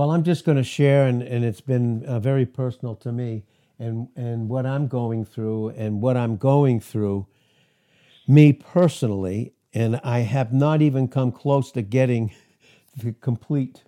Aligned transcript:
Well, 0.00 0.12
I'm 0.12 0.24
just 0.24 0.46
going 0.46 0.56
to 0.56 0.64
share, 0.64 1.06
and, 1.06 1.20
and 1.20 1.44
it's 1.44 1.60
been 1.60 2.06
uh, 2.06 2.20
very 2.20 2.46
personal 2.46 2.94
to 2.96 3.12
me, 3.12 3.42
and, 3.78 4.08
and 4.16 4.48
what 4.48 4.64
I'm 4.64 4.88
going 4.88 5.26
through, 5.26 5.74
and 5.76 6.00
what 6.00 6.16
I'm 6.16 6.38
going 6.38 6.80
through, 6.80 7.26
me 8.26 8.54
personally, 8.54 9.52
and 9.74 10.00
I 10.02 10.20
have 10.20 10.54
not 10.54 10.80
even 10.80 11.06
come 11.06 11.30
close 11.30 11.70
to 11.72 11.82
getting 11.82 12.32
the 12.96 13.12
complete 13.12 13.84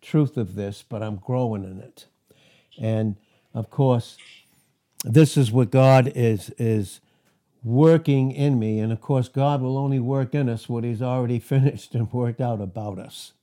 truth 0.00 0.38
of 0.38 0.54
this, 0.54 0.82
but 0.88 1.02
I'm 1.02 1.16
growing 1.16 1.64
in 1.64 1.80
it. 1.80 2.06
And 2.80 3.16
of 3.52 3.68
course, 3.68 4.16
this 5.04 5.36
is 5.36 5.52
what 5.52 5.70
God 5.70 6.10
is 6.14 6.48
is 6.56 7.02
working 7.62 8.32
in 8.32 8.58
me, 8.58 8.78
and 8.78 8.90
of 8.90 9.02
course, 9.02 9.28
God 9.28 9.60
will 9.60 9.76
only 9.76 10.00
work 10.00 10.34
in 10.34 10.48
us 10.48 10.66
what 10.66 10.82
He's 10.82 11.02
already 11.02 11.38
finished 11.54 11.94
and 11.94 12.10
worked 12.10 12.40
out 12.40 12.62
about 12.62 12.98
us. 12.98 13.34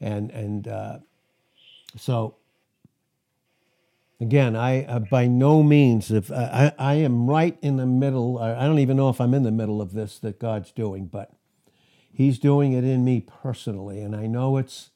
And 0.00 0.30
and 0.30 0.68
uh, 0.68 0.98
so 1.96 2.36
again, 4.20 4.56
I 4.56 4.84
uh, 4.84 4.98
by 5.00 5.26
no 5.26 5.62
means 5.62 6.10
if 6.10 6.30
I, 6.32 6.72
I 6.78 6.94
am 6.94 7.28
right 7.28 7.58
in 7.62 7.76
the 7.76 7.86
middle. 7.86 8.38
I 8.38 8.66
don't 8.66 8.78
even 8.78 8.96
know 8.96 9.08
if 9.08 9.20
I'm 9.20 9.34
in 9.34 9.42
the 9.42 9.50
middle 9.52 9.80
of 9.80 9.92
this 9.92 10.18
that 10.20 10.38
God's 10.38 10.72
doing, 10.72 11.06
but 11.06 11.32
He's 12.12 12.38
doing 12.38 12.72
it 12.72 12.84
in 12.84 13.04
me 13.04 13.20
personally, 13.20 14.00
and 14.00 14.16
I 14.16 14.26
know 14.26 14.56
it's 14.56 14.90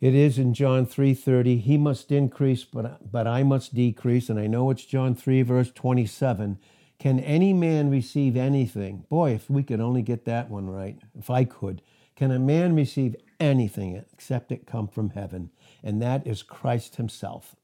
it 0.00 0.14
is 0.14 0.38
in 0.38 0.54
John 0.54 0.86
3:30, 0.86 1.60
he 1.60 1.76
must 1.78 2.12
increase 2.12 2.64
but 2.64 3.10
but 3.10 3.26
I 3.26 3.42
must 3.42 3.74
decrease 3.74 4.30
and 4.30 4.38
I 4.38 4.46
know 4.46 4.70
it's 4.70 4.84
John 4.84 5.14
3 5.14 5.42
verse 5.42 5.72
27. 5.72 6.58
Can 6.98 7.20
any 7.20 7.52
man 7.52 7.90
receive 7.90 8.36
anything? 8.36 9.04
Boy, 9.08 9.32
if 9.32 9.48
we 9.50 9.62
could 9.62 9.80
only 9.80 10.02
get 10.02 10.24
that 10.26 10.50
one 10.50 10.68
right. 10.68 10.98
If 11.18 11.30
I 11.30 11.44
could. 11.44 11.82
Can 12.16 12.30
a 12.30 12.38
man 12.38 12.74
receive 12.76 13.16
anything 13.40 14.02
except 14.12 14.52
it 14.52 14.66
come 14.66 14.88
from 14.88 15.10
heaven? 15.10 15.50
And 15.82 16.02
that 16.02 16.26
is 16.26 16.42
Christ 16.42 16.96
himself. 16.96 17.56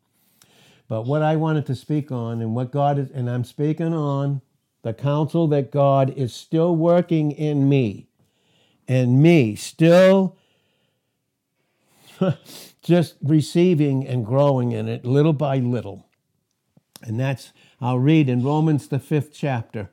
But 0.88 1.06
what 1.06 1.22
I 1.22 1.36
wanted 1.36 1.66
to 1.66 1.74
speak 1.74 2.12
on 2.12 2.40
and 2.40 2.54
what 2.54 2.70
God 2.70 2.98
is 2.98 3.10
and 3.10 3.28
I'm 3.28 3.44
speaking 3.44 3.94
on 3.94 4.42
the 4.82 4.92
counsel 4.92 5.48
that 5.48 5.70
God 5.70 6.12
is 6.16 6.34
still 6.34 6.76
working 6.76 7.32
in 7.32 7.68
me 7.68 8.06
and 8.86 9.22
me 9.22 9.56
still 9.56 10.36
just 12.82 13.16
receiving 13.22 14.06
and 14.06 14.24
growing 14.24 14.72
in 14.72 14.88
it 14.88 15.04
little 15.04 15.32
by 15.32 15.56
little. 15.58 16.06
And 17.02 17.18
that's, 17.18 17.52
I'll 17.80 17.98
read 17.98 18.28
in 18.28 18.42
Romans, 18.42 18.88
the 18.88 18.98
fifth 18.98 19.32
chapter. 19.34 19.90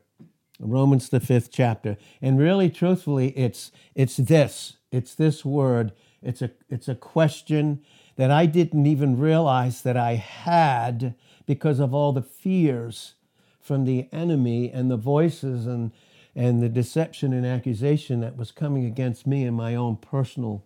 Romans, 0.60 1.10
the 1.10 1.20
fifth 1.20 1.52
chapter. 1.52 1.98
And 2.22 2.40
really, 2.40 2.70
truthfully, 2.70 3.30
it's, 3.38 3.72
it's 3.96 4.18
this 4.18 4.78
it's 4.92 5.16
this 5.16 5.46
word. 5.46 5.94
It's 6.22 6.42
a, 6.42 6.52
it's 6.70 6.88
a 6.88 6.96
question 6.96 7.82
that 8.16 8.30
I 8.30 8.46
didn't 8.46 8.86
even 8.86 9.18
realize 9.18 9.82
that 9.82 9.98
I 9.98 10.16
had 10.16 11.16
because 11.46 11.80
of 11.80 11.94
all 11.94 12.12
the 12.12 12.22
fears 12.22 13.16
from 13.60 13.86
the 13.86 14.08
enemy 14.12 14.70
and 14.72 14.92
the 14.92 14.98
voices 14.98 15.66
and, 15.66 15.92
and 16.36 16.62
the 16.62 16.70
deception 16.70 17.34
and 17.34 17.46
accusation 17.46 18.20
that 18.20 18.38
was 18.38 18.52
coming 18.52 18.86
against 18.86 19.26
me 19.26 19.44
in 19.44 19.54
my 19.54 19.76
own 19.76 19.96
personal 19.96 20.64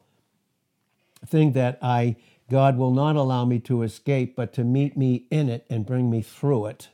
thing 1.25 1.53
that 1.53 1.77
I 1.81 2.17
God 2.49 2.77
will 2.77 2.91
not 2.91 3.15
allow 3.15 3.45
me 3.45 3.59
to 3.61 3.81
escape, 3.81 4.35
but 4.35 4.53
to 4.53 4.63
meet 4.63 4.95
me 4.95 5.25
in 5.31 5.49
it 5.49 5.65
and 5.69 5.85
bring 5.85 6.09
me 6.09 6.21
through 6.21 6.67
it. 6.67 6.89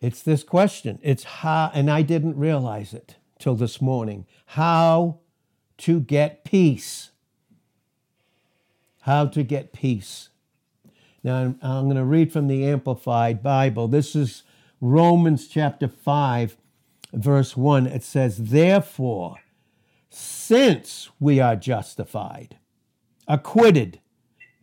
It's 0.00 0.22
this 0.22 0.42
question. 0.42 0.98
It's 1.02 1.24
how, 1.24 1.70
and 1.72 1.90
I 1.90 2.02
didn't 2.02 2.36
realize 2.36 2.92
it 2.92 3.16
till 3.38 3.54
this 3.54 3.80
morning, 3.80 4.26
how 4.46 5.20
to 5.78 6.00
get 6.00 6.44
peace. 6.44 7.10
How 9.02 9.26
to 9.26 9.42
get 9.42 9.72
peace. 9.72 10.30
Now, 11.22 11.38
I'm, 11.38 11.58
I'm 11.62 11.84
going 11.84 11.96
to 11.96 12.04
read 12.04 12.32
from 12.32 12.48
the 12.48 12.64
Amplified 12.66 13.42
Bible. 13.42 13.88
This 13.88 14.14
is 14.14 14.42
Romans 14.80 15.48
chapter 15.48 15.88
5, 15.88 16.56
verse 17.14 17.56
1. 17.56 17.86
It 17.86 18.02
says, 18.02 18.36
Therefore, 18.36 19.36
since 20.10 21.10
we 21.18 21.40
are 21.40 21.56
justified, 21.56 22.58
acquitted, 23.26 24.00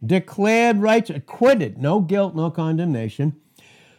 declared 0.06 0.78
righteous, 0.78 1.18
acquitted, 1.18 1.78
no 1.78 2.00
guilt, 2.00 2.36
no 2.36 2.52
condemnation, 2.52 3.36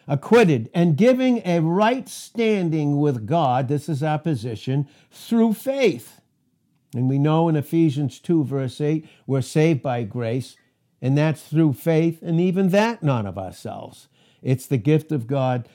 acquitted, 0.08 0.70
and 0.72 0.96
giving 0.96 1.42
a 1.44 1.60
right 1.60 2.08
standing 2.08 2.98
with 2.98 3.26
God, 3.26 3.68
this 3.68 3.88
is 3.88 4.02
our 4.02 4.18
position, 4.18 4.88
through 5.10 5.54
faith. 5.54 6.21
And 6.94 7.08
we 7.08 7.18
know 7.18 7.48
in 7.48 7.56
Ephesians 7.56 8.18
2, 8.18 8.44
verse 8.44 8.80
8, 8.80 9.08
we're 9.26 9.40
saved 9.40 9.82
by 9.82 10.02
grace, 10.02 10.56
and 11.00 11.16
that's 11.16 11.42
through 11.42 11.72
faith, 11.74 12.22
and 12.22 12.40
even 12.40 12.68
that 12.68 13.02
not 13.02 13.26
of 13.26 13.38
ourselves. 13.38 14.08
It's 14.42 14.66
the 14.66 14.76
gift 14.76 15.12
of 15.12 15.26
God 15.26 15.68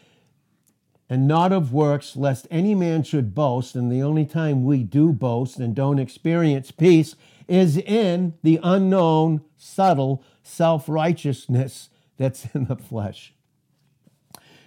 and 1.09 1.28
not 1.28 1.51
of 1.51 1.72
works, 1.72 2.16
lest 2.16 2.47
any 2.51 2.75
man 2.75 3.03
should 3.03 3.33
boast. 3.33 3.75
And 3.75 3.91
the 3.91 4.03
only 4.03 4.25
time 4.25 4.66
we 4.66 4.83
do 4.83 5.13
boast 5.13 5.57
and 5.57 5.73
don't 5.73 6.00
experience 6.00 6.72
peace 6.72 7.16
is 7.47 7.78
in 7.78 8.34
the 8.44 8.59
unknown, 8.61 9.41
subtle 9.55 10.23
self 10.44 10.89
righteousness 10.89 11.89
that's 12.17 12.53
in 12.53 12.66
the 12.66 12.75
flesh. 12.75 13.34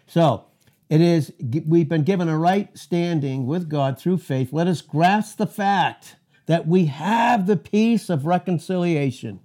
So, 0.06 0.46
it 0.88 1.00
is, 1.00 1.32
we've 1.66 1.88
been 1.88 2.02
given 2.02 2.28
a 2.28 2.36
right 2.36 2.76
standing 2.76 3.46
with 3.46 3.68
God 3.68 3.96
through 3.96 4.18
faith. 4.18 4.52
Let 4.52 4.66
us 4.66 4.80
grasp 4.80 5.36
the 5.36 5.46
fact 5.46 6.16
that 6.50 6.66
we 6.66 6.86
have 6.86 7.46
the 7.46 7.56
peace 7.56 8.10
of 8.10 8.26
reconciliation 8.26 9.38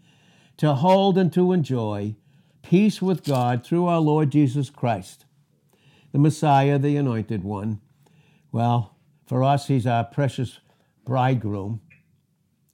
to 0.58 0.74
hold 0.74 1.20
and 1.20 1.32
to 1.32 1.52
enjoy 1.52 2.16
peace 2.64 3.00
with 3.00 3.24
God 3.24 3.64
through 3.64 3.86
our 3.86 4.00
Lord 4.00 4.32
Jesus 4.32 4.72
Christ 4.72 5.24
the 6.12 6.18
Messiah, 6.18 6.80
the 6.80 6.98
anointed 6.98 7.44
one. 7.44 7.80
Well, 8.52 8.96
for 9.28 9.44
us, 9.44 9.68
he's 9.68 9.86
our 9.86 10.04
precious 10.04 10.62
bridegroom 11.06 11.80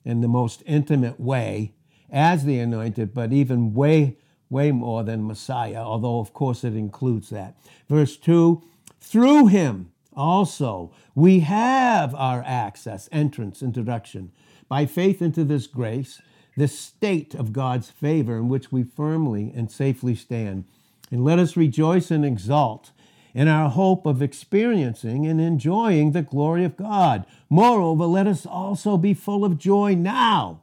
in 0.05 0.21
the 0.21 0.29
most 0.29 0.63
intimate 0.65 1.19
way 1.19 1.73
as 2.09 2.45
the 2.45 2.57
anointed, 2.59 3.13
but 3.13 3.33
even 3.33 3.73
way, 3.73 4.15
way 4.49 4.71
more 4.71 5.03
than 5.03 5.27
Messiah, 5.27 5.83
although, 5.83 6.19
of 6.19 6.31
course, 6.31 6.63
it 6.63 6.73
includes 6.73 7.31
that. 7.31 7.57
Verse 7.89 8.15
2 8.15 8.63
through 9.01 9.47
him 9.47 9.91
also 10.16 10.91
we 11.16 11.41
have 11.41 12.13
our 12.16 12.44
access, 12.45 13.09
entrance, 13.11 13.61
introduction 13.61 14.31
by 14.67 14.85
faith 14.85 15.22
into 15.22 15.44
this 15.44 15.67
grace, 15.67 16.22
this 16.55 16.77
state 16.77 17.33
of 17.33 17.53
God's 17.53 17.89
favor 17.89 18.38
in 18.38 18.49
which 18.49 18.72
we 18.72 18.83
firmly 18.83 19.51
and 19.55 19.72
safely 19.72 20.16
stand. 20.16 20.66
And 21.09 21.23
let 21.23 21.39
us 21.39 21.57
rejoice 21.57 22.09
and 22.09 22.25
exult 22.25 22.91
in 23.33 23.47
our 23.47 23.69
hope 23.69 24.05
of 24.05 24.22
experiencing 24.22 25.25
and 25.25 25.39
enjoying 25.39 26.11
the 26.11 26.22
glory 26.22 26.63
of 26.63 26.78
God. 26.78 27.25
Moreover, 27.49 28.05
let 28.05 28.28
us 28.28 28.45
also 28.45 28.97
be 28.97 29.13
full 29.13 29.45
of 29.45 29.57
joy 29.57 29.95
now. 29.95 30.61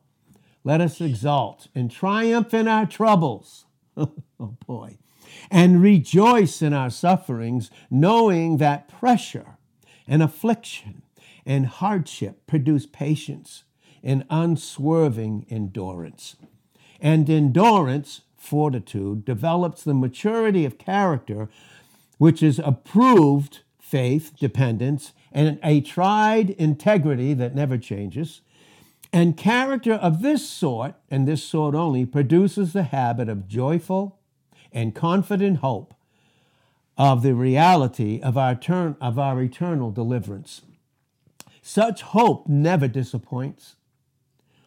Let 0.64 0.80
us 0.80 1.00
exult 1.00 1.68
and 1.74 1.90
triumph 1.90 2.52
in 2.52 2.68
our 2.68 2.86
troubles. 2.86 3.64
oh 3.96 4.12
boy. 4.66 4.98
And 5.50 5.82
rejoice 5.82 6.60
in 6.62 6.72
our 6.72 6.90
sufferings, 6.90 7.70
knowing 7.90 8.58
that 8.58 8.88
pressure 8.88 9.56
and 10.06 10.22
affliction 10.22 11.02
and 11.46 11.66
hardship 11.66 12.46
produce 12.46 12.86
patience 12.86 13.64
and 14.02 14.24
unswerving 14.30 15.46
endurance. 15.48 16.36
And 17.00 17.28
endurance, 17.30 18.22
fortitude, 18.36 19.24
develops 19.24 19.84
the 19.84 19.94
maturity 19.94 20.64
of 20.64 20.78
character 20.78 21.48
which 22.18 22.42
is 22.42 22.58
approved 22.58 23.60
faith, 23.78 24.34
dependence, 24.38 25.12
and 25.32 25.58
a 25.62 25.80
tried 25.80 26.50
integrity 26.50 27.32
that 27.32 27.54
never 27.54 27.78
changes. 27.78 28.42
And 29.12 29.36
character 29.36 29.94
of 29.94 30.20
this 30.20 30.46
sort, 30.48 30.94
and 31.10 31.26
this 31.26 31.42
sort 31.42 31.74
only, 31.74 32.04
produces 32.04 32.72
the 32.72 32.82
habit 32.82 33.28
of 33.28 33.48
joyful 33.48 34.18
and 34.72 34.94
confident 34.94 35.58
hope 35.58 35.94
of 36.96 37.22
the 37.22 37.34
reality 37.34 38.20
of 38.22 38.36
our, 38.36 38.54
turn, 38.54 38.96
of 39.00 39.18
our 39.18 39.40
eternal 39.42 39.90
deliverance. 39.90 40.62
Such 41.62 42.02
hope 42.02 42.48
never 42.48 42.88
disappoints 42.88 43.76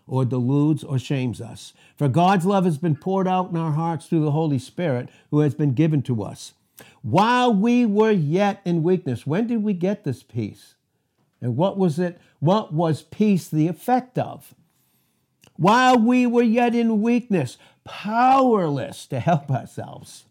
or 0.07 0.25
deludes 0.25 0.83
or 0.83 0.99
shames 0.99 1.41
us. 1.41 1.73
For 1.97 2.07
God's 2.07 2.45
love 2.45 2.65
has 2.65 2.77
been 2.77 2.95
poured 2.95 3.27
out 3.27 3.49
in 3.49 3.57
our 3.57 3.71
hearts 3.71 4.05
through 4.05 4.23
the 4.23 4.31
Holy 4.31 4.59
Spirit 4.59 5.09
who 5.29 5.39
has 5.39 5.55
been 5.55 5.73
given 5.73 6.01
to 6.03 6.23
us. 6.23 6.53
While 7.01 7.53
we 7.53 7.85
were 7.85 8.11
yet 8.11 8.61
in 8.65 8.83
weakness, 8.83 9.25
when 9.25 9.47
did 9.47 9.63
we 9.63 9.73
get 9.73 10.03
this 10.03 10.23
peace? 10.23 10.75
And 11.41 11.57
what 11.57 11.77
was 11.77 11.99
it? 11.99 12.19
What 12.39 12.73
was 12.73 13.01
peace 13.01 13.47
the 13.47 13.67
effect 13.67 14.17
of? 14.17 14.53
While 15.57 15.99
we 15.99 16.25
were 16.25 16.43
yet 16.43 16.73
in 16.73 17.01
weakness, 17.01 17.57
powerless 17.83 19.05
to 19.07 19.19
help 19.19 19.49
ourselves. 19.49 20.25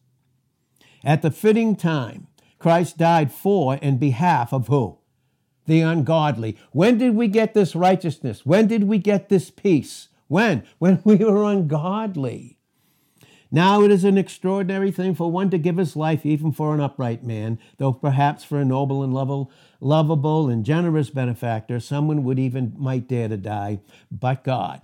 At 1.04 1.22
the 1.22 1.30
fitting 1.30 1.76
time, 1.76 2.26
Christ 2.58 2.98
died 2.98 3.32
for 3.32 3.78
and 3.80 3.98
behalf 3.98 4.52
of 4.52 4.68
who? 4.68 4.98
The 5.66 5.80
ungodly. 5.80 6.56
When 6.72 6.98
did 6.98 7.14
we 7.14 7.28
get 7.28 7.54
this 7.54 7.74
righteousness? 7.74 8.44
When 8.44 8.66
did 8.66 8.84
we 8.84 8.98
get 8.98 9.28
this 9.28 9.50
peace? 9.50 10.08
When? 10.28 10.64
When 10.78 11.00
we 11.04 11.16
were 11.16 11.44
ungodly. 11.44 12.58
Now 13.52 13.82
it 13.82 13.90
is 13.90 14.04
an 14.04 14.16
extraordinary 14.16 14.92
thing 14.92 15.14
for 15.14 15.30
one 15.30 15.50
to 15.50 15.58
give 15.58 15.76
his 15.76 15.96
life 15.96 16.24
even 16.24 16.52
for 16.52 16.72
an 16.72 16.80
upright 16.80 17.24
man, 17.24 17.58
though 17.78 17.92
perhaps 17.92 18.44
for 18.44 18.60
a 18.60 18.64
noble 18.64 19.02
and 19.02 19.12
lovable, 19.12 19.50
lovable 19.80 20.48
and 20.48 20.64
generous 20.64 21.10
benefactor, 21.10 21.80
someone 21.80 22.22
would 22.22 22.38
even 22.38 22.74
might 22.78 23.08
dare 23.08 23.26
to 23.28 23.36
die. 23.36 23.80
But 24.10 24.44
God, 24.44 24.82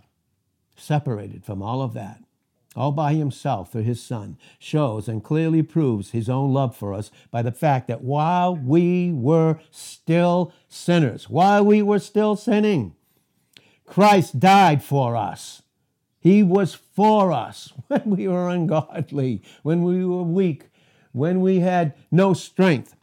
separated 0.75 1.45
from 1.45 1.63
all 1.63 1.81
of 1.81 1.95
that, 1.95 2.25
all 2.77 2.93
by 2.93 3.15
himself 3.15 3.73
through 3.73 3.83
his 3.83 4.03
Son, 4.03 4.37
shows 4.59 5.09
and 5.09 5.25
clearly 5.25 5.63
proves 5.63 6.11
his 6.11 6.29
own 6.29 6.53
love 6.53 6.77
for 6.77 6.93
us 6.93 7.11
by 7.31 7.43
the 7.43 7.53
fact 7.53 7.89
that 7.89 8.03
while 8.03 8.55
we 8.55 9.11
were 9.13 9.59
still 9.71 10.53
sinners, 10.69 11.31
while 11.31 11.65
we 11.65 11.83
were 11.83 11.99
still 11.99 12.37
sinning, 12.37 12.95
Christ 13.87 14.39
died 14.39 14.83
for 14.83 15.17
us. 15.17 15.63
He 16.21 16.43
was 16.43 16.75
for 16.75 17.33
us 17.33 17.73
when 17.87 18.03
we 18.05 18.29
were 18.29 18.49
ungodly, 18.49 19.43
when 19.63 19.83
we 19.83 20.05
were 20.05 20.23
weak, 20.23 20.65
when 21.13 21.41
we 21.41 21.61
had 21.61 21.95
no 22.11 22.35
strength. 22.35 22.95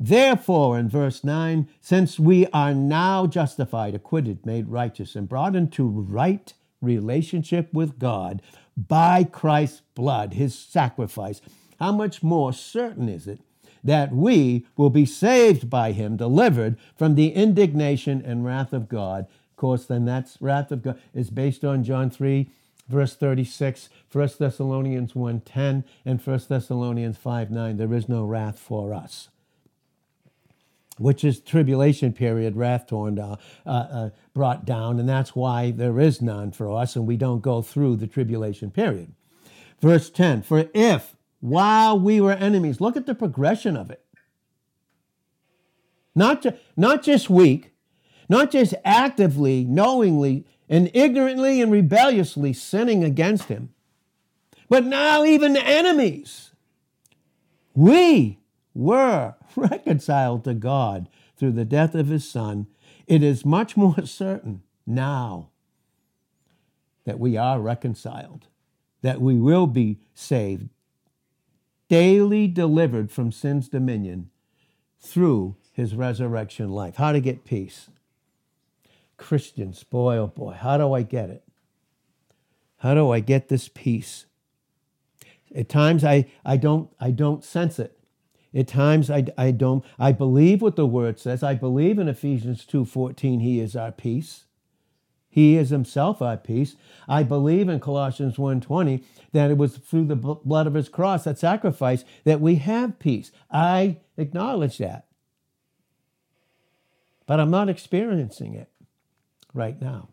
Therefore, 0.00 0.78
in 0.78 0.88
verse 0.88 1.24
9, 1.24 1.68
since 1.80 2.20
we 2.20 2.46
are 2.52 2.72
now 2.72 3.26
justified, 3.26 3.96
acquitted, 3.96 4.46
made 4.46 4.68
righteous, 4.68 5.16
and 5.16 5.28
brought 5.28 5.56
into 5.56 5.88
right 5.88 6.52
relationship 6.80 7.72
with 7.72 7.98
God 7.98 8.42
by 8.76 9.24
Christ's 9.24 9.82
blood, 9.94 10.34
his 10.34 10.56
sacrifice, 10.56 11.40
how 11.78 11.92
much 11.92 12.22
more 12.22 12.52
certain 12.52 13.08
is 13.08 13.26
it 13.26 13.40
that 13.84 14.12
we 14.12 14.66
will 14.76 14.90
be 14.90 15.06
saved 15.06 15.70
by 15.70 15.92
him, 15.92 16.16
delivered 16.16 16.76
from 16.96 17.14
the 17.14 17.32
indignation 17.32 18.22
and 18.24 18.44
wrath 18.44 18.72
of 18.72 18.88
God? 18.88 19.26
Of 19.50 19.56
course, 19.56 19.86
then 19.86 20.04
that's 20.04 20.40
wrath 20.40 20.72
of 20.72 20.82
God 20.82 21.00
is 21.14 21.30
based 21.30 21.64
on 21.64 21.84
John 21.84 22.10
3 22.10 22.50
verse 22.88 23.14
36, 23.14 23.90
1 24.10 24.30
Thessalonians 24.38 25.12
1.10, 25.12 25.84
and 26.06 26.20
1 26.20 26.40
Thessalonians 26.48 27.18
5.9. 27.18 27.76
There 27.76 27.92
is 27.92 28.08
no 28.08 28.24
wrath 28.24 28.58
for 28.58 28.94
us 28.94 29.28
which 30.98 31.24
is 31.24 31.40
tribulation 31.40 32.12
period, 32.12 32.56
wrath 32.56 32.86
torn, 32.86 33.18
uh, 33.18 33.36
uh, 33.66 33.70
uh, 33.70 34.10
brought 34.34 34.64
down, 34.64 34.98
and 34.98 35.08
that's 35.08 35.34
why 35.34 35.70
there 35.70 35.98
is 36.00 36.20
none 36.20 36.52
for 36.52 36.70
us, 36.70 36.96
and 36.96 37.06
we 37.06 37.16
don't 37.16 37.40
go 37.40 37.62
through 37.62 37.96
the 37.96 38.06
tribulation 38.06 38.70
period. 38.70 39.12
Verse 39.80 40.10
10 40.10 40.42
For 40.42 40.68
if, 40.74 41.16
while 41.40 41.98
we 41.98 42.20
were 42.20 42.32
enemies, 42.32 42.80
look 42.80 42.96
at 42.96 43.06
the 43.06 43.14
progression 43.14 43.76
of 43.76 43.90
it. 43.90 44.04
Not, 46.14 46.42
ju- 46.42 46.54
not 46.76 47.02
just 47.02 47.30
weak, 47.30 47.72
not 48.28 48.50
just 48.50 48.74
actively, 48.84 49.64
knowingly 49.64 50.46
and 50.68 50.90
ignorantly 50.92 51.62
and 51.62 51.72
rebelliously 51.72 52.52
sinning 52.52 53.04
against 53.04 53.44
him. 53.44 53.70
But 54.68 54.84
now, 54.84 55.24
even 55.24 55.56
enemies, 55.56 56.50
we 57.74 58.38
were 58.78 59.34
reconciled 59.56 60.44
to 60.44 60.54
God 60.54 61.08
through 61.36 61.52
the 61.52 61.64
death 61.64 61.94
of 61.94 62.06
his 62.06 62.28
Son. 62.28 62.68
It 63.06 63.22
is 63.22 63.44
much 63.44 63.76
more 63.76 63.96
certain 64.06 64.62
now 64.86 65.50
that 67.04 67.18
we 67.18 67.36
are 67.36 67.60
reconciled, 67.60 68.46
that 69.02 69.20
we 69.20 69.38
will 69.38 69.66
be 69.66 69.98
saved, 70.14 70.68
daily 71.88 72.46
delivered 72.46 73.10
from 73.10 73.32
sin's 73.32 73.68
dominion 73.68 74.30
through 75.00 75.56
his 75.72 75.94
resurrection 75.94 76.70
life. 76.70 76.96
How 76.96 77.12
to 77.12 77.20
get 77.20 77.44
peace. 77.44 77.88
Christians, 79.16 79.82
boy, 79.82 80.16
oh 80.16 80.28
boy, 80.28 80.52
how 80.52 80.78
do 80.78 80.92
I 80.92 81.02
get 81.02 81.30
it? 81.30 81.42
How 82.78 82.94
do 82.94 83.10
I 83.10 83.20
get 83.20 83.48
this 83.48 83.68
peace? 83.68 84.26
At 85.54 85.68
times 85.68 86.04
I, 86.04 86.26
I 86.44 86.56
don't 86.56 86.90
I 87.00 87.10
don't 87.10 87.42
sense 87.42 87.78
it. 87.78 87.97
At 88.54 88.68
times 88.68 89.10
I, 89.10 89.26
I 89.36 89.50
don't 89.50 89.84
I 89.98 90.12
believe 90.12 90.62
what 90.62 90.76
the 90.76 90.86
word 90.86 91.18
says. 91.18 91.42
I 91.42 91.54
believe 91.54 91.98
in 91.98 92.08
Ephesians 92.08 92.64
2:14 92.64 93.40
he 93.42 93.60
is 93.60 93.76
our 93.76 93.92
peace. 93.92 94.44
He 95.28 95.56
is 95.56 95.70
himself 95.70 96.22
our 96.22 96.36
peace. 96.36 96.74
I 97.06 97.22
believe 97.22 97.68
in 97.68 97.80
Colossians 97.80 98.36
1:20 98.36 99.04
that 99.32 99.50
it 99.50 99.58
was 99.58 99.76
through 99.76 100.06
the 100.06 100.16
blood 100.16 100.66
of 100.66 100.74
his 100.74 100.88
cross, 100.88 101.24
that 101.24 101.38
sacrifice, 101.38 102.04
that 102.24 102.40
we 102.40 102.56
have 102.56 102.98
peace. 102.98 103.30
I 103.50 103.98
acknowledge 104.16 104.78
that. 104.78 105.06
But 107.26 107.40
I'm 107.40 107.50
not 107.50 107.68
experiencing 107.68 108.54
it 108.54 108.70
right 109.52 109.80
now. 109.80 110.08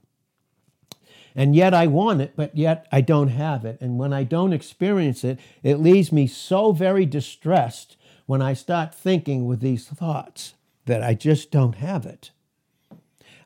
And 1.33 1.55
yet 1.55 1.73
I 1.73 1.87
want 1.87 2.21
it, 2.21 2.33
but 2.35 2.55
yet 2.55 2.87
I 2.91 3.01
don't 3.01 3.27
have 3.29 3.65
it. 3.65 3.77
And 3.81 3.97
when 3.97 4.13
I 4.13 4.23
don't 4.23 4.53
experience 4.53 5.23
it, 5.23 5.39
it 5.63 5.79
leaves 5.79 6.11
me 6.11 6.27
so 6.27 6.71
very 6.71 7.05
distressed 7.05 7.97
when 8.25 8.41
I 8.41 8.53
start 8.53 8.93
thinking 8.93 9.45
with 9.45 9.59
these 9.59 9.87
thoughts 9.87 10.53
that 10.85 11.03
I 11.03 11.13
just 11.13 11.51
don't 11.51 11.75
have 11.75 12.05
it. 12.05 12.31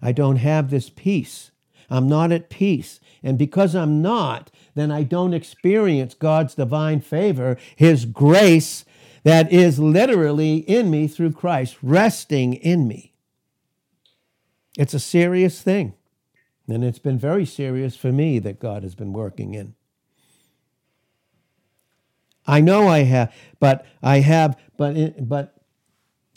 I 0.01 0.11
don't 0.11 0.37
have 0.37 0.69
this 0.69 0.89
peace. 0.89 1.51
I'm 1.89 2.07
not 2.07 2.31
at 2.31 2.49
peace. 2.49 2.99
And 3.23 3.37
because 3.37 3.75
I'm 3.75 4.01
not, 4.01 4.51
then 4.75 4.91
I 4.91 5.03
don't 5.03 5.33
experience 5.33 6.13
God's 6.13 6.55
divine 6.55 7.01
favor, 7.01 7.57
His 7.75 8.05
grace 8.05 8.85
that 9.23 9.51
is 9.51 9.79
literally 9.79 10.57
in 10.57 10.89
me 10.89 11.07
through 11.07 11.33
Christ, 11.33 11.77
resting 11.81 12.53
in 12.53 12.87
me. 12.87 13.13
It's 14.77 14.93
a 14.93 14.99
serious 14.99 15.61
thing. 15.61 15.93
And 16.67 16.83
it's 16.83 16.99
been 16.99 17.17
very 17.17 17.45
serious 17.45 17.95
for 17.97 18.11
me 18.11 18.39
that 18.39 18.59
God 18.59 18.83
has 18.83 18.95
been 18.95 19.11
working 19.11 19.55
in. 19.55 19.75
I 22.49 22.61
know 22.61 22.87
I 22.87 22.99
have, 23.03 23.33
but 23.59 23.85
I 24.01 24.19
have, 24.19 24.57
but 24.75 25.27
but 25.27 25.55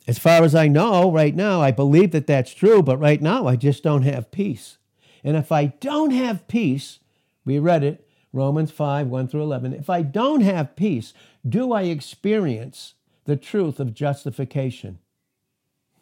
as 0.06 0.18
far 0.18 0.44
as 0.44 0.54
I 0.54 0.68
know 0.68 1.10
right 1.10 1.34
now, 1.34 1.62
I 1.62 1.70
believe 1.70 2.10
that 2.10 2.26
that's 2.26 2.52
true, 2.52 2.82
but 2.82 2.98
right 2.98 3.22
now 3.22 3.46
I 3.46 3.56
just 3.56 3.82
don't 3.82 4.02
have 4.02 4.30
peace. 4.30 4.76
And 5.24 5.36
if 5.36 5.50
I 5.50 5.66
don't 5.66 6.10
have 6.10 6.48
peace, 6.48 6.98
we 7.44 7.58
read 7.58 7.82
it, 7.82 8.06
Romans 8.32 8.70
5, 8.70 9.06
1 9.06 9.28
through 9.28 9.42
11. 9.42 9.72
If 9.72 9.88
I 9.88 10.02
don't 10.02 10.40
have 10.42 10.76
peace, 10.76 11.14
do 11.48 11.72
I 11.72 11.82
experience 11.82 12.94
the 13.24 13.36
truth 13.36 13.80
of 13.80 13.94
justification? 13.94 14.98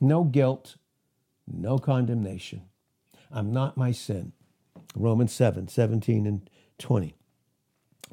No 0.01 0.25
guilt, 0.25 0.77
no 1.47 1.79
condemnation. 1.79 2.63
I'm 3.31 3.53
not 3.53 3.77
my 3.77 3.93
sin. 3.93 4.33
Romans 4.97 5.33
7 5.33 5.69
17 5.69 6.27
and 6.27 6.51
20. 6.79 7.15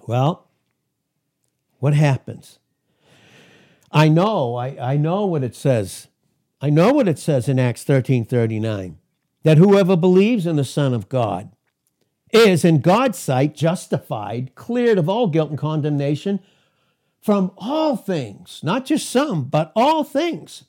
Well, 0.05 0.46
what 1.79 1.93
happens? 1.93 2.59
I 3.91 4.09
know, 4.09 4.55
I, 4.55 4.93
I 4.93 4.97
know 4.97 5.25
what 5.25 5.43
it 5.43 5.55
says. 5.55 6.07
I 6.59 6.69
know 6.69 6.91
what 6.91 7.07
it 7.07 7.19
says 7.19 7.47
in 7.47 7.59
Acts 7.59 7.83
13 7.83 8.25
39 8.25 8.97
that 9.43 9.57
whoever 9.57 9.95
believes 9.95 10.45
in 10.45 10.55
the 10.57 10.65
Son 10.65 10.93
of 10.93 11.07
God 11.07 11.51
is, 12.31 12.65
in 12.65 12.81
God's 12.81 13.17
sight, 13.17 13.55
justified, 13.55 14.55
cleared 14.55 14.97
of 14.97 15.07
all 15.07 15.27
guilt 15.27 15.51
and 15.51 15.57
condemnation 15.57 16.41
from 17.21 17.51
all 17.57 17.95
things, 17.95 18.59
not 18.63 18.85
just 18.85 19.09
some, 19.09 19.45
but 19.45 19.71
all 19.75 20.03
things. 20.03 20.65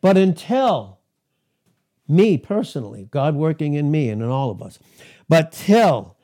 But 0.00 0.16
until 0.16 0.98
me 2.08 2.38
personally, 2.38 3.08
God 3.10 3.34
working 3.34 3.74
in 3.74 3.90
me 3.90 4.08
and 4.08 4.22
in 4.22 4.28
all 4.28 4.50
of 4.50 4.62
us. 4.62 4.78
But 5.28 5.52
till 5.52 6.16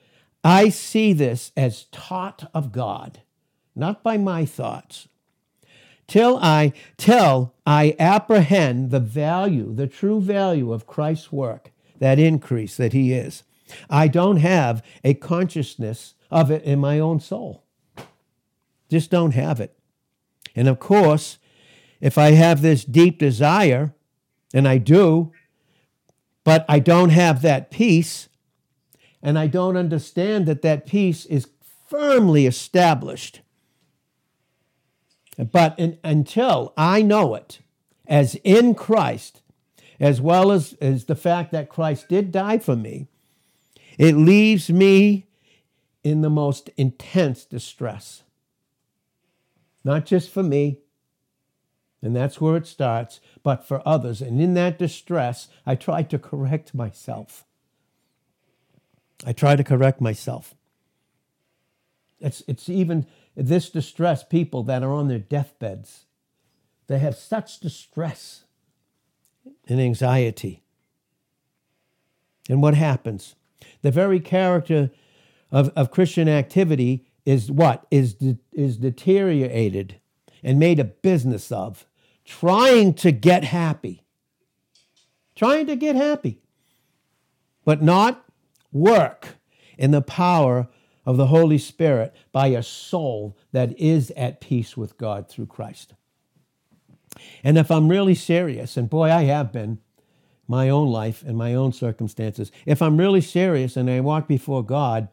I 0.44 0.68
see 0.68 1.12
this 1.12 1.52
as 1.56 1.84
taught 1.92 2.50
of 2.54 2.72
God, 2.72 3.22
not 3.74 4.02
by 4.02 4.16
my 4.16 4.44
thoughts, 4.44 5.08
till 6.06 6.38
I 6.38 6.72
till 6.96 7.54
I 7.66 7.96
apprehend 7.98 8.90
the 8.90 9.00
value, 9.00 9.74
the 9.74 9.86
true 9.86 10.20
value 10.20 10.72
of 10.72 10.86
Christ's 10.86 11.32
work, 11.32 11.72
that 11.98 12.18
increase 12.18 12.76
that 12.76 12.92
he 12.92 13.12
is. 13.12 13.44
I 13.88 14.08
don't 14.08 14.36
have 14.38 14.84
a 15.02 15.14
consciousness 15.14 16.14
of 16.30 16.50
it 16.50 16.62
in 16.64 16.78
my 16.78 16.98
own 16.98 17.20
soul. 17.20 17.64
Just 18.90 19.10
don't 19.10 19.32
have 19.32 19.60
it. 19.60 19.74
And 20.54 20.68
of 20.68 20.78
course, 20.78 21.38
if 22.00 22.18
I 22.18 22.32
have 22.32 22.60
this 22.60 22.84
deep 22.84 23.18
desire, 23.18 23.94
and 24.52 24.68
I 24.68 24.78
do, 24.78 25.32
but 26.44 26.66
I 26.68 26.78
don't 26.78 27.10
have 27.10 27.42
that 27.42 27.70
peace, 27.70 28.28
and 29.22 29.38
I 29.38 29.46
don't 29.46 29.76
understand 29.76 30.46
that 30.46 30.62
that 30.62 30.86
peace 30.86 31.24
is 31.26 31.48
firmly 31.88 32.46
established. 32.46 33.40
But 35.50 35.78
in, 35.78 35.98
until 36.04 36.72
I 36.76 37.02
know 37.02 37.34
it 37.34 37.60
as 38.06 38.34
in 38.44 38.74
Christ, 38.74 39.40
as 39.98 40.20
well 40.20 40.52
as, 40.52 40.74
as 40.74 41.06
the 41.06 41.16
fact 41.16 41.52
that 41.52 41.68
Christ 41.68 42.08
did 42.08 42.32
die 42.32 42.58
for 42.58 42.76
me, 42.76 43.06
it 43.98 44.16
leaves 44.16 44.70
me 44.70 45.26
in 46.02 46.20
the 46.20 46.30
most 46.30 46.70
intense 46.76 47.44
distress. 47.44 48.22
Not 49.84 50.06
just 50.06 50.30
for 50.30 50.42
me, 50.42 50.78
and 52.02 52.16
that's 52.16 52.40
where 52.40 52.56
it 52.56 52.66
starts, 52.66 53.20
but 53.42 53.66
for 53.66 53.86
others. 53.86 54.20
And 54.20 54.40
in 54.40 54.54
that 54.54 54.78
distress, 54.78 55.48
I 55.64 55.76
try 55.76 56.02
to 56.02 56.18
correct 56.18 56.74
myself. 56.74 57.44
I 59.24 59.32
try 59.32 59.54
to 59.54 59.62
correct 59.62 60.00
myself. 60.00 60.54
It's, 62.22 62.42
it's 62.46 62.68
even 62.68 63.06
this 63.34 63.70
distress, 63.70 64.24
people 64.24 64.62
that 64.64 64.82
are 64.82 64.92
on 64.92 65.08
their 65.08 65.18
deathbeds, 65.18 66.06
they 66.86 66.98
have 66.98 67.16
such 67.16 67.60
distress 67.60 68.44
and 69.68 69.80
anxiety. 69.80 70.62
And 72.48 72.62
what 72.62 72.74
happens? 72.74 73.34
The 73.82 73.90
very 73.90 74.20
character 74.20 74.90
of, 75.50 75.70
of 75.76 75.90
Christian 75.90 76.28
activity 76.28 77.06
is 77.24 77.50
what? 77.50 77.86
Is, 77.90 78.14
de- 78.14 78.38
is 78.52 78.78
deteriorated 78.78 80.00
and 80.42 80.58
made 80.58 80.80
a 80.80 80.84
business 80.84 81.52
of, 81.52 81.86
trying 82.24 82.94
to 82.94 83.12
get 83.12 83.44
happy. 83.44 84.02
Trying 85.34 85.66
to 85.66 85.76
get 85.76 85.96
happy, 85.96 86.40
but 87.64 87.82
not 87.82 88.24
work 88.70 89.36
in 89.78 89.90
the 89.90 90.02
power 90.02 90.68
of 91.04 91.16
the 91.16 91.26
Holy 91.26 91.58
Spirit 91.58 92.14
by 92.30 92.48
a 92.48 92.62
soul 92.62 93.36
that 93.52 93.78
is 93.78 94.10
at 94.16 94.40
peace 94.40 94.76
with 94.76 94.98
God 94.98 95.28
through 95.28 95.46
Christ. 95.46 95.94
And 97.44 97.58
if 97.58 97.70
I'm 97.70 97.88
really 97.88 98.14
serious, 98.14 98.76
and 98.76 98.88
boy, 98.88 99.10
I 99.10 99.24
have 99.24 99.52
been, 99.52 99.78
my 100.48 100.68
own 100.68 100.88
life 100.88 101.22
and 101.22 101.36
my 101.36 101.54
own 101.54 101.72
circumstances, 101.72 102.52
if 102.66 102.82
I'm 102.82 102.98
really 102.98 103.20
serious 103.20 103.76
and 103.76 103.90
I 103.90 104.00
walk 104.00 104.28
before 104.28 104.64
God, 104.64 105.08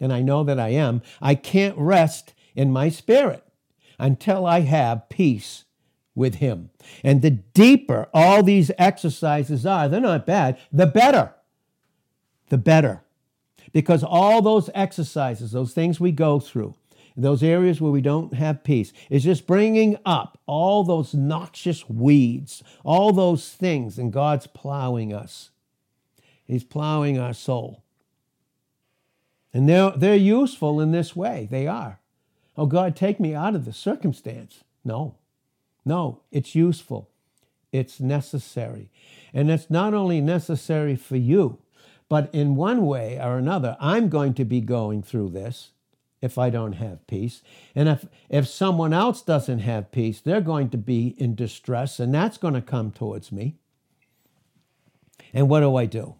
and 0.00 0.12
I 0.12 0.22
know 0.22 0.44
that 0.44 0.58
I 0.58 0.70
am, 0.70 1.02
I 1.20 1.34
can't 1.34 1.78
rest 1.78 2.34
in 2.54 2.72
my 2.72 2.88
spirit 2.88 3.44
until 3.98 4.44
I 4.44 4.60
have 4.60 5.08
peace 5.08 5.64
with 6.14 6.36
Him. 6.36 6.70
And 7.02 7.22
the 7.22 7.30
deeper 7.30 8.08
all 8.12 8.42
these 8.42 8.70
exercises 8.78 9.64
are, 9.64 9.88
they're 9.88 10.00
not 10.00 10.26
bad, 10.26 10.58
the 10.72 10.86
better. 10.86 11.34
The 12.48 12.58
better. 12.58 13.03
Because 13.72 14.04
all 14.04 14.42
those 14.42 14.70
exercises, 14.74 15.52
those 15.52 15.72
things 15.72 15.98
we 16.00 16.12
go 16.12 16.38
through, 16.38 16.74
those 17.16 17.42
areas 17.42 17.80
where 17.80 17.92
we 17.92 18.00
don't 18.00 18.34
have 18.34 18.64
peace, 18.64 18.92
is 19.08 19.24
just 19.24 19.46
bringing 19.46 19.96
up 20.04 20.40
all 20.46 20.82
those 20.84 21.14
noxious 21.14 21.88
weeds, 21.88 22.62
all 22.84 23.12
those 23.12 23.50
things, 23.50 23.98
and 23.98 24.12
God's 24.12 24.46
plowing 24.46 25.12
us. 25.12 25.50
He's 26.44 26.64
plowing 26.64 27.18
our 27.18 27.32
soul. 27.32 27.84
And 29.52 29.68
they're, 29.68 29.92
they're 29.92 30.16
useful 30.16 30.80
in 30.80 30.90
this 30.90 31.14
way. 31.14 31.46
They 31.50 31.66
are. 31.66 32.00
Oh, 32.56 32.66
God, 32.66 32.96
take 32.96 33.20
me 33.20 33.34
out 33.34 33.54
of 33.54 33.64
the 33.64 33.72
circumstance. 33.72 34.64
No, 34.84 35.14
no, 35.84 36.20
it's 36.30 36.54
useful. 36.54 37.08
It's 37.72 38.00
necessary. 38.00 38.90
And 39.32 39.50
it's 39.50 39.70
not 39.70 39.94
only 39.94 40.20
necessary 40.20 40.96
for 40.96 41.16
you, 41.16 41.58
but 42.08 42.32
in 42.34 42.54
one 42.54 42.86
way 42.86 43.18
or 43.20 43.38
another, 43.38 43.76
I'm 43.80 44.08
going 44.08 44.34
to 44.34 44.44
be 44.44 44.60
going 44.60 45.02
through 45.02 45.30
this 45.30 45.70
if 46.20 46.38
I 46.38 46.48
don't 46.48 46.74
have 46.74 47.06
peace. 47.06 47.42
And 47.74 47.88
if, 47.88 48.06
if 48.30 48.48
someone 48.48 48.92
else 48.92 49.20
doesn't 49.20 49.58
have 49.60 49.92
peace, 49.92 50.20
they're 50.20 50.40
going 50.40 50.70
to 50.70 50.78
be 50.78 51.14
in 51.18 51.34
distress, 51.34 52.00
and 52.00 52.14
that's 52.14 52.38
going 52.38 52.54
to 52.54 52.62
come 52.62 52.92
towards 52.92 53.30
me. 53.30 53.56
And 55.32 55.48
what 55.48 55.60
do 55.60 55.76
I 55.76 55.86
do? 55.86 56.14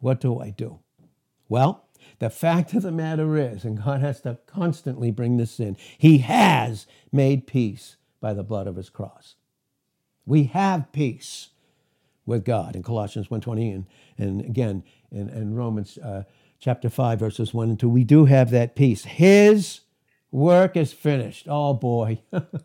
What 0.00 0.20
do 0.20 0.40
I 0.40 0.50
do? 0.50 0.78
Well, 1.48 1.86
the 2.18 2.30
fact 2.30 2.74
of 2.74 2.82
the 2.82 2.92
matter 2.92 3.36
is, 3.36 3.64
and 3.64 3.82
God 3.82 4.00
has 4.00 4.20
to 4.22 4.38
constantly 4.46 5.10
bring 5.10 5.36
this 5.36 5.58
in, 5.58 5.76
He 5.96 6.18
has 6.18 6.86
made 7.10 7.46
peace 7.46 7.96
by 8.20 8.34
the 8.34 8.42
blood 8.42 8.66
of 8.66 8.76
His 8.76 8.90
cross. 8.90 9.36
We 10.26 10.44
have 10.44 10.92
peace 10.92 11.50
with 12.26 12.44
God 12.44 12.76
in 12.76 12.82
Colossians 12.82 13.28
1.20 13.28 13.74
and, 13.74 13.86
and 14.18 14.40
again 14.40 14.84
in, 15.10 15.28
in 15.28 15.54
Romans 15.54 15.98
uh, 15.98 16.24
chapter 16.60 16.90
5, 16.90 17.18
verses 17.18 17.54
1 17.54 17.70
and 17.70 17.80
2. 17.80 17.88
We 17.88 18.04
do 18.04 18.24
have 18.26 18.50
that 18.50 18.76
peace. 18.76 19.04
His 19.04 19.80
work 20.30 20.76
is 20.76 20.92
finished. 20.92 21.46
Oh 21.48 21.74
boy. 21.74 22.20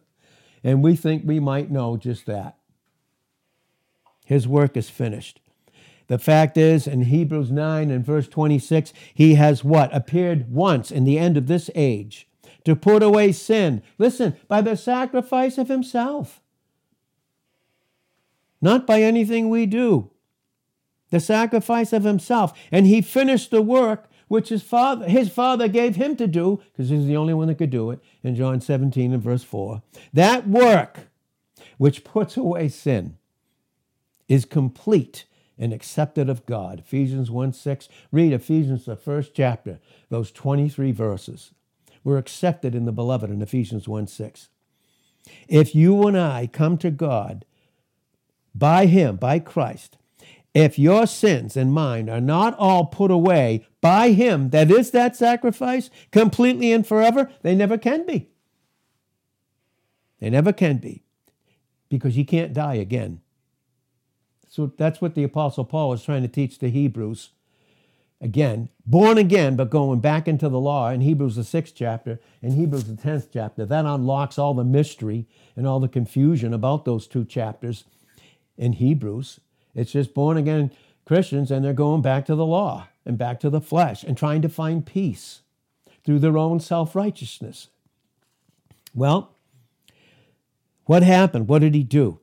and 0.63 0.83
we 0.83 0.95
think 0.95 1.24
we 1.25 1.39
might 1.39 1.72
know 1.72 1.98
just 1.98 2.25
that. 2.25 2.57
His 4.25 4.48
work 4.48 4.75
is 4.77 4.89
finished. 4.89 5.39
The 6.07 6.19
fact 6.19 6.57
is, 6.57 6.86
in 6.86 7.03
Hebrews 7.03 7.51
9 7.51 7.89
and 7.89 8.05
verse 8.05 8.27
26, 8.27 8.93
he 9.13 9.36
has 9.36 9.63
what? 9.63 9.93
Appeared 9.95 10.51
once 10.51 10.91
in 10.91 11.05
the 11.05 11.17
end 11.17 11.38
of 11.38 11.48
this 11.48 11.69
age 11.75 12.27
to 12.65 12.75
put 12.75 13.01
away 13.01 13.31
sin. 13.31 13.81
Listen, 13.98 14.36
by 14.48 14.62
the 14.62 14.75
sacrifice 14.75 15.57
of 15.57 15.69
himself, 15.69 16.41
not 18.62 18.86
by 18.86 19.01
anything 19.01 19.50
we 19.50 19.65
do. 19.65 20.10
The 21.13 21.20
sacrifice 21.20 21.93
of 21.93 22.05
himself. 22.05 22.58
And 22.72 22.88
he 22.88 23.00
finished 23.03 23.51
the 23.51 23.62
work 23.62 24.10
which 24.29 24.50
his 24.50 24.63
father, 24.63 25.08
his 25.08 25.29
father 25.29 25.67
gave 25.67 25.96
him 25.96 26.15
to 26.15 26.25
do, 26.25 26.60
because 26.72 26.89
he's 26.89 27.05
the 27.05 27.15
only 27.15 27.36
one 27.36 27.48
that 27.50 27.60
could 27.60 27.70
do 27.70 27.91
it, 27.91 28.00
in 28.24 28.36
John 28.36 28.60
17 28.60 29.13
and 29.13 29.22
verse 29.22 29.43
4. 29.43 29.84
That 30.12 30.48
work 30.48 31.01
which 31.77 32.03
puts 32.03 32.36
away 32.36 32.67
sin 32.67 33.17
is 34.27 34.43
complete 34.43 35.25
and 35.55 35.72
accepted 35.72 36.29
of 36.29 36.48
God. 36.48 36.79
Ephesians 36.79 37.29
1 37.29 37.53
6. 37.53 37.89
Read 38.12 38.34
Ephesians, 38.34 38.86
the 38.86 38.96
first 38.96 39.36
chapter, 39.36 39.79
those 40.10 40.32
23 40.32 40.91
verses. 40.91 41.51
We're 42.03 42.17
accepted 42.17 42.74
in 42.74 42.86
the 42.86 42.91
beloved 42.91 43.29
in 43.29 43.39
Ephesians 43.43 43.88
1 43.88 44.08
6. 44.08 44.50
If 45.48 45.75
you 45.75 46.08
and 46.08 46.17
I 46.17 46.50
come 46.51 46.79
to 46.79 46.89
God 46.89 47.46
by 48.55 48.88
Him, 48.88 49.17
by 49.17 49.38
Christ, 49.38 49.98
if 50.53 50.77
your 50.77 51.07
sins 51.07 51.57
and 51.57 51.74
mine 51.74 52.10
are 52.10 52.22
not 52.22 52.57
all 52.57 52.86
put 52.86 53.12
away 53.12 53.65
by 53.81 54.12
Him, 54.12 54.51
that 54.51 54.69
is 54.69 54.91
that 54.91 55.15
sacrifice, 55.15 55.89
completely 56.12 56.72
and 56.72 56.86
forever, 56.86 57.31
they 57.41 57.55
never 57.55 57.77
can 57.77 58.05
be. 58.05 58.29
They 60.19 60.29
never 60.29 60.53
can 60.53 60.77
be 60.77 61.03
because 61.89 62.15
you 62.15 62.25
can't 62.25 62.53
die 62.53 62.75
again. 62.75 63.22
So 64.48 64.72
that's 64.77 65.01
what 65.01 65.15
the 65.15 65.24
Apostle 65.24 65.65
Paul 65.65 65.93
is 65.93 66.03
trying 66.03 66.22
to 66.22 66.27
teach 66.27 66.60
the 66.60 66.69
Hebrews. 66.69 67.31
Again, 68.22 68.69
born 68.86 69.17
again, 69.17 69.55
but 69.55 69.69
going 69.69 70.00
back 70.00 70.27
into 70.27 70.48
the 70.48 70.60
law 70.60 70.89
in 70.89 71.01
Hebrews, 71.01 71.36
the 71.36 71.43
sixth 71.43 71.74
chapter, 71.75 72.22
in 72.41 72.51
Hebrews, 72.51 72.86
the 72.86 72.93
10th 72.93 73.29
chapter. 73.33 73.65
That 73.65 73.86
unlocks 73.86 74.38
all 74.38 74.53
the 74.53 74.63
mystery 74.63 75.27
and 75.57 75.67
all 75.67 75.81
the 75.81 75.89
confusion 75.89 76.53
about 76.53 76.86
those 76.86 77.05
two 77.05 77.25
chapters 77.25 77.83
in 78.57 78.74
Hebrews. 78.74 79.41
It's 79.75 79.91
just 79.91 80.13
born 80.13 80.37
again 80.37 80.71
Christians, 81.05 81.51
and 81.51 81.63
they're 81.63 81.73
going 81.73 82.01
back 82.01 82.25
to 82.25 82.35
the 82.35 82.45
law 82.45 82.87
and 83.05 83.17
back 83.17 83.39
to 83.41 83.49
the 83.49 83.61
flesh 83.61 84.03
and 84.03 84.17
trying 84.17 84.41
to 84.41 84.49
find 84.49 84.85
peace 84.85 85.41
through 86.03 86.19
their 86.19 86.37
own 86.37 86.59
self 86.59 86.95
righteousness. 86.95 87.69
Well, 88.93 89.35
what 90.85 91.03
happened? 91.03 91.47
What 91.47 91.59
did 91.59 91.75
he 91.75 91.83
do? 91.83 92.19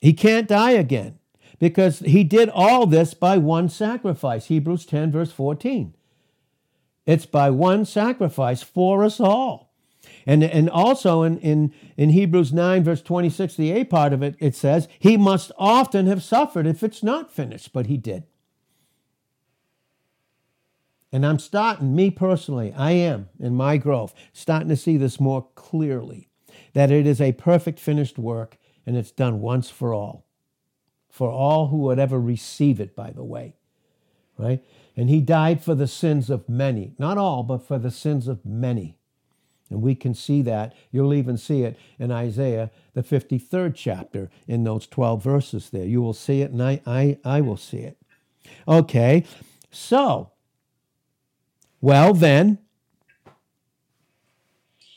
He 0.00 0.12
can't 0.12 0.48
die 0.48 0.72
again 0.72 1.18
because 1.58 2.00
he 2.00 2.24
did 2.24 2.48
all 2.48 2.86
this 2.86 3.14
by 3.14 3.38
one 3.38 3.68
sacrifice. 3.68 4.46
Hebrews 4.46 4.86
10, 4.86 5.12
verse 5.12 5.30
14. 5.30 5.94
It's 7.06 7.26
by 7.26 7.50
one 7.50 7.84
sacrifice 7.84 8.62
for 8.62 9.04
us 9.04 9.20
all. 9.20 9.71
And, 10.26 10.44
and 10.44 10.70
also 10.70 11.22
in, 11.22 11.38
in, 11.38 11.72
in 11.96 12.10
Hebrews 12.10 12.52
9, 12.52 12.84
verse 12.84 13.02
26, 13.02 13.56
the 13.56 13.72
A 13.72 13.84
part 13.84 14.12
of 14.12 14.22
it, 14.22 14.36
it 14.38 14.54
says, 14.54 14.88
He 14.98 15.16
must 15.16 15.50
often 15.58 16.06
have 16.06 16.22
suffered 16.22 16.66
if 16.66 16.82
it's 16.82 17.02
not 17.02 17.32
finished, 17.32 17.72
but 17.72 17.86
He 17.86 17.96
did. 17.96 18.24
And 21.12 21.26
I'm 21.26 21.38
starting, 21.38 21.94
me 21.94 22.10
personally, 22.10 22.72
I 22.76 22.92
am 22.92 23.28
in 23.38 23.54
my 23.54 23.76
growth, 23.76 24.14
starting 24.32 24.68
to 24.70 24.76
see 24.76 24.96
this 24.96 25.20
more 25.20 25.46
clearly 25.54 26.28
that 26.72 26.90
it 26.90 27.06
is 27.06 27.20
a 27.20 27.32
perfect 27.32 27.78
finished 27.78 28.18
work 28.18 28.56
and 28.86 28.96
it's 28.96 29.10
done 29.10 29.40
once 29.40 29.68
for 29.68 29.92
all. 29.92 30.24
For 31.10 31.30
all 31.30 31.68
who 31.68 31.78
would 31.78 31.98
ever 31.98 32.18
receive 32.18 32.80
it, 32.80 32.96
by 32.96 33.10
the 33.10 33.22
way. 33.24 33.56
Right? 34.38 34.64
And 34.96 35.10
he 35.10 35.20
died 35.20 35.62
for 35.62 35.74
the 35.74 35.86
sins 35.86 36.30
of 36.30 36.48
many. 36.48 36.94
Not 36.98 37.18
all, 37.18 37.42
but 37.42 37.66
for 37.66 37.78
the 37.78 37.90
sins 37.90 38.26
of 38.26 38.46
many. 38.46 38.96
And 39.72 39.82
we 39.82 39.94
can 39.94 40.14
see 40.14 40.42
that. 40.42 40.74
You'll 40.90 41.14
even 41.14 41.36
see 41.36 41.62
it 41.62 41.78
in 41.98 42.10
Isaiah, 42.10 42.70
the 42.94 43.02
53rd 43.02 43.74
chapter, 43.74 44.30
in 44.46 44.64
those 44.64 44.86
12 44.86 45.22
verses 45.22 45.70
there. 45.70 45.86
You 45.86 46.02
will 46.02 46.12
see 46.12 46.42
it, 46.42 46.50
and 46.50 46.62
I, 46.62 46.80
I, 46.86 47.18
I 47.24 47.40
will 47.40 47.56
see 47.56 47.78
it. 47.78 47.96
Okay, 48.68 49.24
so, 49.70 50.30
well, 51.80 52.12
then, 52.12 52.58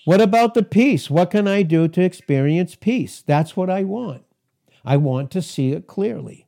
what 0.03 0.21
about 0.21 0.53
the 0.53 0.63
peace? 0.63 1.09
What 1.09 1.31
can 1.31 1.47
I 1.47 1.63
do 1.63 1.87
to 1.87 2.01
experience 2.01 2.75
peace? 2.75 3.23
That's 3.25 3.55
what 3.55 3.69
I 3.69 3.83
want. 3.83 4.23
I 4.83 4.97
want 4.97 5.31
to 5.31 5.41
see 5.41 5.71
it 5.71 5.87
clearly. 5.87 6.45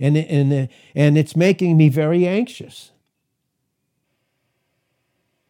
And, 0.00 0.16
and, 0.16 0.68
and 0.94 1.18
it's 1.18 1.36
making 1.36 1.76
me 1.76 1.88
very 1.88 2.26
anxious. 2.26 2.92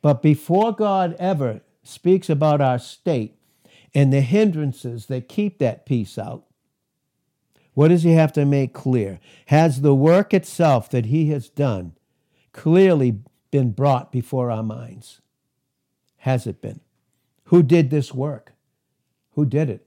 But 0.02 0.22
before 0.22 0.72
God 0.72 1.16
ever 1.18 1.60
speaks 1.88 2.28
about 2.28 2.61
our 2.61 2.78
state 2.78 3.37
and 3.95 4.12
the 4.12 4.21
hindrances 4.21 5.07
that 5.07 5.28
keep 5.28 5.59
that 5.59 5.87
peace 5.87 6.18
out, 6.18 6.45
what 7.75 7.88
does 7.88 8.02
he 8.02 8.12
have 8.12 8.33
to 8.33 8.45
make 8.45 8.73
clear? 8.73 9.21
Has 9.47 9.80
the 9.80 9.95
work 9.95 10.35
itself 10.35 10.90
that 10.90 11.07
he 11.07 11.30
has 11.30 11.49
done 11.49 11.92
clearly 12.52 13.21
been 13.50 13.71
brought 13.71 14.12
before 14.12 14.50
our 14.50 14.62
minds. 14.62 15.21
Has 16.18 16.47
it 16.47 16.61
been? 16.61 16.80
Who 17.45 17.62
did 17.62 17.90
this 17.90 18.12
work? 18.12 18.52
Who 19.33 19.47
did 19.47 19.71
it? 19.71 19.87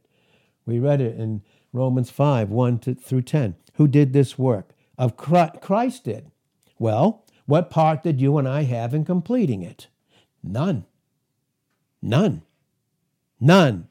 We 0.66 0.80
read 0.80 1.02
it 1.02 1.18
in 1.18 1.42
Romans 1.74 2.10
5 2.10 2.50
1 2.50 2.80
to, 2.80 2.96
through 2.96 3.24
10. 3.24 3.56
Who 3.74 3.88
did 3.88 4.14
this 4.14 4.38
work? 4.38 4.70
Of 4.98 5.18
Christ 5.18 6.06
did. 6.06 6.32
Well, 6.80 7.26
what 7.46 7.70
part 7.70 8.04
did 8.04 8.22
you 8.22 8.38
and 8.38 8.48
I 8.48 8.64
have 8.64 8.94
in 8.94 9.04
completing 9.04 9.64
it? 9.64 9.88
None. 10.44 10.86
None. 12.02 12.42
None. 13.40 13.88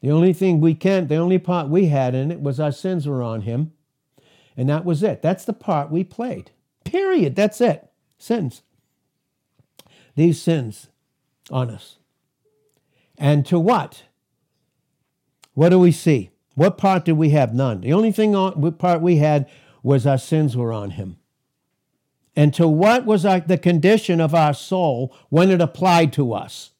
The 0.00 0.10
only 0.10 0.32
thing 0.32 0.60
we 0.60 0.74
can't, 0.74 1.08
the 1.08 1.16
only 1.16 1.38
part 1.38 1.68
we 1.68 1.86
had 1.86 2.14
in 2.14 2.30
it 2.30 2.40
was 2.40 2.60
our 2.60 2.72
sins 2.72 3.08
were 3.08 3.22
on 3.22 3.42
him. 3.42 3.72
And 4.56 4.68
that 4.68 4.84
was 4.84 5.02
it. 5.02 5.22
That's 5.22 5.44
the 5.44 5.52
part 5.52 5.90
we 5.90 6.04
played. 6.04 6.50
Period. 6.84 7.34
That's 7.34 7.60
it. 7.60 7.90
Sins. 8.18 8.62
These 10.14 10.40
sins 10.40 10.88
on 11.50 11.70
us. 11.70 11.98
And 13.18 13.44
to 13.46 13.58
what? 13.58 14.04
What 15.54 15.70
do 15.70 15.78
we 15.78 15.92
see? 15.92 16.30
What 16.54 16.78
part 16.78 17.04
did 17.04 17.14
we 17.14 17.30
have? 17.30 17.54
None. 17.54 17.82
The 17.82 17.92
only 17.92 18.12
thing 18.12 18.34
on, 18.34 18.72
part 18.72 19.00
we 19.02 19.16
had 19.16 19.48
was 19.82 20.06
our 20.06 20.18
sins 20.18 20.56
were 20.56 20.72
on 20.72 20.90
him. 20.92 21.18
And 22.36 22.52
to 22.54 22.68
what 22.68 23.06
was 23.06 23.22
the 23.22 23.58
condition 23.60 24.20
of 24.20 24.34
our 24.34 24.52
soul 24.52 25.16
when 25.30 25.50
it 25.50 25.62
applied 25.62 26.12
to 26.12 26.34
us? 26.34 26.72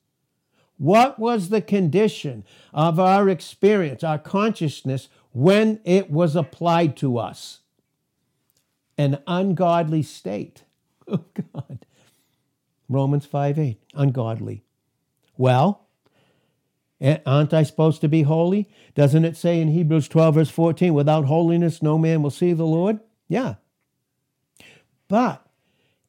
What 0.76 1.18
was 1.18 1.48
the 1.48 1.62
condition 1.62 2.44
of 2.74 3.00
our 3.00 3.30
experience, 3.30 4.04
our 4.04 4.18
consciousness, 4.18 5.08
when 5.32 5.80
it 5.84 6.10
was 6.10 6.36
applied 6.36 6.96
to 6.98 7.16
us? 7.16 7.60
An 8.98 9.18
ungodly 9.26 10.02
state. 10.02 10.62
Oh, 11.08 11.24
God. 11.54 11.86
Romans 12.88 13.26
5 13.26 13.60
8, 13.60 13.80
ungodly. 13.94 14.64
Well, 15.36 15.86
aren't 17.24 17.54
I 17.54 17.62
supposed 17.62 18.00
to 18.00 18.08
be 18.08 18.22
holy? 18.22 18.68
Doesn't 18.96 19.24
it 19.24 19.36
say 19.36 19.60
in 19.60 19.68
Hebrews 19.68 20.08
12, 20.08 20.34
verse 20.34 20.50
14, 20.50 20.94
without 20.94 21.26
holiness 21.26 21.80
no 21.80 21.96
man 21.96 22.22
will 22.22 22.30
see 22.30 22.52
the 22.52 22.66
Lord? 22.66 22.98
Yeah. 23.28 23.54
But 25.06 25.45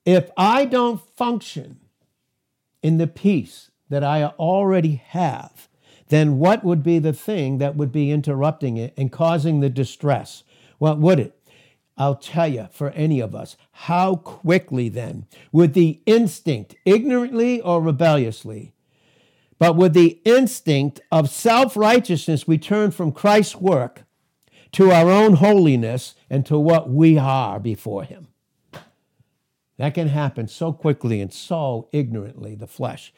if 0.07 0.31
I 0.37 0.63
don't 0.63 1.01
function 1.17 1.81
in 2.81 2.97
the 2.97 3.07
peace 3.07 3.71
that 3.89 4.05
I 4.05 4.23
already 4.23 5.01
have, 5.09 5.67
then 6.07 6.39
what 6.39 6.63
would 6.63 6.81
be 6.81 6.97
the 6.97 7.11
thing 7.11 7.57
that 7.57 7.75
would 7.75 7.91
be 7.91 8.09
interrupting 8.09 8.77
it 8.77 8.93
and 8.95 9.11
causing 9.11 9.59
the 9.59 9.69
distress? 9.69 10.43
What 10.77 10.97
would 10.99 11.19
it? 11.19 11.37
I'll 11.97 12.15
tell 12.15 12.47
you, 12.47 12.69
for 12.71 12.91
any 12.91 13.19
of 13.19 13.35
us, 13.35 13.57
how 13.71 14.15
quickly 14.15 14.87
then, 14.87 15.25
would 15.51 15.73
the 15.73 16.01
instinct, 16.05 16.75
ignorantly 16.85 17.59
or 17.59 17.81
rebelliously, 17.81 18.71
but 19.59 19.75
with 19.75 19.93
the 19.93 20.21
instinct 20.23 21.01
of 21.11 21.29
self 21.29 21.75
righteousness, 21.75 22.47
we 22.47 22.57
turn 22.57 22.91
from 22.91 23.11
Christ's 23.11 23.57
work 23.57 24.03
to 24.71 24.89
our 24.89 25.11
own 25.11 25.33
holiness 25.33 26.15
and 26.29 26.45
to 26.45 26.57
what 26.57 26.89
we 26.89 27.17
are 27.17 27.59
before 27.59 28.05
Him. 28.05 28.26
That 29.77 29.93
can 29.93 30.09
happen 30.09 30.47
so 30.47 30.73
quickly 30.73 31.21
and 31.21 31.31
so 31.31 31.87
ignorantly, 31.91 32.55
the 32.55 32.67
flesh. 32.67 33.13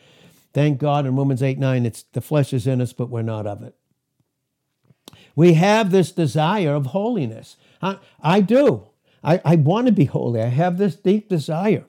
Thank 0.53 0.79
God 0.79 1.05
in 1.05 1.15
Romans 1.15 1.41
8 1.41 1.57
9, 1.57 1.85
it's 1.85 2.03
the 2.03 2.21
flesh 2.21 2.53
is 2.53 2.67
in 2.67 2.81
us, 2.81 2.93
but 2.93 3.09
we're 3.09 3.21
not 3.21 3.47
of 3.47 3.63
it. 3.63 3.75
We 5.35 5.53
have 5.53 5.91
this 5.91 6.11
desire 6.11 6.73
of 6.73 6.87
holiness. 6.87 7.55
I, 7.81 7.97
I 8.21 8.41
do. 8.41 8.87
I, 9.23 9.41
I 9.45 9.55
want 9.55 9.87
to 9.87 9.93
be 9.93 10.05
holy. 10.05 10.41
I 10.41 10.47
have 10.47 10.77
this 10.77 10.95
deep 10.95 11.29
desire 11.29 11.85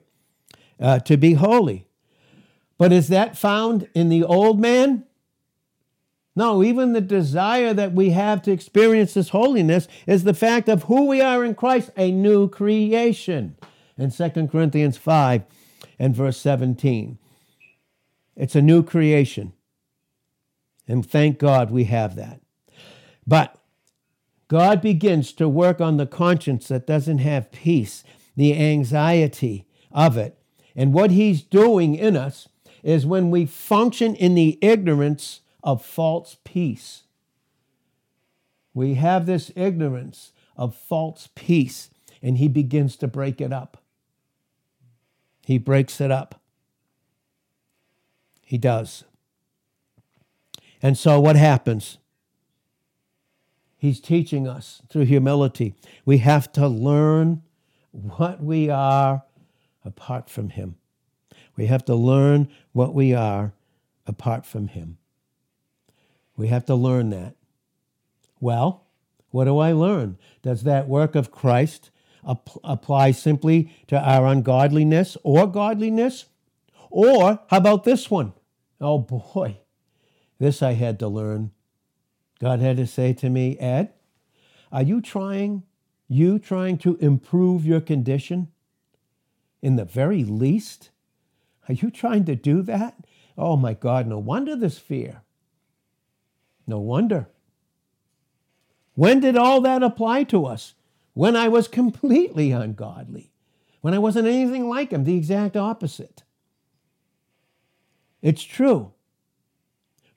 uh, 0.79 0.99
to 0.99 1.17
be 1.17 1.33
holy. 1.33 1.87
But 2.77 2.91
is 2.91 3.09
that 3.09 3.37
found 3.37 3.87
in 3.93 4.09
the 4.09 4.23
old 4.23 4.59
man? 4.59 5.05
No, 6.35 6.63
even 6.63 6.93
the 6.93 7.01
desire 7.01 7.73
that 7.73 7.93
we 7.93 8.11
have 8.11 8.41
to 8.43 8.51
experience 8.51 9.13
this 9.13 9.29
holiness 9.29 9.87
is 10.07 10.23
the 10.23 10.33
fact 10.33 10.69
of 10.69 10.83
who 10.83 11.05
we 11.05 11.19
are 11.21 11.43
in 11.43 11.55
Christ, 11.55 11.91
a 11.97 12.11
new 12.11 12.47
creation. 12.47 13.57
In 14.01 14.09
2 14.09 14.47
Corinthians 14.47 14.97
5 14.97 15.43
and 15.99 16.15
verse 16.15 16.37
17. 16.37 17.19
It's 18.35 18.55
a 18.55 18.61
new 18.61 18.81
creation. 18.81 19.53
And 20.87 21.05
thank 21.05 21.37
God 21.37 21.69
we 21.69 21.83
have 21.83 22.15
that. 22.15 22.41
But 23.27 23.57
God 24.47 24.81
begins 24.81 25.31
to 25.33 25.47
work 25.47 25.79
on 25.79 25.97
the 25.97 26.07
conscience 26.07 26.67
that 26.69 26.87
doesn't 26.87 27.19
have 27.19 27.51
peace, 27.51 28.03
the 28.35 28.57
anxiety 28.57 29.67
of 29.91 30.17
it. 30.17 30.37
And 30.75 30.93
what 30.93 31.11
He's 31.11 31.43
doing 31.43 31.93
in 31.95 32.17
us 32.17 32.49
is 32.81 33.05
when 33.05 33.29
we 33.29 33.45
function 33.45 34.15
in 34.15 34.33
the 34.33 34.57
ignorance 34.61 35.41
of 35.63 35.85
false 35.85 36.37
peace. 36.43 37.03
We 38.73 38.95
have 38.95 39.27
this 39.27 39.51
ignorance 39.55 40.31
of 40.57 40.75
false 40.75 41.29
peace, 41.35 41.91
and 42.21 42.39
He 42.39 42.47
begins 42.47 42.95
to 42.97 43.07
break 43.07 43.39
it 43.39 43.53
up. 43.53 43.80
He 45.45 45.57
breaks 45.57 45.99
it 45.99 46.11
up. 46.11 46.39
He 48.41 48.57
does. 48.57 49.03
And 50.81 50.97
so 50.97 51.19
what 51.19 51.35
happens? 51.35 51.97
He's 53.77 53.99
teaching 53.99 54.47
us 54.47 54.81
through 54.89 55.05
humility. 55.05 55.73
We 56.05 56.19
have 56.19 56.51
to 56.53 56.67
learn 56.67 57.43
what 57.91 58.43
we 58.43 58.69
are 58.69 59.23
apart 59.83 60.29
from 60.29 60.49
Him. 60.49 60.75
We 61.55 61.67
have 61.67 61.85
to 61.85 61.95
learn 61.95 62.49
what 62.73 62.93
we 62.93 63.13
are 63.13 63.53
apart 64.05 64.45
from 64.45 64.67
Him. 64.67 64.97
We 66.35 66.47
have 66.47 66.65
to 66.65 66.75
learn 66.75 67.09
that. 67.11 67.35
Well, 68.39 68.83
what 69.29 69.45
do 69.45 69.57
I 69.59 69.71
learn? 69.71 70.17
Does 70.41 70.63
that 70.63 70.87
work 70.87 71.15
of 71.15 71.31
Christ 71.31 71.90
apply 72.23 73.11
simply 73.11 73.73
to 73.87 73.99
our 73.99 74.27
ungodliness 74.27 75.17
or 75.23 75.47
godliness? 75.47 76.25
Or 76.89 77.39
how 77.47 77.57
about 77.57 77.83
this 77.83 78.11
one? 78.11 78.33
Oh 78.79 78.99
boy, 78.99 79.57
this 80.39 80.61
I 80.61 80.73
had 80.73 80.99
to 80.99 81.07
learn. 81.07 81.51
God 82.39 82.59
had 82.59 82.77
to 82.77 82.87
say 82.87 83.13
to 83.13 83.29
me, 83.29 83.57
Ed, 83.59 83.93
are 84.71 84.81
you 84.81 85.01
trying, 85.01 85.63
you 86.07 86.39
trying 86.39 86.77
to 86.79 86.95
improve 86.97 87.65
your 87.65 87.81
condition 87.81 88.47
in 89.61 89.75
the 89.75 89.85
very 89.85 90.23
least? 90.23 90.89
Are 91.69 91.73
you 91.73 91.91
trying 91.91 92.25
to 92.25 92.35
do 92.35 92.61
that? 92.63 92.95
Oh 93.37 93.55
my 93.55 93.73
God, 93.73 94.07
no 94.07 94.17
wonder 94.17 94.55
this 94.55 94.79
fear. 94.79 95.21
No 96.65 96.79
wonder. 96.79 97.27
When 98.95 99.19
did 99.19 99.37
all 99.37 99.61
that 99.61 99.83
apply 99.83 100.23
to 100.25 100.45
us? 100.45 100.73
When 101.13 101.35
I 101.35 101.47
was 101.47 101.67
completely 101.67 102.51
ungodly, 102.51 103.31
when 103.81 103.93
I 103.93 103.99
wasn't 103.99 104.27
anything 104.27 104.69
like 104.69 104.91
him, 104.91 105.03
the 105.03 105.17
exact 105.17 105.57
opposite. 105.57 106.23
It's 108.21 108.43
true. 108.43 108.93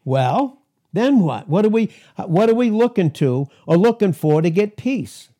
Well, 0.04 0.62
then 0.92 1.20
what? 1.20 1.48
What 1.48 1.64
are 1.64 1.70
we 1.70 1.90
what 2.26 2.48
are 2.48 2.54
we 2.54 2.70
looking 2.70 3.10
to 3.12 3.48
or 3.66 3.76
looking 3.76 4.12
for 4.12 4.42
to 4.42 4.50
get 4.50 4.76
peace? 4.76 5.30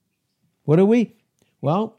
What 0.65 0.79
are 0.79 0.85
we? 0.85 1.17
Well, 1.61 1.97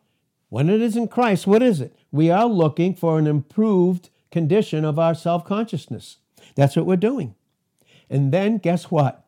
when 0.49 0.69
it 0.69 0.81
is 0.81 0.97
in 0.97 1.07
Christ, 1.07 1.47
what 1.47 1.63
is 1.63 1.79
it? 1.79 1.95
We 2.11 2.29
are 2.29 2.47
looking 2.47 2.95
for 2.95 3.17
an 3.19 3.27
improved 3.27 4.09
condition 4.31 4.83
of 4.83 4.99
our 4.99 5.13
self-consciousness. 5.13 6.17
That's 6.55 6.75
what 6.75 6.85
we're 6.85 6.97
doing. 6.97 7.35
And 8.09 8.31
then 8.31 8.57
guess 8.57 8.91
what? 8.91 9.25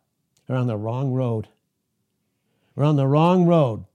We're 0.47 0.55
on 0.57 0.67
the 0.67 0.77
wrong 0.77 1.13
road. 1.13 1.47
We're 2.75 2.85
on 2.85 2.95
the 2.95 3.07
wrong 3.07 3.45
road. 3.45 3.85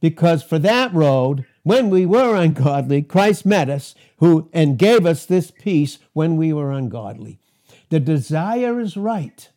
Because 0.00 0.42
for 0.42 0.58
that 0.58 0.92
road, 0.94 1.44
when 1.62 1.90
we 1.90 2.06
were 2.06 2.34
ungodly, 2.34 3.02
Christ 3.02 3.44
met 3.44 3.68
us 3.68 3.94
who 4.18 4.48
and 4.52 4.78
gave 4.78 5.04
us 5.04 5.26
this 5.26 5.50
peace 5.50 5.98
when 6.12 6.36
we 6.36 6.52
were 6.52 6.72
ungodly. 6.72 7.38
The 7.90 8.00
desire 8.00 8.80
is 8.80 8.96
right. 8.96 9.50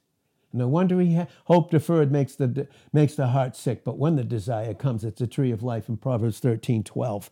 No 0.51 0.67
wonder 0.67 0.99
he 0.99 1.15
ha- 1.15 1.27
hope 1.45 1.71
deferred 1.71 2.11
makes 2.11 2.35
the 2.35 2.67
makes 2.91 3.15
the 3.15 3.27
heart 3.27 3.55
sick. 3.55 3.83
But 3.83 3.97
when 3.97 4.15
the 4.15 4.23
desire 4.23 4.73
comes, 4.73 5.03
it's 5.03 5.21
a 5.21 5.27
tree 5.27 5.51
of 5.51 5.63
life 5.63 5.89
in 5.89 5.97
Proverbs 5.97 6.39
13, 6.39 6.83
12. 6.83 7.29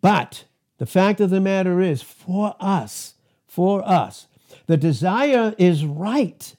But 0.00 0.44
the 0.78 0.86
fact 0.86 1.20
of 1.20 1.30
the 1.30 1.40
matter 1.40 1.80
is, 1.80 2.00
for 2.00 2.54
us, 2.60 3.14
for 3.46 3.86
us, 3.86 4.28
the 4.66 4.76
desire 4.76 5.54
is 5.58 5.84
right. 5.84 6.54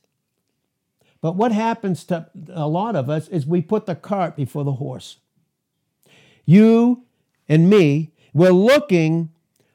But 1.22 1.36
what 1.36 1.52
happens 1.52 2.04
to 2.06 2.28
a 2.52 2.68
lot 2.68 2.96
of 2.96 3.10
us 3.10 3.28
is 3.28 3.46
we 3.46 3.62
put 3.62 3.86
the 3.86 3.96
cart 3.96 4.36
before 4.36 4.64
the 4.64 4.74
horse 4.74 5.18
you 6.46 7.06
and 7.48 7.70
me, 7.70 8.12
we're 8.34 8.52
looking 8.52 9.30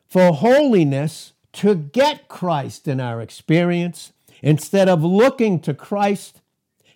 for 0.06 0.32
holiness 0.32 1.32
to 1.54 1.74
get 1.74 2.28
Christ 2.28 2.87
in 2.87 3.00
our 3.00 3.20
experience 3.20 4.12
instead 4.42 4.88
of 4.88 5.02
looking 5.02 5.61
to 5.61 5.74
Christ 5.74 6.40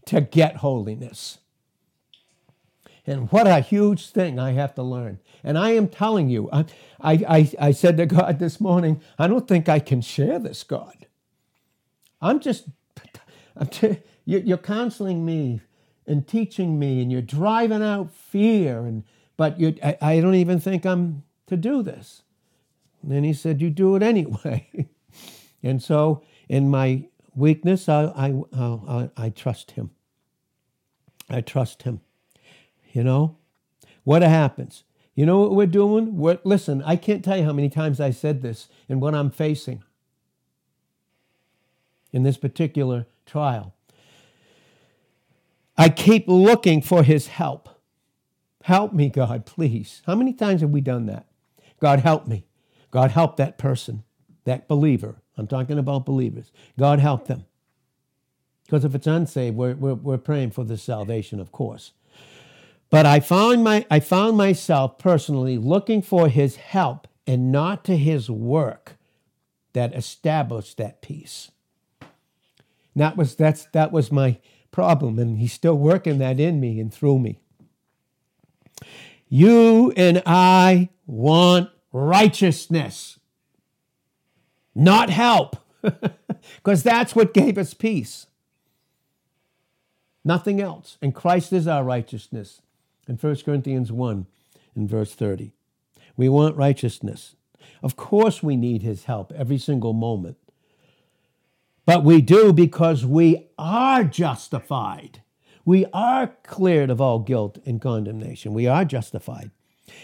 to 0.07 0.21
get 0.21 0.57
holiness. 0.57 1.39
And 3.07 3.31
what 3.33 3.47
a 3.47 3.61
huge 3.61 4.11
thing 4.11 4.39
I 4.39 4.53
have 4.53 4.75
to 4.75 4.83
learn. 4.83 5.19
And 5.43 5.57
I 5.57 5.71
am 5.71 5.89
telling 5.89 6.29
you, 6.29 6.51
I, 6.53 6.67
I, 7.01 7.51
I, 7.59 7.71
said 7.73 7.97
to 7.97 8.07
God 8.07 8.39
this 8.39 8.61
morning, 8.61 9.01
I 9.19 9.27
don't 9.27 9.49
think 9.49 9.69
I 9.69 9.79
can 9.79 10.03
share 10.03 10.39
this, 10.39 10.63
God. 10.63 11.07
I'm 12.21 12.41
just, 12.41 12.67
I'm 13.57 13.69
you're 14.25 14.59
counseling 14.59 15.25
me 15.25 15.61
and 16.07 16.27
teaching 16.27 16.79
me, 16.79 17.01
and 17.01 17.11
you're 17.11 17.23
driving 17.23 17.83
out 17.83 18.13
fear. 18.13 18.81
And 18.81 19.05
but 19.37 19.59
you, 19.61 19.77
I, 19.83 19.97
I 20.01 20.21
don't 20.21 20.35
even 20.35 20.61
think 20.61 20.85
I'm 20.85 21.23
to 21.47 21.57
do 21.57 21.83
this. 21.83 22.23
And 23.03 23.11
then 23.11 23.25
he 23.25 23.33
said, 23.33 23.61
"You 23.61 23.71
do 23.71 23.97
it 23.97 24.03
anyway." 24.03 24.89
and 25.63 25.83
so, 25.83 26.23
in 26.49 26.69
my 26.69 27.09
weakness, 27.35 27.89
I, 27.89 28.05
I, 28.05 28.35
I, 28.57 29.11
I 29.17 29.29
trust 29.31 29.73
him. 29.73 29.91
I 31.29 31.41
trust 31.41 31.83
him. 31.83 32.01
You 32.93 33.05
know, 33.05 33.37
what 34.05 34.23
happens? 34.23 34.85
You 35.15 35.27
know 35.27 35.41
what 35.41 35.55
we're 35.55 35.67
doing? 35.67 36.17
We're, 36.17 36.39
listen, 36.45 36.83
I 36.83 36.97
can't 36.97 37.25
tell 37.25 37.37
you 37.37 37.45
how 37.45 37.53
many 37.53 37.69
times 37.69 38.01
I 38.01 38.11
said 38.11 38.43
this 38.43 38.69
and 38.89 39.01
what 39.01 39.15
I'm 39.15 39.31
facing 39.31 39.83
in 42.13 42.23
this 42.23 42.37
particular 42.37 43.07
trial. 43.27 43.75
I 45.81 45.89
keep 45.89 46.29
looking 46.29 46.83
for 46.83 47.03
his 47.03 47.29
help. 47.29 47.71
Help 48.65 48.93
me, 48.93 49.09
God, 49.09 49.47
please. 49.47 50.03
How 50.05 50.15
many 50.15 50.35
times 50.35 50.61
have 50.61 50.69
we 50.69 50.83
done 50.83 51.07
that? 51.07 51.25
God, 51.81 52.01
help 52.01 52.27
me. 52.27 52.45
God, 52.91 53.13
help 53.13 53.39
that 53.39 53.57
person, 53.57 54.03
that 54.45 54.69
believer. 54.69 55.23
I'm 55.39 55.47
talking 55.47 55.79
about 55.79 56.05
believers. 56.05 56.53
God, 56.79 56.99
help 56.99 57.29
them. 57.29 57.47
Because 58.67 58.85
if 58.85 58.95
it's 58.95 59.07
unsaved, 59.07 59.57
we're, 59.57 59.75
we're, 59.75 59.95
we're 59.95 60.19
praying 60.19 60.51
for 60.51 60.65
the 60.65 60.77
salvation, 60.77 61.41
of 61.41 61.51
course. 61.51 61.93
But 62.91 63.07
I 63.07 63.21
found, 63.21 63.65
my, 63.65 63.87
I 63.91 64.01
found 64.01 64.37
myself 64.37 64.99
personally 64.99 65.57
looking 65.57 66.03
for 66.03 66.29
his 66.29 66.57
help 66.57 67.09
and 67.27 67.51
not 67.51 67.85
to 67.87 67.97
his 67.97 68.29
work 68.29 68.99
that 69.73 69.95
established 69.95 70.77
that 70.77 71.01
peace. 71.01 71.51
that 72.95 73.17
was, 73.17 73.35
that's, 73.35 73.65
that 73.73 73.93
was 73.93 74.13
my 74.13 74.37
problem, 74.71 75.19
and 75.19 75.39
he's 75.39 75.53
still 75.53 75.77
working 75.77 76.19
that 76.19 76.41
in 76.41 76.61
me 76.61 76.81
and 76.81 76.93
through 76.93 77.19
me. 77.19 77.41
You 79.29 79.93
and 79.97 80.23
I 80.27 80.89
want 81.07 81.71
righteousness, 81.93 83.19
not 84.75 85.11
help, 85.11 85.57
because 86.57 86.83
that's 86.83 87.15
what 87.15 87.35
gave 87.35 87.57
us 87.59 87.75
peace. 87.75 88.27
Nothing 90.25 90.61
else. 90.61 90.99
And 91.01 91.15
Christ 91.15 91.53
is 91.53 91.67
our 91.67 91.85
righteousness 91.85 92.61
in 93.09 93.17
1 93.17 93.37
Corinthians 93.45 93.91
1 93.91 94.27
in 94.77 94.89
verse 94.89 95.15
30. 95.15 95.53
We 96.17 96.29
want 96.29 96.57
righteousness. 96.57 97.37
Of 97.83 97.97
course, 97.97 98.43
we 98.43 98.57
need 98.57 98.83
his 98.83 99.05
help 99.05 99.33
every 99.33 99.59
single 99.59 99.93
moment. 99.93 100.37
But 101.91 102.05
we 102.05 102.21
do 102.21 102.53
because 102.53 103.05
we 103.05 103.49
are 103.59 104.05
justified. 104.05 105.25
We 105.65 105.87
are 105.93 106.37
cleared 106.45 106.89
of 106.89 107.01
all 107.01 107.19
guilt 107.19 107.59
and 107.67 107.81
condemnation. 107.81 108.55
We 108.55 108.69
are 108.69 108.85
justified. 108.85 109.51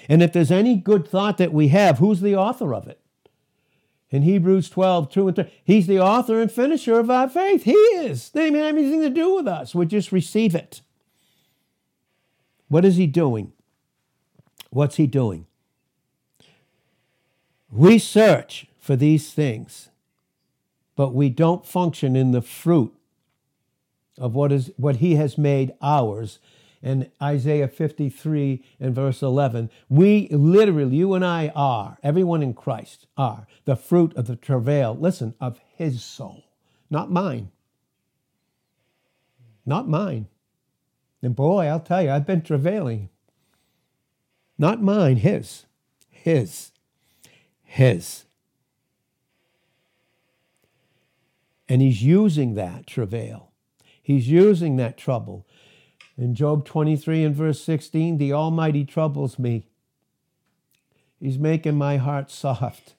And 0.08 0.20
if 0.20 0.32
there's 0.32 0.50
any 0.50 0.74
good 0.74 1.06
thought 1.06 1.38
that 1.38 1.52
we 1.52 1.68
have, 1.68 1.98
who's 1.98 2.22
the 2.22 2.34
author 2.34 2.74
of 2.74 2.88
it? 2.88 3.00
In 4.10 4.22
Hebrews 4.22 4.68
12, 4.68 5.10
2 5.10 5.28
and 5.28 5.36
3, 5.36 5.44
he's 5.62 5.86
the 5.86 6.00
author 6.00 6.40
and 6.40 6.50
finisher 6.50 6.98
of 6.98 7.08
our 7.08 7.28
faith. 7.28 7.62
He 7.62 7.70
is. 7.70 8.30
They 8.30 8.50
don't 8.50 8.58
have 8.58 8.76
anything 8.76 9.02
to 9.02 9.10
do 9.10 9.36
with 9.36 9.46
us. 9.46 9.72
We 9.72 9.86
just 9.86 10.10
receive 10.10 10.56
it. 10.56 10.80
What 12.66 12.84
is 12.84 12.96
he 12.96 13.06
doing? 13.06 13.52
What's 14.70 14.96
he 14.96 15.06
doing? 15.06 15.46
We 17.70 18.00
search 18.00 18.66
for 18.80 18.96
these 18.96 19.32
things, 19.32 19.90
but 20.96 21.14
we 21.14 21.28
don't 21.28 21.66
function 21.66 22.16
in 22.16 22.32
the 22.32 22.42
fruit 22.42 22.92
of 24.18 24.34
what 24.34 24.50
is 24.50 24.72
what 24.76 24.96
he 24.96 25.14
has 25.16 25.38
made 25.38 25.74
ours. 25.80 26.38
In 26.82 27.10
Isaiah 27.20 27.68
53 27.68 28.62
and 28.78 28.94
verse 28.94 29.20
11, 29.22 29.70
we 29.88 30.28
literally, 30.28 30.96
you 30.96 31.14
and 31.14 31.24
I 31.24 31.50
are, 31.54 31.98
everyone 32.02 32.42
in 32.42 32.54
Christ 32.54 33.06
are 33.16 33.46
the 33.64 33.76
fruit 33.76 34.14
of 34.14 34.26
the 34.26 34.36
travail, 34.36 34.96
listen, 34.98 35.34
of 35.40 35.58
his 35.74 36.04
soul, 36.04 36.44
not 36.90 37.10
mine. 37.10 37.50
Not 39.64 39.88
mine. 39.88 40.28
And 41.22 41.34
boy, 41.34 41.66
I'll 41.66 41.80
tell 41.80 42.02
you, 42.02 42.10
I've 42.10 42.26
been 42.26 42.42
travailing. 42.42 43.08
Not 44.58 44.80
mine, 44.80 45.16
his. 45.16 45.66
His. 46.08 46.70
His. 47.64 48.25
And 51.68 51.82
he's 51.82 52.02
using 52.02 52.54
that 52.54 52.86
travail. 52.86 53.52
He's 54.00 54.28
using 54.28 54.76
that 54.76 54.96
trouble. 54.96 55.46
In 56.16 56.34
Job 56.34 56.64
23 56.64 57.24
and 57.24 57.34
verse 57.34 57.60
16, 57.60 58.18
the 58.18 58.32
Almighty 58.32 58.84
troubles 58.84 59.38
me. 59.38 59.66
He's 61.18 61.38
making 61.38 61.76
my 61.76 61.96
heart 61.96 62.30
soft. 62.30 62.94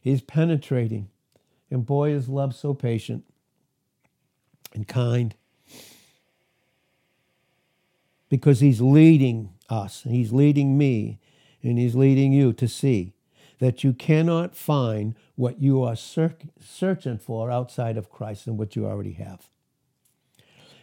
He's 0.00 0.22
penetrating. 0.22 1.10
And 1.70 1.84
boy, 1.84 2.10
is 2.10 2.28
love 2.28 2.54
so 2.54 2.74
patient 2.74 3.24
and 4.72 4.88
kind 4.88 5.34
because 8.28 8.60
He's 8.60 8.80
leading 8.80 9.50
us, 9.68 10.04
and 10.04 10.14
He's 10.14 10.32
leading 10.32 10.78
me, 10.78 11.18
and 11.62 11.78
He's 11.78 11.94
leading 11.94 12.32
you 12.32 12.52
to 12.54 12.66
see 12.66 13.12
that 13.60 13.84
you 13.84 13.92
cannot 13.92 14.56
find 14.56 15.14
what 15.36 15.60
you 15.60 15.82
are 15.82 15.96
searching 15.96 17.18
for 17.18 17.50
outside 17.50 17.96
of 17.96 18.10
Christ 18.10 18.46
and 18.46 18.58
what 18.58 18.74
you 18.74 18.86
already 18.86 19.12
have. 19.12 19.48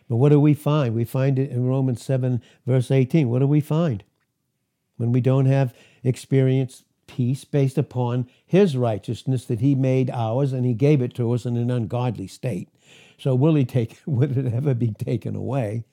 But 0.08 0.18
what 0.18 0.30
do 0.30 0.40
we 0.40 0.54
find? 0.54 0.96
We 0.96 1.04
find 1.04 1.38
it 1.38 1.52
in 1.52 1.68
Romans 1.68 2.02
7, 2.02 2.42
verse 2.66 2.90
18. 2.90 3.30
What 3.30 3.40
do 3.40 3.48
we 3.48 3.60
find? 3.60 4.04
When 4.96 5.12
we 5.12 5.22
don't 5.22 5.48
have 5.48 5.74
experienced 6.04 6.86
peace 7.08 7.44
based 7.46 7.78
upon 7.78 8.28
his 8.46 8.78
righteousness 8.78 9.46
that 9.46 9.60
he 9.60 9.76
made 9.76 10.10
ours 10.12 10.54
and 10.54 10.66
he 10.66 10.74
gave 10.74 11.02
it 11.02 11.14
to 11.16 11.32
us 11.32 11.46
in 11.46 11.58
an 11.58 11.72
ungodly 11.72 12.28
state. 12.28 12.70
So 13.18 13.34
will 13.34 13.56
he 13.56 13.66
take 13.66 14.00
would 14.06 14.38
it 14.38 14.54
ever 14.54 14.74
be 14.74 14.92
taken 14.92 15.36
away? 15.36 15.84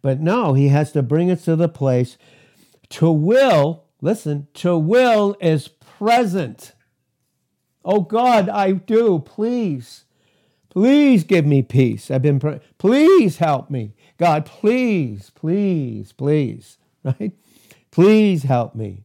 But 0.00 0.20
no, 0.20 0.54
he 0.54 0.68
has 0.68 0.92
to 0.92 1.02
bring 1.02 1.30
us 1.30 1.44
to 1.44 1.56
the 1.56 1.68
place 1.68 2.16
to 2.90 3.10
will, 3.10 3.81
listen, 4.02 4.48
to 4.54 4.76
will 4.76 5.34
is 5.40 5.68
present. 5.68 6.72
Oh 7.84 8.00
God, 8.02 8.50
I 8.50 8.72
do. 8.72 9.20
Please, 9.20 10.04
please 10.68 11.24
give 11.24 11.46
me 11.46 11.62
peace. 11.62 12.10
I've 12.10 12.20
been 12.20 12.38
praying. 12.38 12.60
Please 12.76 13.38
help 13.38 13.70
me. 13.70 13.94
God, 14.18 14.44
please, 14.44 15.30
please, 15.30 16.12
please, 16.12 16.76
right? 17.04 17.32
Please 17.90 18.42
help 18.42 18.74
me. 18.74 19.04